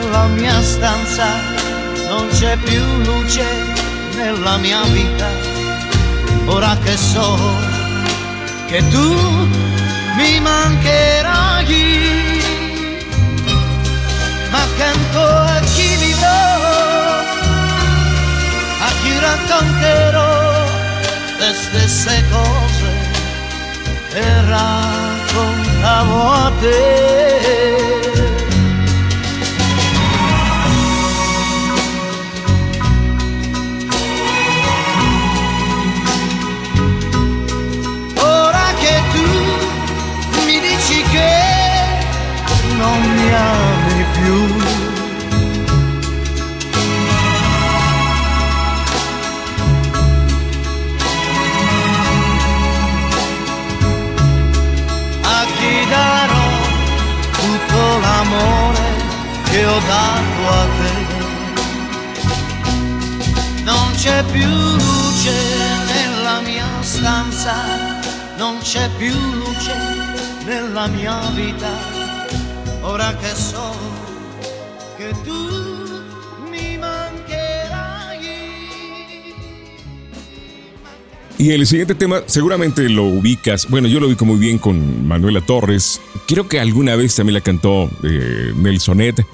nella 0.00 0.26
mia 0.26 0.60
stanza, 0.62 1.26
non 2.08 2.26
c'è 2.28 2.56
più 2.56 2.82
luce 3.04 3.46
nella 4.16 4.56
mia 4.56 4.82
vita, 4.82 5.28
ora 6.46 6.76
che 6.82 6.96
so 6.96 7.38
che 8.66 8.84
tu 8.88 9.14
mi 10.16 10.40
mancherai, 10.40 12.41
ma 14.52 14.62
accanto 14.62 15.20
a 15.20 15.60
chi 15.74 15.88
vivrò, 15.96 16.44
a 18.86 18.90
chi 19.00 19.18
racconterò 19.18 20.64
le 21.38 21.54
stesse 21.54 22.24
cose 22.30 22.90
che 24.10 24.24
raccontavo 24.54 26.30
a 26.30 26.52
te. 26.60 27.61
Dato 59.80 60.48
a 60.48 60.66
te. 60.78 60.92
Non 63.64 63.92
c'è 63.94 64.24
più 64.32 64.48
luce 64.48 65.32
nella 65.92 66.40
mia 66.40 66.66
stanza, 66.80 67.54
non 68.36 68.58
c'è 68.60 68.88
più 68.98 69.12
luce 69.12 69.74
nella 70.44 70.86
mia 70.88 71.30
vita, 71.34 71.70
ora 72.82 73.14
che 73.16 73.34
so 73.34 73.74
che 74.96 75.12
tu 75.24 75.32
mi 76.50 76.76
mancherai. 76.78 78.02
Y 81.38 81.50
el 81.52 81.66
siguiente 81.66 81.94
tema 81.94 82.22
seguramente 82.26 82.88
lo 82.88 83.04
ubicas. 83.04 83.68
Bueno, 83.68 83.88
yo 83.88 84.00
lo 84.00 84.06
ubico 84.06 84.24
muy 84.24 84.38
bien 84.38 84.58
con 84.58 85.06
Manuela 85.06 85.40
Torres. 85.40 86.00
Creo 86.28 86.48
que 86.48 86.60
alguna 86.60 86.94
vez 86.96 87.14
también 87.16 87.34
la 87.34 87.40
cantó 87.40 87.90
eh, 88.04 88.52
Nelsonet. 88.56 89.24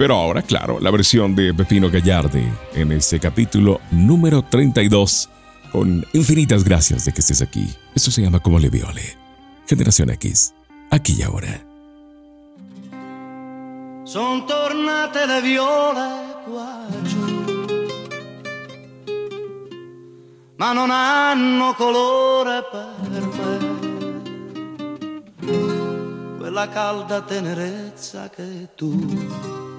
Pero 0.00 0.16
ahora, 0.16 0.40
claro, 0.40 0.80
la 0.80 0.90
versión 0.90 1.36
de 1.36 1.52
Pepino 1.52 1.90
Gallardi 1.90 2.48
en 2.72 2.90
este 2.90 3.20
capítulo 3.20 3.82
número 3.90 4.40
32. 4.40 5.28
Con 5.70 6.06
infinitas 6.14 6.64
gracias 6.64 7.04
de 7.04 7.12
que 7.12 7.20
estés 7.20 7.42
aquí. 7.42 7.68
Esto 7.94 8.10
se 8.10 8.22
llama 8.22 8.40
Como 8.40 8.58
le 8.58 8.70
viole. 8.70 9.02
Generación 9.68 10.08
X. 10.08 10.54
Aquí 10.90 11.16
y 11.18 11.22
ahora. 11.22 11.66
Son 14.06 14.46
tornate 14.46 15.20
qua 16.46 16.86
giù, 17.04 17.84
ma 20.56 20.72
non 20.72 20.90
hanno 20.90 21.74
colore 21.74 22.62
per 22.72 23.26
me. 23.36 23.58
Quella 26.38 26.68
calda 26.70 27.20
tenerezza 27.20 28.30
che 28.30 28.70
tu 28.74 29.69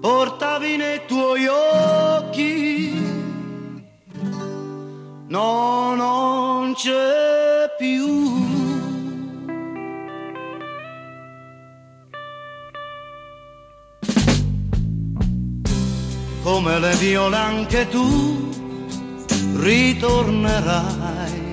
portavi 0.00 0.76
nei 0.76 1.00
tuoi 1.06 1.46
occhi, 1.46 2.92
no, 5.28 5.94
non 5.94 6.74
c'è 6.74 7.74
più. 7.76 8.66
come 16.48 16.78
le 16.80 16.94
viole 16.96 17.36
anche 17.36 17.86
tu 17.88 18.48
ritornerai. 19.56 21.46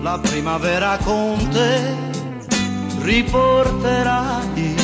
La 0.00 0.18
primavera 0.18 0.96
con 1.04 1.48
te 1.50 2.07
riporterai. 3.02 4.76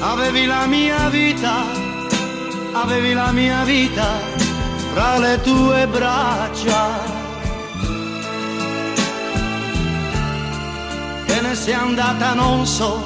Avevi 0.00 0.46
la 0.46 0.66
mia 0.66 1.08
vita, 1.08 1.64
avevi 2.72 3.12
la 3.12 3.30
mia 3.32 3.64
vita 3.64 4.08
fra 4.92 5.18
le 5.18 5.40
tue 5.42 5.86
braccia. 5.86 7.16
te 11.38 11.46
ne 11.46 11.54
sei 11.54 11.72
andata 11.72 12.34
non 12.34 12.66
so, 12.66 13.00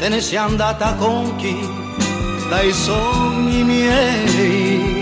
te 0.00 0.08
ne 0.08 0.20
sei 0.20 0.38
andata 0.38 0.94
con 0.94 1.36
chi, 1.36 1.56
dai 2.48 2.72
sogni 2.72 3.62
miei. 3.62 4.93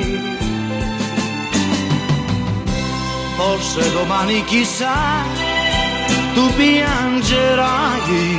Forse 3.36 3.92
domani 3.92 4.44
chissà, 4.44 5.24
tu 6.34 6.52
piangerai. 6.54 8.38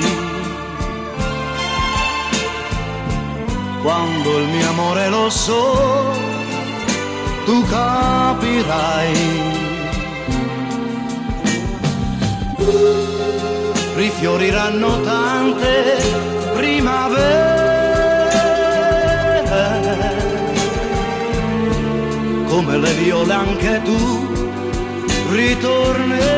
Quando 3.81 4.37
il 4.39 4.47
mio 4.47 4.69
amore 4.69 5.09
lo 5.09 5.29
so, 5.29 6.11
tu 7.45 7.65
capirai. 7.65 9.41
Rifioriranno 13.95 15.01
tante 15.01 16.01
primavere 16.55 17.63
come 22.47 22.77
le 22.77 22.93
viole 22.93 23.33
anche 23.33 23.81
tu 23.83 24.32
ritornerò. 25.33 26.33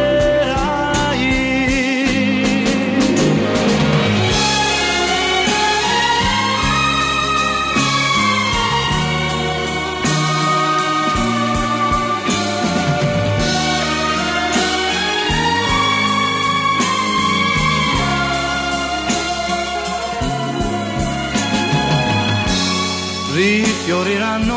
fioriranno 23.85 24.54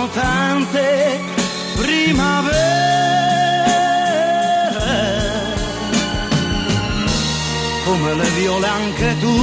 come 8.19 8.31
le 8.31 8.41
viole 8.41 8.66
anche 8.66 9.16
tu 9.21 9.37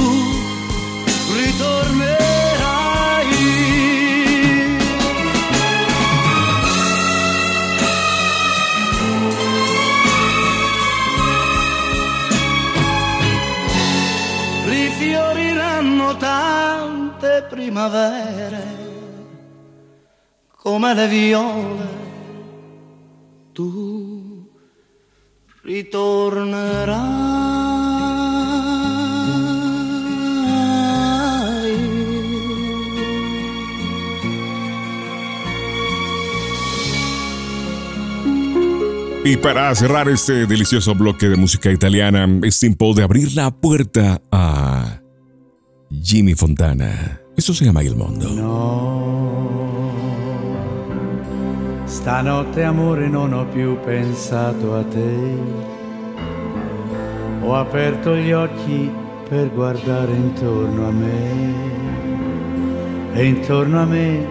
ritornerai. 1.34 2.14
Rifioriranno 14.66 16.16
tante 16.16 17.46
primavere 17.48 18.64
come 20.54 20.94
le 20.94 21.08
viole 21.08 21.88
tu 23.52 24.46
ritornerai. 25.62 27.65
Y 39.28 39.36
para 39.36 39.74
cerrar 39.74 40.08
este 40.08 40.46
delicioso 40.46 40.94
bloque 40.94 41.28
de 41.28 41.34
música 41.34 41.72
italiana, 41.72 42.28
es 42.44 42.60
tiempo 42.60 42.94
de 42.94 43.02
abrir 43.02 43.34
la 43.34 43.50
puerta 43.50 44.22
a 44.30 45.00
Jimmy 45.90 46.34
Fontana. 46.34 47.20
Esto 47.36 47.52
se 47.52 47.64
llama 47.64 47.82
Il 47.82 47.96
Mondo. 47.96 48.30
No, 48.30 49.90
stanotte 51.86 52.62
amore 52.62 53.08
non 53.08 53.32
ho 53.32 53.48
più 53.48 53.76
pensato 53.84 54.76
a 54.76 54.84
te. 54.84 55.34
Ho 57.42 57.56
aperto 57.56 58.14
gli 58.14 58.30
occhi 58.30 58.88
per 59.28 59.50
guardare 59.52 60.12
intorno 60.12 60.86
a 60.86 60.92
me. 60.92 61.54
E 63.12 63.24
intorno 63.24 63.82
a 63.82 63.86
me 63.86 64.24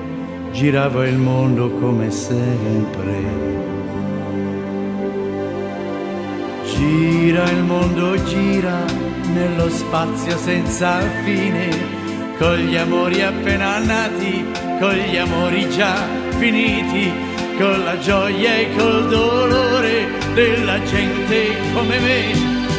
girava 0.53 1.05
il 1.05 1.17
mondo 1.17 1.69
come 1.81 2.09
sempre. 2.09 3.55
Gira 6.67 7.49
il 7.49 7.63
mondo, 7.63 8.21
gira 8.23 8.83
nello 9.33 9.69
spazio 9.69 10.37
senza 10.37 10.99
fine, 11.23 11.69
con 12.37 12.55
gli 12.55 12.75
amori 12.75 13.21
appena 13.21 13.77
nati, 13.79 14.45
con 14.79 14.93
gli 14.93 15.15
amori 15.15 15.69
già 15.69 15.95
finiti, 16.37 17.11
con 17.57 17.83
la 17.83 17.97
gioia 17.99 18.55
e 18.55 18.75
col 18.75 19.07
dolore 19.07 20.07
della 20.33 20.81
gente 20.83 21.55
come 21.73 21.99
me. 21.99 22.33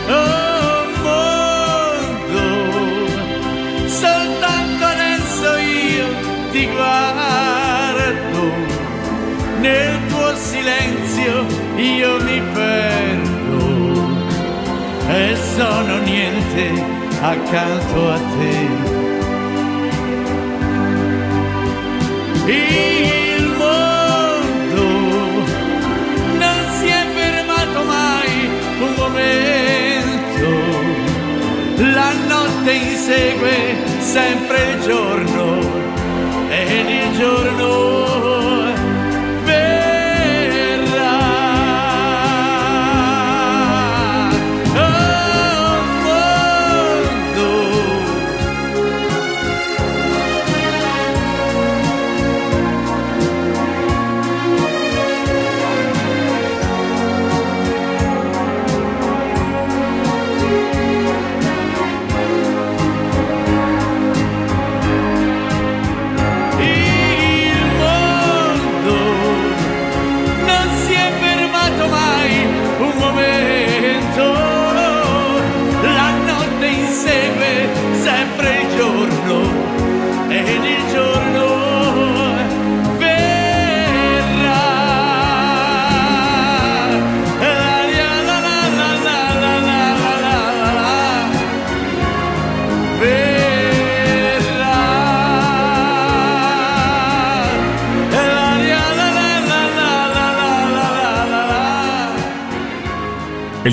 Oh 0.09 0.87
mondo, 1.03 2.49
soltanto 3.87 4.85
adesso 4.85 5.57
io 5.57 6.07
ti 6.51 6.67
guardo, 6.67 8.53
nel 9.61 10.07
tuo 10.09 10.35
silenzio 10.35 11.47
io 11.77 12.21
mi 12.23 12.43
perdo 12.53 13.36
e 15.09 15.37
sono 15.57 15.99
niente 15.99 16.71
accanto 17.21 18.11
a 18.11 18.19
te. 18.19 18.95
Il 22.49 23.47
mondo 23.57 24.85
non 26.39 26.59
si 26.79 26.87
è 26.87 27.07
fermato 27.15 27.85
mai 27.85 28.51
un 28.81 28.95
momento, 28.97 30.49
la 31.93 32.13
notte 32.29 32.73
insegue 32.73 33.77
sempre 34.01 34.71
il 34.73 34.81
giorno 34.83 35.45
ed 36.49 36.89
il 36.89 37.19
giorno 37.19 37.96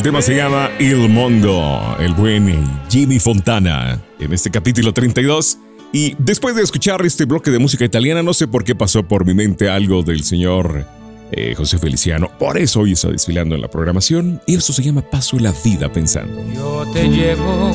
tema 0.03 0.21
se 0.21 0.35
llama 0.35 0.69
Il 0.79 1.07
Mondo, 1.07 1.95
el 1.97 2.13
buen 2.13 2.69
Jimmy 2.89 3.19
Fontana, 3.19 4.01
en 4.19 4.33
este 4.33 4.51
capítulo 4.51 4.93
32. 4.93 5.57
Y 5.93 6.13
después 6.19 6.57
de 6.57 6.61
escuchar 6.61 7.05
este 7.05 7.23
bloque 7.23 7.51
de 7.51 7.59
música 7.59 7.85
italiana, 7.85 8.21
no 8.21 8.33
sé 8.33 8.49
por 8.49 8.65
qué 8.65 8.75
pasó 8.75 9.03
por 9.03 9.25
mi 9.25 9.33
mente 9.33 9.69
algo 9.69 10.03
del 10.03 10.25
señor 10.25 10.85
eh, 11.31 11.53
José 11.55 11.77
Feliciano. 11.77 12.29
Por 12.37 12.57
eso 12.57 12.81
hoy 12.81 12.91
está 12.91 13.07
desfilando 13.07 13.55
en 13.55 13.61
la 13.61 13.69
programación. 13.69 14.41
Y 14.45 14.55
eso 14.55 14.73
se 14.73 14.83
llama 14.83 15.03
Paso 15.09 15.39
la 15.39 15.53
vida 15.63 15.89
pensando. 15.89 16.37
Yo 16.53 16.85
te 16.91 17.07
llevo 17.07 17.71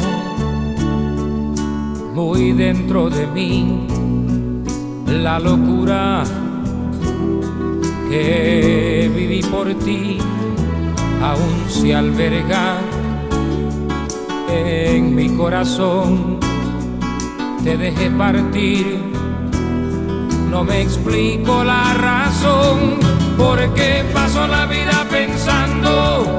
muy 2.13 2.53
dentro 2.53 3.09
de 3.09 3.27
mí 3.29 3.87
la 5.07 5.41
locura 5.41 6.25
que 8.11 9.11
viví 9.15 9.41
por 9.45 9.73
ti 9.79 10.19
aún 11.23 11.65
se 11.69 11.95
alberga 11.95 12.77
en 14.51 15.15
mi 15.15 15.29
corazón. 15.31 16.39
Te 17.65 17.77
dejé 17.77 18.11
partir, 18.11 18.99
no 20.51 20.65
me 20.65 20.83
explico 20.83 21.65
la 21.65 21.95
razón, 21.95 22.99
porque 23.37 24.05
paso 24.15 24.47
la 24.47 24.67
vida 24.67 25.07
pensando, 25.11 26.39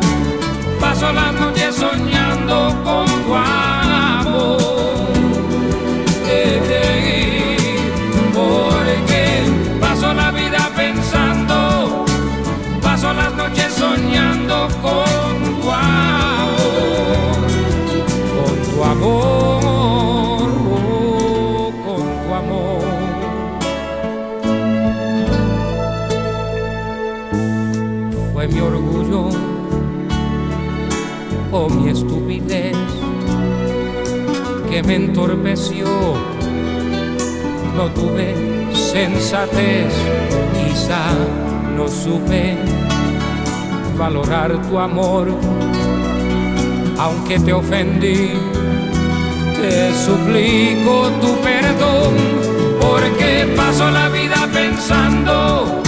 paso 0.79 1.11
la 1.13 1.31
noche 1.31 1.71
soñando 1.71 2.75
con 2.83 3.05
tu 3.05 3.35
amor. 3.35 4.59
Porque 8.33 9.43
paso 9.81 10.13
la 10.13 10.31
vida 10.31 10.69
pensando, 10.75 12.05
paso 12.81 13.13
las 13.13 13.33
noches 13.35 13.73
soñando. 13.73 14.48
Mi 31.67 31.89
estupidez 31.89 32.77
que 34.69 34.83
me 34.83 34.95
entorpeció. 34.95 35.87
No 37.75 37.87
tuve 37.91 38.33
sensatez, 38.73 39.93
quizá 40.53 41.03
no 41.75 41.87
supe 41.87 42.55
valorar 43.97 44.61
tu 44.69 44.79
amor, 44.79 45.27
aunque 46.97 47.39
te 47.39 47.51
ofendí. 47.51 48.31
Te 49.59 49.93
suplico 49.93 51.09
tu 51.19 51.35
perdón, 51.41 52.13
porque 52.79 53.53
paso 53.57 53.91
la 53.91 54.07
vida 54.09 54.47
pensando, 54.53 55.81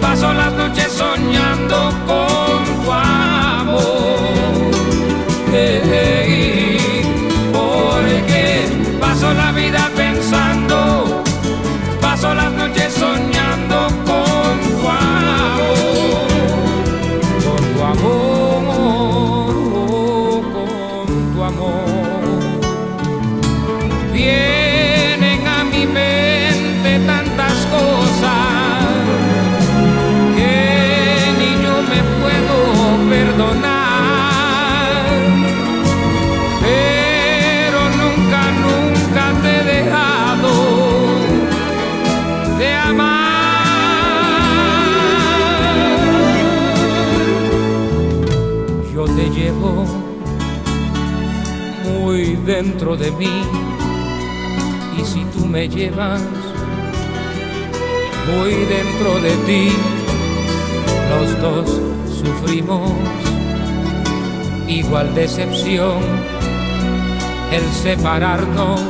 paso 0.00 0.32
las 0.34 0.52
noches 0.52 0.92
soñando 0.92 1.90
con 2.06 2.84
tu 2.84 2.92
amor. 2.92 3.29
Paso 9.20 9.34
la 9.34 9.52
vida 9.52 9.99
mí 53.08 53.42
y 54.98 55.04
si 55.04 55.24
tú 55.32 55.46
me 55.46 55.68
llevas 55.68 56.20
muy 58.26 58.52
dentro 58.52 59.20
de 59.20 59.30
ti, 59.46 59.72
los 61.08 61.40
dos 61.40 61.80
sufrimos 62.22 62.92
igual 64.68 65.14
decepción. 65.14 65.98
El 67.50 67.62
separarnos 67.82 68.80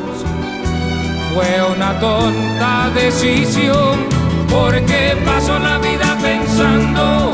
fue 1.33 1.73
una 1.75 1.99
tonta 2.01 2.91
decisión, 2.95 3.99
porque 4.51 5.17
paso 5.25 5.59
la 5.59 5.79
vida 5.79 6.19
pensando, 6.21 7.33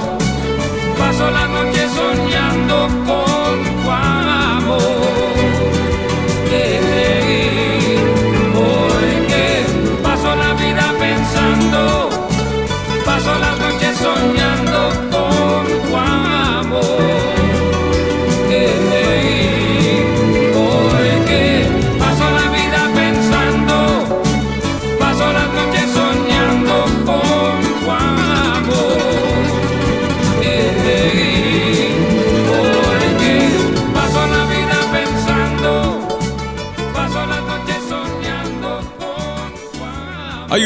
paso 0.98 1.30
la 1.30 1.46
noche 1.48 1.88
soñando 1.88 2.88
con 3.06 3.25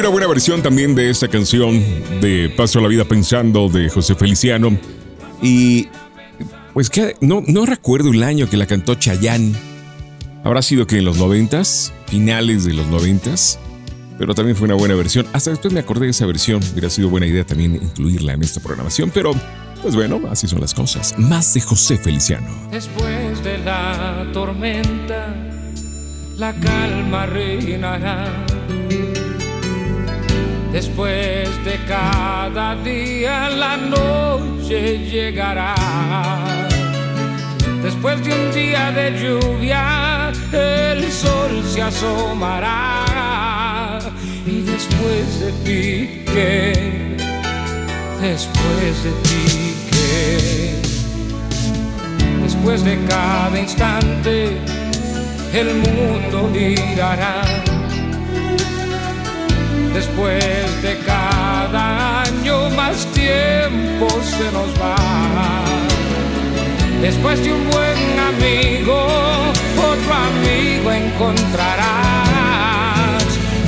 una 0.01 0.09
buena 0.09 0.27
versión 0.29 0.63
también 0.63 0.95
de 0.95 1.11
esta 1.11 1.29
canción 1.29 1.79
de 2.23 2.49
Paso 2.57 2.81
la 2.81 2.89
vida 2.89 3.05
pensando 3.05 3.69
de 3.69 3.91
José 3.91 4.15
Feliciano. 4.15 4.79
Y 5.43 5.89
pues 6.73 6.89
que 6.89 7.17
no, 7.21 7.43
no 7.47 7.67
recuerdo 7.67 8.11
el 8.11 8.23
año 8.23 8.49
que 8.49 8.57
la 8.57 8.65
cantó 8.65 8.95
Chayanne. 8.95 9.55
Habrá 10.43 10.63
sido 10.63 10.87
que 10.87 10.97
en 10.97 11.05
los 11.05 11.19
noventas, 11.19 11.93
finales 12.07 12.65
de 12.65 12.73
los 12.73 12.87
noventas. 12.87 13.59
Pero 14.19 14.35
también 14.35 14.57
fue 14.57 14.67
una 14.67 14.75
buena 14.75 14.95
versión. 14.95 15.27
Hasta 15.35 15.51
después 15.51 15.75
me 15.75 15.81
acordé 15.81 16.07
de 16.07 16.13
esa 16.13 16.25
versión. 16.25 16.63
Hubiera 16.73 16.89
sido 16.89 17.11
buena 17.11 17.27
idea 17.27 17.45
también 17.45 17.75
incluirla 17.75 18.33
en 18.33 18.43
esta 18.43 18.61
programación. 18.61 19.11
Pero, 19.13 19.33
pues 19.83 19.95
bueno, 19.95 20.19
así 20.31 20.49
son 20.49 20.63
las 20.63 20.73
cosas. 20.73 21.15
Más 21.19 21.53
de 21.53 21.61
José 21.61 21.99
Feliciano. 21.99 22.49
Después 22.71 23.45
de 23.45 23.59
la 23.59 24.27
tormenta, 24.33 25.35
la 26.39 26.55
calma 26.55 27.27
reinará. 27.27 28.47
Después 30.73 31.49
de 31.65 31.79
cada 31.89 32.77
día, 32.77 33.51
la 33.51 33.77
noche 33.77 34.99
llegará. 34.99 35.75
Después 37.83 38.25
de 38.25 38.33
un 38.33 38.53
día 38.53 38.93
de 38.93 39.19
lluvia, 39.19 40.31
el 40.53 41.11
sol 41.11 41.65
se 41.67 41.83
asomará. 41.83 43.99
Y 44.47 44.63
después 44.63 45.41
de 45.41 45.51
ti, 45.65 46.23
¿qué? 46.33 47.17
Después 48.21 49.05
de 49.05 49.11
ti, 49.23 49.75
¿qué? 49.91 50.75
Después 52.45 52.85
de 52.85 52.97
cada 53.09 53.59
instante, 53.59 54.57
el 55.53 55.75
mundo 55.75 56.49
girará. 56.53 57.43
Después 60.01 60.83
de 60.83 60.97
cada 61.05 62.23
año, 62.23 62.71
más 62.71 63.05
tiempo 63.13 64.09
se 64.23 64.51
nos 64.51 64.71
va. 64.81 64.97
Después 67.03 67.45
de 67.45 67.53
un 67.53 67.71
buen 67.71 68.19
amigo, 68.19 68.97
otro 69.77 70.15
amigo 70.31 70.91
encontrarás. 70.91 71.93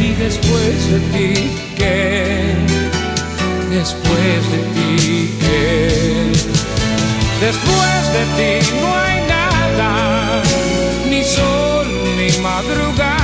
Y 0.00 0.14
después 0.14 0.90
de 0.92 1.00
ti, 1.12 1.50
¿qué? 1.76 2.54
Después 3.68 4.40
de 4.52 4.60
ti, 4.74 5.36
¿qué? 5.38 6.32
Después 7.42 8.00
de 8.16 8.22
ti 8.38 8.52
no 8.80 8.88
hay 9.04 9.18
nada, 9.28 9.90
ni 11.10 11.22
sol, 11.24 11.86
ni 12.16 12.30
madrugada, 12.38 13.21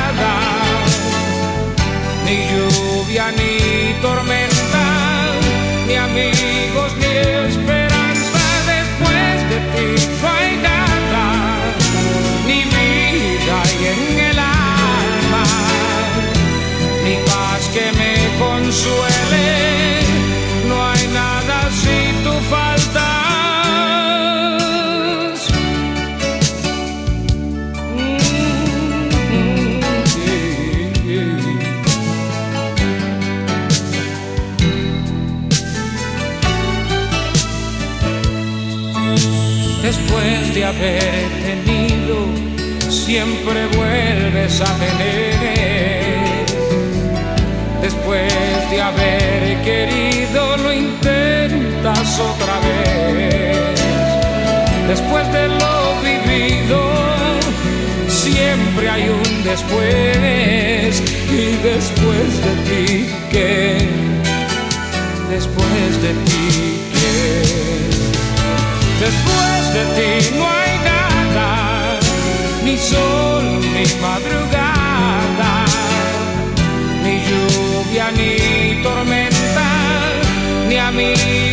ni 2.29 2.37
lluvia, 2.51 3.31
ni 3.33 3.95
tormenta, 4.03 4.85
ni 5.87 5.95
amigos, 5.97 6.93
ni 7.01 7.13
esperanza. 7.49 8.41
Después 8.75 9.35
de 9.51 9.59
ti 9.73 9.89
no 10.21 10.29
hay 10.29 10.57
nada, 10.71 11.25
ni 12.47 12.61
vida 12.75 13.59
y 13.81 13.85
en 13.95 14.19
el 14.31 14.39
alma, 14.39 15.45
ni 17.05 17.15
paz 17.29 17.63
que 17.75 17.87
me 17.99 18.13
consuele. 18.39 19.48
De 40.59 40.65
haber 40.65 41.29
tenido, 41.47 42.17
siempre 42.91 43.67
vuelves 43.77 44.61
a 44.61 44.75
tener. 44.85 46.47
Después 47.81 48.33
de 48.71 48.83
haber 48.83 49.63
querido 49.63 50.57
lo 50.57 50.73
intentas 50.73 52.19
otra 52.19 52.55
vez. 52.67 53.81
Después 54.89 55.33
de 55.33 55.47
lo 55.47 55.77
vivido, 56.03 56.81
siempre 58.09 58.91
hay 58.91 59.09
un 59.11 59.45
después. 59.45 61.03
Y 61.31 61.57
después 61.63 62.29
de 62.47 62.53
ti, 62.69 63.07
¿qué? 63.31 63.89
Después 65.31 66.03
de 66.03 66.13
ti. 66.25 66.68
Después 69.01 69.75
de 69.75 69.85
ti 69.97 70.37
no 70.37 70.45
hay 70.45 70.79
nada, 70.93 72.01
ni 72.65 72.77
sol, 72.77 73.45
ni 73.61 73.85
madrugada, 74.03 75.53
ni 77.05 77.15
lluvia, 77.27 78.11
ni 78.11 78.83
tormenta, 78.83 79.69
ni 80.69 80.77
amigos, 80.77 81.48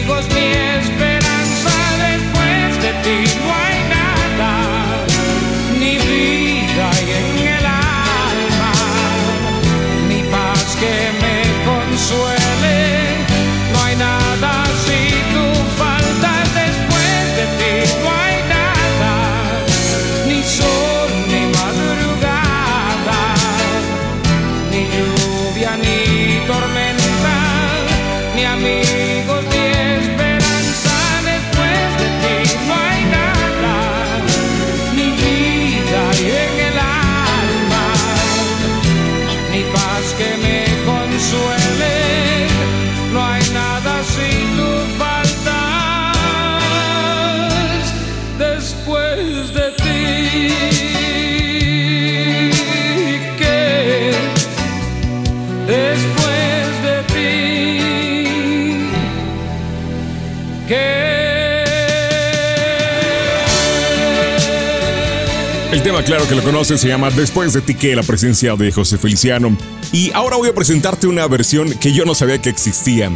claro 66.06 66.28
que 66.28 66.36
lo 66.36 66.44
conoces, 66.44 66.80
se 66.80 66.88
llama 66.88 67.10
Después 67.10 67.54
de 67.54 67.62
ti 67.62 67.74
que 67.74 67.96
la 67.96 68.04
presencia 68.04 68.56
de 68.56 68.72
José 68.72 68.98
Feliciano. 68.98 69.58
Y 69.92 70.12
ahora 70.14 70.38
voy 70.38 70.50
a 70.50 70.54
presentarte 70.54 71.08
una 71.08 71.28
versión 71.28 71.72
que 71.80 71.94
yo 71.94 72.06
no 72.06 72.16
sabía 72.16 72.42
que 72.42 72.50
existía. 72.50 73.12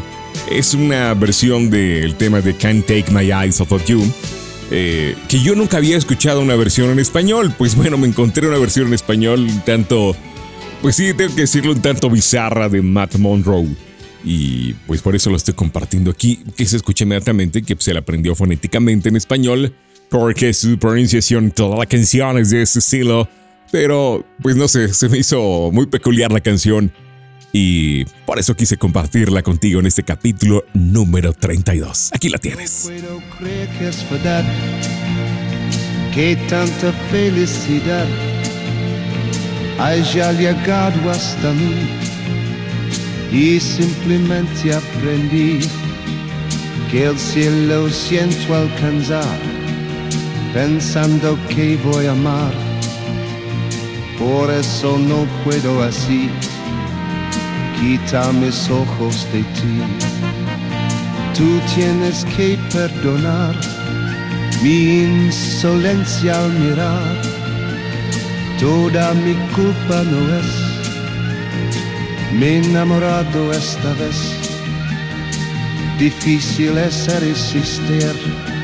Es 0.50 0.74
una 0.74 1.14
versión 1.14 1.70
del 1.70 2.16
tema 2.16 2.42
de 2.42 2.56
Can't 2.56 2.86
Take 2.86 3.12
My 3.12 3.32
Eyes 3.32 3.62
Off 3.62 3.72
of 3.72 3.86
You. 3.86 4.04
eh, 4.72 5.16
que 5.28 5.40
yo 5.42 5.56
nunca 5.56 5.78
había 5.78 5.98
escuchado 5.98 6.42
una 6.42 6.56
versión 6.56 6.90
en 6.90 7.00
español. 7.00 7.54
Pues 7.58 7.76
bueno, 7.76 7.98
me 7.98 8.08
encontré 8.08 8.48
una 8.48 8.58
versión 8.58 8.88
en 8.88 8.94
español 8.94 9.42
un 9.42 9.62
tanto, 9.62 10.16
pues 10.82 10.96
sí, 10.96 11.14
tengo 11.14 11.34
que 11.34 11.42
decirlo, 11.42 11.72
un 11.72 11.82
tanto 11.82 12.10
bizarra 12.10 12.70
de 12.70 12.82
Matt 12.82 13.16
Monroe. 13.16 13.68
Y 14.24 14.74
pues 14.86 15.02
por 15.02 15.16
eso 15.16 15.30
lo 15.30 15.38
estoy 15.38 15.54
compartiendo 15.54 16.12
aquí, 16.12 16.44
que 16.56 16.66
se 16.66 16.78
escucha 16.78 17.06
inmediatamente, 17.06 17.62
que 17.62 17.76
se 17.80 17.94
la 17.94 18.02
aprendió 18.02 18.36
fonéticamente 18.36 19.10
en 19.10 19.16
español, 19.16 19.74
porque 20.10 20.54
su 20.54 20.78
pronunciación, 20.78 21.52
toda 21.52 21.78
la 21.78 21.86
canción 21.86 22.38
es 22.38 22.50
de 22.50 22.64
ese 22.64 22.80
estilo. 22.80 23.28
Pero, 23.72 24.26
pues 24.42 24.56
no 24.56 24.68
sé, 24.68 24.94
se 24.94 25.10
me 25.10 25.20
hizo 25.20 25.70
muy 25.72 25.86
peculiar 25.86 26.32
la 26.32 26.42
canción. 26.42 26.92
Y 27.52 28.06
por 28.26 28.40
eso 28.40 28.56
quise 28.56 28.78
compartirla 28.78 29.42
contigo 29.42 29.80
en 29.80 29.88
este 29.88 30.04
capítulo 30.04 30.66
número 30.74 31.34
32. 31.34 32.12
Aquí 32.14 32.30
la 32.30 32.38
tienes. 32.38 32.84
puedo 32.86 33.22
creer 33.38 33.70
que 33.70 33.90
es 33.90 34.06
que 36.14 36.36
tanta 36.48 36.92
felicidad 37.12 38.08
haya 39.80 40.32
llegado 40.34 41.10
hasta 41.10 41.54
mí 41.54 41.88
y 43.32 43.60
simplemente 43.60 44.74
aprendí 44.74 45.60
que 46.92 47.06
el 47.06 47.18
cielo 47.18 47.90
siento 47.90 48.56
alcanzar 48.56 49.49
pensando 50.54 51.38
que 51.48 51.78
voy 51.78 52.08
a 52.08 52.12
amar. 52.12 52.54
Por 54.18 54.50
eso 54.52 54.98
no 54.98 55.26
puedo 55.44 55.84
así 55.84 56.30
quitar 57.80 58.34
mis 58.34 58.70
ojos 58.70 59.28
de 59.32 59.42
ti. 59.44 59.78
Tú 61.34 61.60
tienes 61.74 62.26
que 62.36 62.58
perdonar 62.74 63.56
mi 64.62 65.04
insolencia 65.04 66.38
al 66.38 66.52
mirar. 66.52 67.22
Toda 68.60 69.14
mi 69.14 69.34
culpa 69.56 70.04
no 70.04 70.36
es. 70.36 70.70
Me 72.34 72.48
he 72.48 72.58
enamorado 72.58 73.52
esta 73.54 73.94
vez. 73.94 74.36
Difícil 75.98 76.78
es 76.78 77.08
resistir. 77.22 78.59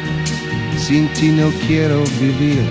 Sin 0.88 1.08
ti 1.14 1.32
no 1.32 1.50
quiero 1.66 2.04
vivir. 2.22 2.64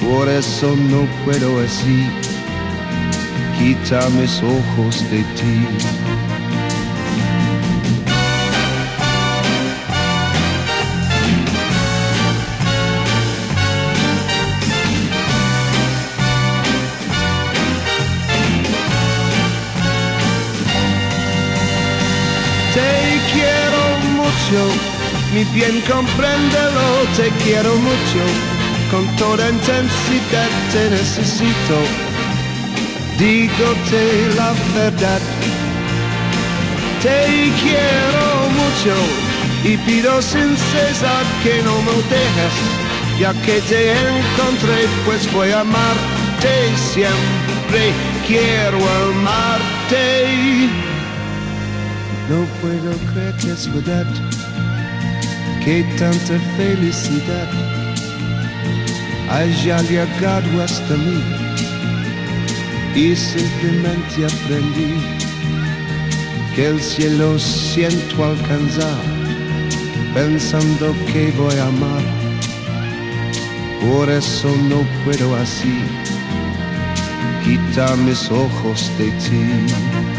Por 0.00 0.28
eso 0.28 0.76
no 0.76 1.04
puedo 1.24 1.60
así. 1.60 2.08
Quita 3.58 4.08
mis 4.10 4.40
ojos 4.40 5.02
de 5.10 5.18
ti. 5.34 5.66
Te 22.74 23.20
quiero 23.32 23.82
mucho, 24.14 24.93
mi 25.34 25.42
bien 25.52 25.80
compréndelo, 25.90 26.86
te 27.16 27.28
quiero 27.42 27.74
mucho, 27.74 28.22
con 28.90 29.04
toda 29.16 29.50
intensidad 29.50 30.48
te 30.72 30.90
necesito, 30.90 31.76
dígote 33.18 34.04
la 34.36 34.52
verdad. 34.76 35.20
Te 37.02 37.50
quiero 37.62 38.26
mucho 38.60 38.94
y 39.64 39.76
pido 39.78 40.22
sin 40.22 40.56
cesar 40.56 41.24
que 41.42 41.62
no 41.64 41.82
me 41.82 41.96
dejes, 42.14 42.54
ya 43.18 43.32
que 43.44 43.60
te 43.62 43.90
encontré, 43.90 44.86
pues 45.04 45.30
voy 45.32 45.50
a 45.50 45.60
amarte 45.60 46.54
siempre, 46.92 47.92
quiero 48.26 48.78
amarte. 49.08 50.68
No 52.28 52.46
puedo 52.62 52.96
creer 53.12 53.34
que 53.36 53.50
es 53.50 53.74
verdad, 53.74 54.06
que 55.64 55.82
tanta 55.98 56.38
felicidad 56.56 57.48
haya 59.30 59.80
llegado 59.82 60.62
hasta 60.62 60.94
mí 60.94 61.22
y 62.94 63.16
simplemente 63.16 64.26
aprendí 64.26 64.94
que 66.54 66.66
el 66.66 66.80
cielo 66.80 67.38
siento 67.38 68.24
alcanzar 68.24 69.02
pensando 70.14 70.94
que 71.12 71.32
voy 71.32 71.56
a 71.56 71.66
amar. 71.66 72.02
Por 73.80 74.08
eso 74.08 74.48
no 74.68 74.86
puedo 75.04 75.34
así 75.34 75.82
quitar 77.42 77.96
mis 77.96 78.30
ojos 78.30 78.90
de 78.98 79.10
ti. 79.10 80.13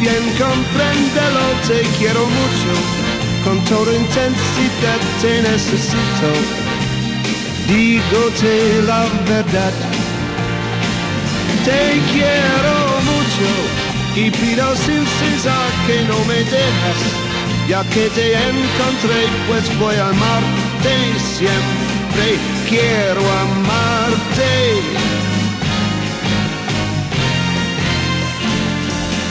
Bien 0.00 0.24
compréndelo, 0.38 1.44
te 1.66 1.82
quiero 1.98 2.20
mucho. 2.20 2.72
Con 3.44 3.64
toda 3.64 3.94
intensidad 3.94 5.00
te 5.20 5.42
necesito. 5.42 6.30
Dígote 7.68 8.82
la 8.86 9.04
verdad. 9.28 9.72
Te 11.64 12.00
quiero 12.12 12.76
mucho 13.10 13.48
y 14.16 14.30
pido 14.30 14.74
sin 14.76 15.04
cesar 15.06 15.70
que 15.86 16.02
no 16.08 16.18
me 16.26 16.38
dejas. 16.44 17.00
Ya 17.68 17.82
que 17.84 18.08
te 18.10 18.34
encontré, 18.34 19.26
pues 19.48 19.78
voy 19.78 19.96
a 19.96 20.08
amarte 20.08 20.94
siempre. 21.36 22.38
Quiero 22.68 23.20
amarte. 23.20 25.15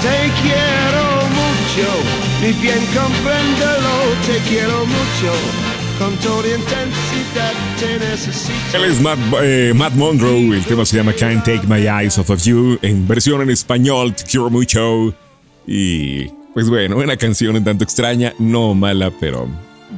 Te 0.05 0.31
quiero 0.43 1.03
mucho, 1.33 2.61
bien 2.61 2.85
compréndelo, 2.93 3.93
te 4.27 4.37
quiero 4.47 4.85
mucho. 4.85 5.33
Él 8.73 8.83
es 8.83 9.01
Matt, 9.01 9.17
eh, 9.41 9.73
Monroe, 9.95 10.57
el 10.57 10.63
tema 10.65 10.85
se 10.85 10.97
llama 10.97 11.11
Can't 11.13 11.43
Take 11.43 11.65
My 11.67 11.87
Eyes 11.87 12.19
Off 12.19 12.29
of 12.29 12.43
You, 12.43 12.77
en 12.83 13.07
versión 13.07 13.41
en 13.41 13.49
español, 13.49 14.13
Te 14.13 14.25
quiero 14.25 14.51
mucho. 14.51 15.15
Y 15.65 16.27
pues 16.53 16.69
bueno, 16.69 16.97
una 16.97 17.17
canción 17.17 17.55
un 17.55 17.63
tanto 17.63 17.83
extraña, 17.83 18.31
no 18.37 18.75
mala, 18.75 19.09
pero 19.19 19.47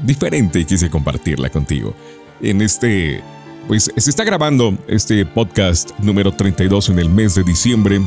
diferente 0.04 0.60
y 0.60 0.66
quise 0.66 0.90
compartirla 0.90 1.50
contigo. 1.50 1.94
En 2.42 2.62
este, 2.62 3.22
pues 3.68 3.92
se 3.98 4.10
está 4.10 4.24
grabando 4.24 4.78
este 4.88 5.26
podcast 5.26 5.92
número 6.00 6.32
32 6.32 6.90
en 6.92 7.00
el 7.00 7.10
mes 7.10 7.36
de 7.36 7.44
diciembre, 7.44 8.00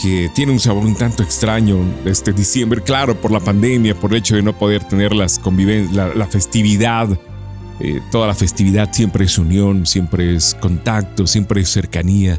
que 0.00 0.30
tiene 0.34 0.52
un 0.52 0.60
sabor 0.60 0.84
un 0.84 0.96
tanto 0.96 1.22
extraño 1.22 1.78
este 2.04 2.32
diciembre, 2.32 2.82
claro, 2.82 3.20
por 3.20 3.30
la 3.30 3.40
pandemia, 3.40 3.94
por 3.94 4.10
el 4.12 4.18
hecho 4.18 4.36
de 4.36 4.42
no 4.42 4.52
poder 4.58 4.84
tener 4.84 5.14
las 5.14 5.40
la, 5.92 6.14
la 6.14 6.26
festividad. 6.26 7.08
eh, 7.80 8.00
toda 8.10 8.26
la 8.26 8.34
festividad 8.34 8.92
siempre 8.92 9.24
es 9.24 9.38
unión, 9.38 9.86
siempre 9.86 10.34
es 10.36 10.54
contacto, 10.60 11.26
siempre 11.26 11.60
es 11.60 11.68
cercanía. 11.70 12.38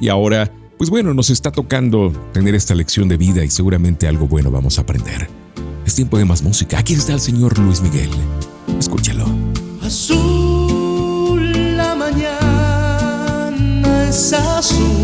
Y 0.00 0.08
ahora, 0.08 0.50
pues 0.78 0.90
bueno, 0.90 1.14
nos 1.14 1.30
está 1.30 1.50
tocando 1.50 2.12
tener 2.32 2.54
esta 2.54 2.74
lección 2.74 3.08
de 3.08 3.16
vida 3.16 3.44
y 3.44 3.50
seguramente 3.50 4.06
algo 4.06 4.26
bueno 4.26 4.50
vamos 4.50 4.78
a 4.78 4.82
aprender. 4.82 5.28
Es 5.86 5.94
tiempo 5.94 6.18
de 6.18 6.24
más 6.24 6.42
música. 6.42 6.78
Aquí 6.78 6.94
está 6.94 7.12
el 7.12 7.20
señor 7.20 7.58
Luis 7.58 7.80
Miguel. 7.80 8.10
Escúchalo. 8.78 9.24
Azul 9.82 11.76
la 11.76 11.94
mañana 11.94 13.28
es 14.08 14.32
azul. 14.32 14.95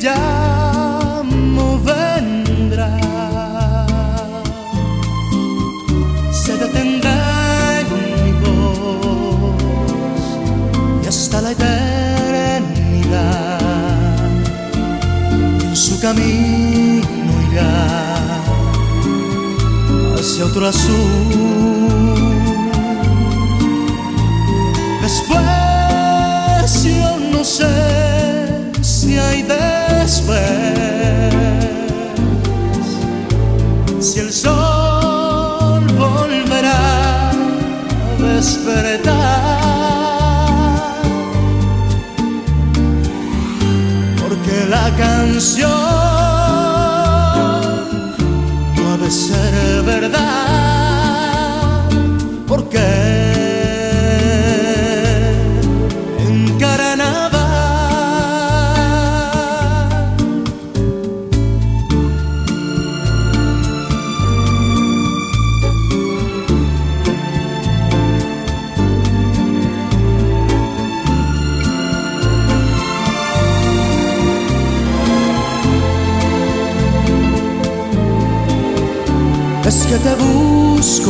Llamo 0.00 1.80
vendrá. 1.82 2.96
Se 6.32 6.56
detendrá 6.56 7.80
en 7.80 7.88
mi 8.24 8.32
voz 8.42 10.24
y 11.02 11.06
hasta 11.08 11.40
la 11.40 11.50
eternidad 11.52 12.78
en 15.62 15.76
su 15.76 16.00
camino 16.00 17.06
irá 17.50 18.42
hacia 20.18 20.44
otro 20.46 20.66
azul. 20.66 22.35
Canción 45.46 45.70
no 48.74 48.98
de 48.98 49.10
ser 49.10 49.82
verdad. 49.84 50.75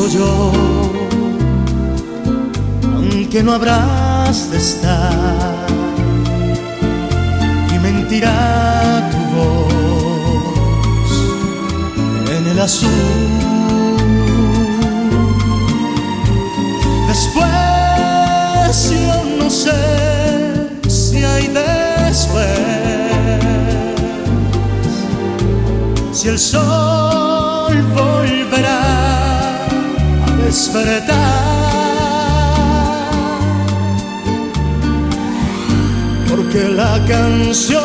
Yo, 0.08 0.52
aunque 2.94 3.42
no 3.42 3.52
habrás 3.52 4.50
de 4.50 4.58
estar, 4.58 5.66
y 7.74 7.78
mentirá 7.78 9.10
tu 9.10 9.18
voz 9.36 11.10
en 12.30 12.46
el 12.46 12.60
azul. 12.60 12.90
Después 17.08 17.48
yo 18.90 19.24
no 19.38 19.50
sé 19.50 19.80
si 20.88 21.24
hay 21.24 21.48
después 21.48 22.86
si 26.12 26.28
el 26.28 26.38
sol 26.38 27.74
volverá 27.94 28.95
despertar. 30.56 31.12
Porque 36.30 36.62
la 36.80 36.94
canción 37.06 37.82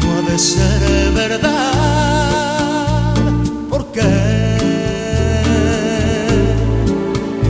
no 0.00 0.08
ha 0.34 0.38
ser 0.38 1.12
verdad. 1.14 1.72
Porque 3.70 4.08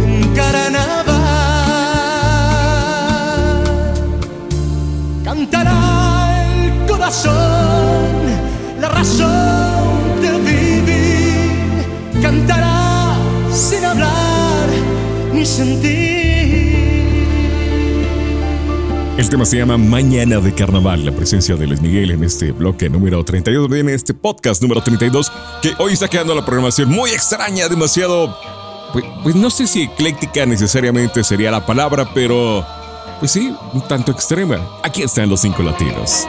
en 0.04 0.34
carnaval 0.38 1.22
cantará 5.24 5.80
el 6.46 6.86
corazón, 6.86 8.12
la 8.80 8.88
razón 8.88 9.71
ni 15.42 15.46
sentir. 15.46 16.72
El 19.18 19.28
tema 19.28 19.44
se 19.44 19.56
llama 19.56 19.76
Mañana 19.76 20.38
de 20.38 20.54
Carnaval, 20.54 21.04
la 21.04 21.12
presencia 21.12 21.56
de 21.56 21.66
Luis 21.66 21.80
Miguel 21.80 22.12
en 22.12 22.22
este 22.24 22.52
bloque 22.52 22.88
número 22.88 23.24
32, 23.24 23.72
en 23.72 23.88
este 23.88 24.14
podcast 24.14 24.62
número 24.62 24.82
32, 24.82 25.32
que 25.60 25.72
hoy 25.78 25.94
está 25.94 26.08
quedando 26.08 26.34
la 26.34 26.44
programación 26.44 26.88
muy 26.88 27.10
extraña, 27.10 27.68
demasiado, 27.68 28.36
pues, 28.92 29.04
pues 29.22 29.34
no 29.34 29.50
sé 29.50 29.66
si 29.66 29.82
ecléctica 29.82 30.46
necesariamente 30.46 31.22
sería 31.24 31.50
la 31.50 31.66
palabra, 31.66 32.08
pero 32.14 32.64
pues 33.18 33.32
sí, 33.32 33.54
un 33.72 33.86
tanto 33.86 34.12
extrema. 34.12 34.58
Aquí 34.82 35.02
están 35.02 35.28
los 35.28 35.40
cinco 35.40 35.62
latinos. 35.62 36.26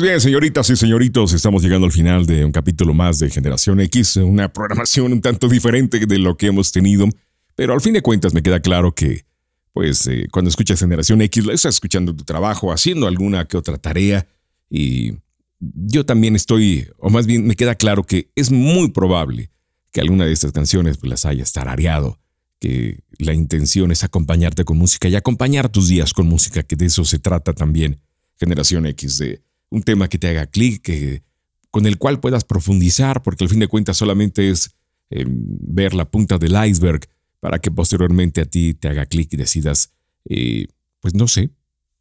Pues 0.00 0.08
bien, 0.08 0.20
señoritas 0.22 0.70
y 0.70 0.76
señoritos, 0.76 1.34
estamos 1.34 1.62
llegando 1.62 1.84
al 1.84 1.92
final 1.92 2.24
de 2.24 2.42
un 2.46 2.52
capítulo 2.52 2.94
más 2.94 3.18
de 3.18 3.28
Generación 3.28 3.80
X, 3.80 4.16
una 4.16 4.50
programación 4.50 5.12
un 5.12 5.20
tanto 5.20 5.46
diferente 5.46 6.06
de 6.06 6.18
lo 6.18 6.38
que 6.38 6.46
hemos 6.46 6.72
tenido, 6.72 7.06
pero 7.54 7.74
al 7.74 7.82
fin 7.82 7.92
de 7.92 8.00
cuentas 8.00 8.32
me 8.32 8.42
queda 8.42 8.60
claro 8.60 8.94
que, 8.94 9.26
pues, 9.74 10.06
eh, 10.06 10.26
cuando 10.32 10.48
escuchas 10.48 10.80
Generación 10.80 11.20
X, 11.20 11.44
la 11.44 11.52
estás 11.52 11.74
escuchando 11.74 12.16
tu 12.16 12.24
trabajo, 12.24 12.72
haciendo 12.72 13.06
alguna 13.06 13.44
que 13.44 13.58
otra 13.58 13.76
tarea, 13.76 14.26
y 14.70 15.18
yo 15.58 16.06
también 16.06 16.34
estoy, 16.34 16.88
o 16.96 17.10
más 17.10 17.26
bien 17.26 17.46
me 17.46 17.54
queda 17.54 17.74
claro 17.74 18.02
que 18.02 18.30
es 18.34 18.50
muy 18.50 18.88
probable 18.92 19.50
que 19.92 20.00
alguna 20.00 20.24
de 20.24 20.32
estas 20.32 20.52
canciones 20.52 20.96
pues, 20.96 21.10
las 21.10 21.26
hayas 21.26 21.52
tarareado, 21.52 22.18
que 22.58 23.00
la 23.18 23.34
intención 23.34 23.92
es 23.92 24.02
acompañarte 24.02 24.64
con 24.64 24.78
música 24.78 25.08
y 25.08 25.16
acompañar 25.16 25.68
tus 25.68 25.88
días 25.88 26.14
con 26.14 26.26
música, 26.26 26.62
que 26.62 26.76
de 26.76 26.86
eso 26.86 27.04
se 27.04 27.18
trata 27.18 27.52
también 27.52 28.00
Generación 28.38 28.86
X, 28.86 29.18
de 29.18 29.42
un 29.70 29.82
tema 29.82 30.08
que 30.08 30.18
te 30.18 30.28
haga 30.28 30.46
clic, 30.46 30.82
que, 30.82 31.22
con 31.70 31.86
el 31.86 31.96
cual 31.98 32.20
puedas 32.20 32.44
profundizar, 32.44 33.22
porque 33.22 33.44
al 33.44 33.50
fin 33.50 33.60
de 33.60 33.68
cuentas 33.68 33.96
solamente 33.96 34.50
es 34.50 34.74
eh, 35.10 35.24
ver 35.26 35.94
la 35.94 36.10
punta 36.10 36.38
del 36.38 36.56
iceberg 36.68 37.08
para 37.40 37.58
que 37.60 37.70
posteriormente 37.70 38.40
a 38.42 38.44
ti 38.46 38.74
te 38.74 38.88
haga 38.88 39.06
clic 39.06 39.32
y 39.32 39.36
decidas, 39.36 39.92
eh, 40.28 40.66
pues 41.00 41.14
no 41.14 41.26
sé, 41.28 41.50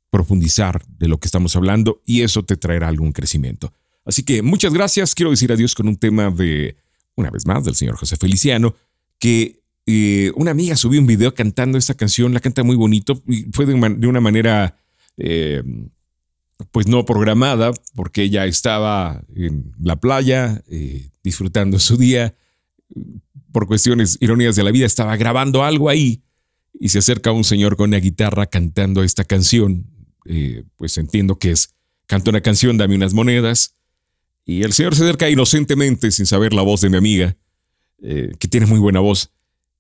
profundizar 0.09 0.84
de 0.88 1.07
lo 1.07 1.20
que 1.20 1.28
estamos 1.28 1.55
hablando 1.55 2.01
y 2.05 2.22
eso 2.22 2.43
te 2.43 2.57
traerá 2.57 2.88
algún 2.88 3.11
crecimiento. 3.11 3.72
Así 4.05 4.24
que 4.24 4.41
muchas 4.41 4.74
gracias. 4.74 5.13
Quiero 5.13 5.30
decir 5.30 5.51
adiós 5.51 5.76
con 5.76 5.88
un 5.88 5.97
tema 5.97 6.32
de, 6.32 6.76
una 7.15 7.30
vez 7.30 7.45
más, 7.45 7.63
del 7.63 7.76
señor 7.76 7.95
José 7.95 8.17
Feliciano, 8.17 8.76
que 9.20 9.61
eh, 9.86 10.32
una 10.36 10.51
amiga 10.51 10.76
subió 10.76 10.99
un 10.99 11.07
video 11.07 11.34
cantando 11.36 11.78
esta 11.78 11.93
canción, 11.93 12.34
la 12.34 12.39
canta 12.39 12.63
muy 12.63 12.76
bonito 12.76 13.22
y 13.28 13.43
fue 13.53 13.65
de, 13.65 13.74
una- 13.76 14.22
manera, 14.22 14.78
pues 16.72 16.88
no 16.88 17.05
programada, 17.05 17.72
porque 17.95 18.24
ella 18.24 18.45
estaba 18.45 19.24
en 19.36 19.72
la 19.82 19.95
playa 19.95 20.62
eh, 20.68 21.10
disfrutando 21.24 21.80
su 21.80 21.97
día. 21.97 22.36
Por 23.51 23.68
cuestiones 23.68 24.18
ironías 24.20 24.55
de 24.55 24.64
la 24.64 24.72
vida, 24.72 24.86
estaba 24.86 25.16
grabando 25.18 25.64
algo 25.64 25.89
ahí 25.89 26.24
y 26.80 26.89
se 26.89 26.99
acerca 26.99 27.32
un 27.32 27.43
señor 27.43 27.76
con 27.76 27.89
una 27.89 27.97
guitarra 27.97 28.45
cantando 28.47 29.03
esta 29.03 29.24
canción. 29.24 29.88
Eh, 30.26 30.64
pues 30.76 30.97
entiendo 30.97 31.39
que 31.39 31.51
es, 31.51 31.76
canta 32.05 32.30
una 32.30 32.41
canción, 32.41 32.78
dame 32.78 32.95
unas 32.95 33.14
monedas. 33.14 33.76
Y 34.45 34.64
el 34.64 34.74
señor 34.74 34.95
se 34.95 35.03
acerca 35.03 35.30
inocentemente, 35.30 36.12
sin 36.12 36.26
saber 36.26 36.53
la 36.53 36.62
voz 36.62 36.82
de 36.82 36.89
mi 36.89 36.97
amiga, 36.97 37.38
eh, 38.01 38.32
que 38.39 38.47
tiene 38.47 38.66
muy 38.66 38.80
buena 38.80 38.99
voz, 38.99 39.32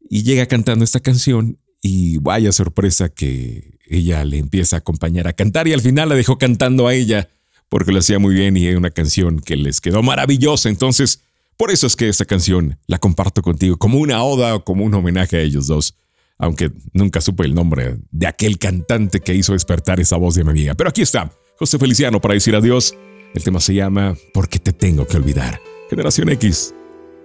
y 0.09 0.23
llega 0.23 0.45
cantando 0.45 0.83
esta 0.83 0.99
canción. 0.99 1.57
Y 1.81 2.17
vaya 2.17 2.51
sorpresa 2.51 3.09
que 3.09 3.77
ella 3.87 4.25
le 4.25 4.37
empieza 4.37 4.77
a 4.77 4.79
acompañar 4.79 5.27
a 5.27 5.33
cantar 5.33 5.67
y 5.67 5.73
al 5.73 5.81
final 5.81 6.09
la 6.09 6.15
dejó 6.15 6.37
cantando 6.37 6.87
a 6.87 6.93
ella 6.93 7.29
porque 7.69 7.91
lo 7.91 7.99
hacía 7.99 8.19
muy 8.19 8.33
bien 8.33 8.57
y 8.57 8.67
es 8.67 8.75
una 8.75 8.91
canción 8.91 9.39
que 9.39 9.55
les 9.55 9.79
quedó 9.79 10.03
maravillosa. 10.03 10.69
Entonces, 10.69 11.21
por 11.57 11.71
eso 11.71 11.87
es 11.87 11.95
que 11.95 12.09
esta 12.09 12.25
canción 12.25 12.79
la 12.87 12.99
comparto 12.99 13.41
contigo 13.41 13.77
como 13.77 13.99
una 13.99 14.23
oda 14.23 14.55
o 14.55 14.63
como 14.63 14.83
un 14.83 14.93
homenaje 14.93 15.37
a 15.37 15.41
ellos 15.41 15.67
dos 15.67 15.95
aunque 16.39 16.71
nunca 16.93 17.21
supe 17.21 17.43
el 17.43 17.53
nombre 17.53 17.97
de 18.11 18.25
aquel 18.25 18.57
cantante 18.57 19.19
que 19.19 19.35
hizo 19.35 19.53
despertar 19.53 19.99
esa 19.99 20.15
voz 20.15 20.35
de 20.35 20.43
mi 20.45 20.51
amiga. 20.51 20.73
Pero 20.73 20.89
aquí 20.89 21.01
está, 21.01 21.31
José 21.57 21.77
Feliciano 21.77 22.19
para 22.19 22.33
decir 22.33 22.55
adiós. 22.55 22.95
El 23.35 23.43
tema 23.43 23.59
se 23.59 23.75
llama 23.75 24.15
¿Por 24.33 24.49
qué 24.49 24.57
te 24.57 24.73
tengo 24.73 25.05
que 25.05 25.17
olvidar? 25.17 25.61
Generación 25.89 26.29
X, 26.29 26.73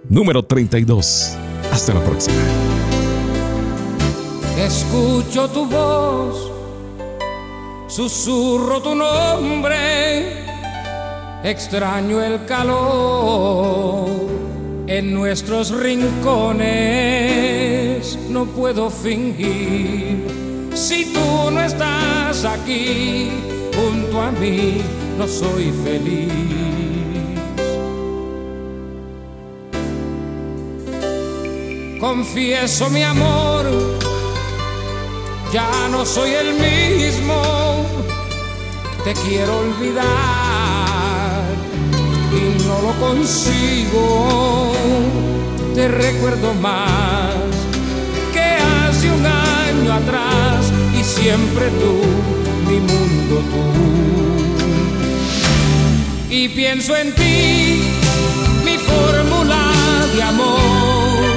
número 0.07 0.43
32. 0.43 1.35
Hasta 1.71 1.93
la 1.93 2.03
próxima. 2.03 2.35
Escucho 4.57 5.49
tu 5.49 5.65
voz, 5.65 6.51
susurro 7.87 8.81
tu 8.81 8.95
nombre, 8.95 10.43
extraño 11.43 12.23
el 12.23 12.45
calor 12.45 14.07
en 14.87 15.13
nuestros 15.13 15.71
rincones, 15.71 16.65
no 18.29 18.45
puedo 18.45 18.89
fingir. 18.89 20.25
Si 20.73 21.13
tú 21.13 21.51
no 21.51 21.61
estás 21.61 22.45
aquí 22.45 23.29
junto 23.75 24.21
a 24.21 24.31
mí, 24.31 24.81
no 25.17 25.27
soy 25.27 25.73
feliz. 25.83 26.31
Confieso 31.99 32.89
mi 32.89 33.03
amor, 33.03 33.65
ya 35.51 35.87
no 35.89 36.05
soy 36.05 36.31
el 36.31 36.53
mismo, 36.53 37.41
te 39.03 39.13
quiero 39.13 39.59
olvidar 39.59 40.05
y 42.31 42.63
no 42.63 42.81
lo 42.81 42.93
consigo, 42.99 44.73
te 45.73 45.87
recuerdo 45.87 46.53
más 46.55 47.33
que 48.33 48.57
hace 48.87 49.11
un 49.11 49.25
año 49.25 49.93
atrás 49.93 50.71
y 50.99 51.03
siempre 51.03 51.69
tú, 51.81 52.01
mi 52.69 52.79
mundo 52.79 53.35
tú. 53.51 53.65
Y 56.29 56.49
pienso 56.49 56.95
en 56.95 57.13
ti, 57.15 57.83
mi 58.65 58.77
fórmula 58.77 59.71
de 60.13 60.23
amor. 60.23 61.35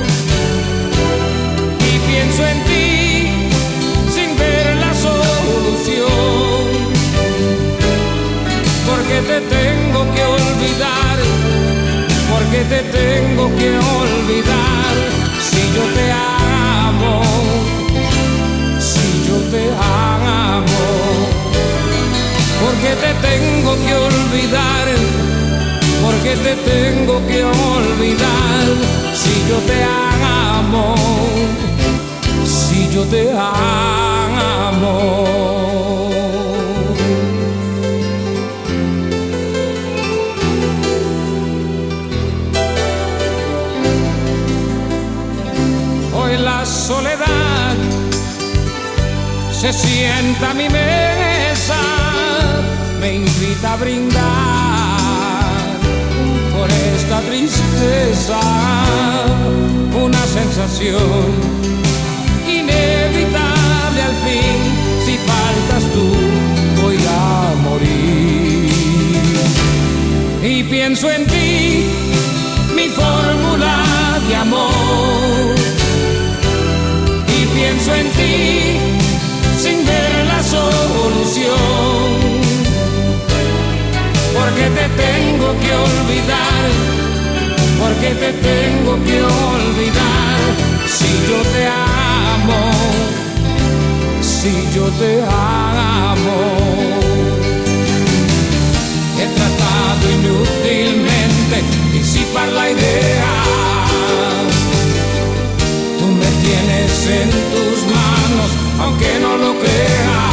Y 1.79 1.99
pienso 2.11 2.45
en 2.45 2.65
ti 2.65 2.97
Porque 8.86 9.20
te 9.22 9.40
tengo 9.40 10.01
que 10.14 10.24
olvidar, 10.24 11.18
porque 12.30 12.64
te 12.64 12.82
tengo 12.99 13.44
que 13.57 13.70
olvidar. 13.78 14.94
Si 15.40 15.62
yo 15.74 15.84
te 15.96 16.12
amo, 16.12 17.22
si 18.78 19.28
yo 19.28 19.36
te 19.51 19.64
amo, 19.72 20.82
porque 22.61 22.90
te 23.03 23.12
tengo 23.28 23.76
que 23.84 23.94
olvidar 23.94 24.88
porque 26.03 26.36
te 26.36 26.55
tengo 26.57 27.26
que 27.26 27.44
olvidar. 27.44 28.64
Si 29.14 29.49
yo 29.49 29.59
te 29.66 29.82
amo, 29.82 30.94
si 32.69 32.89
yo 32.95 33.03
te 33.05 33.31
amo. 33.33 34.95
Hoy 46.14 46.37
la 46.39 46.66
soledad 46.66 47.77
se 49.53 49.73
sienta 49.73 50.51
a 50.51 50.55
mi 50.55 50.69
mesa, 50.69 51.81
me 53.01 53.14
invita 53.14 53.73
a 53.73 53.77
brindar 53.77 54.99
por 56.55 56.69
esta 56.71 57.21
tristeza, 57.23 58.41
una 60.05 60.23
sensación 60.27 61.78
pienso 71.01 71.16
en 71.16 71.26
ti, 71.28 71.84
mi 72.74 72.88
fórmula 72.88 73.84
de 74.26 74.34
amor, 74.34 75.55
y 77.28 77.46
pienso 77.57 77.94
en 77.94 78.11
ti 78.18 78.78
sin 79.61 79.86
ver 79.86 80.26
la 80.26 80.42
solución. 80.42 81.46
Porque 84.34 84.64
te 84.78 84.88
tengo 85.05 85.49
que 85.62 85.72
olvidar, 85.88 86.66
porque 87.78 88.09
te 88.22 88.32
tengo 88.32 88.92
que 89.05 89.22
olvidar, 89.22 90.38
si 90.96 91.11
yo 91.28 91.38
te 91.55 91.66
amo, 92.34 92.61
si 94.20 94.53
yo 94.74 94.86
te 94.99 95.22
amo. 95.22 96.68
Disipar 102.29 102.49
la 102.49 102.70
idea, 102.70 103.33
tú 105.99 106.07
me 106.07 106.26
tienes 106.45 107.07
en 107.07 107.31
tus 107.31 107.79
manos, 107.95 108.51
aunque 108.81 109.18
no 109.20 109.37
lo 109.37 109.59
creas. 109.59 110.29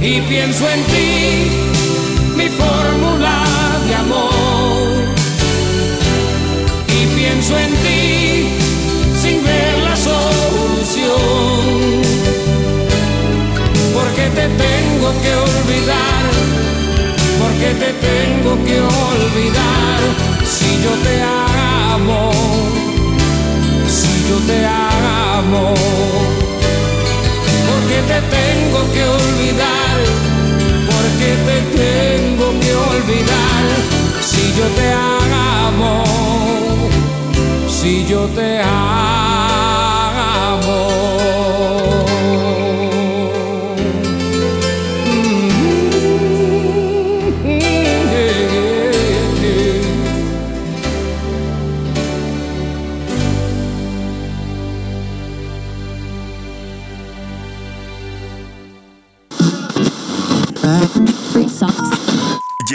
y 0.00 0.20
pienso 0.22 0.66
en 0.70 0.82
ti, 0.84 1.50
mi 2.36 2.48
fórmula 2.48 3.44
de 3.86 3.94
amor. 3.94 4.88
Y 6.88 7.06
pienso 7.18 7.58
en 7.58 7.70
ti 7.84 8.48
sin 9.20 9.44
ver 9.44 9.78
la 9.84 9.96
solución, 9.96 11.12
porque 13.94 14.24
te 14.34 14.48
porque 17.58 17.74
te 17.74 17.92
tengo 17.94 18.54
que 18.64 18.80
olvidar 18.80 20.00
si 20.44 20.80
yo 20.80 20.90
te 21.02 21.20
amo, 21.22 22.30
si 23.88 24.28
yo 24.28 24.38
te 24.46 24.64
amo, 24.64 25.74
porque 27.68 27.98
te 28.06 28.20
tengo 28.36 28.80
que 28.92 29.02
olvidar, 29.04 29.96
porque 30.86 31.30
te 31.48 31.56
tengo 31.76 32.46
que 32.60 32.72
olvidar 32.74 33.64
si 34.20 34.42
yo 34.56 34.66
te 34.76 34.86
amo, 34.92 36.04
si 37.68 38.06
yo 38.06 38.20
te 38.28 38.60
amo. 38.60 38.88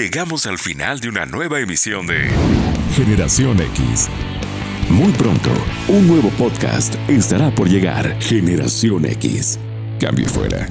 Llegamos 0.03 0.45
al 0.47 0.57
final 0.57 0.99
de 0.99 1.07
una 1.07 1.25
nueva 1.25 1.61
emisión 1.61 2.05
de 2.07 2.29
Generación 2.93 3.61
X. 3.61 4.09
Muy 4.89 5.13
pronto, 5.13 5.49
un 5.87 6.05
nuevo 6.09 6.27
podcast 6.31 6.95
estará 7.07 7.55
por 7.55 7.69
llegar. 7.69 8.21
Generación 8.21 9.05
X. 9.05 9.59
Cambio 10.01 10.27
fuera. 10.27 10.67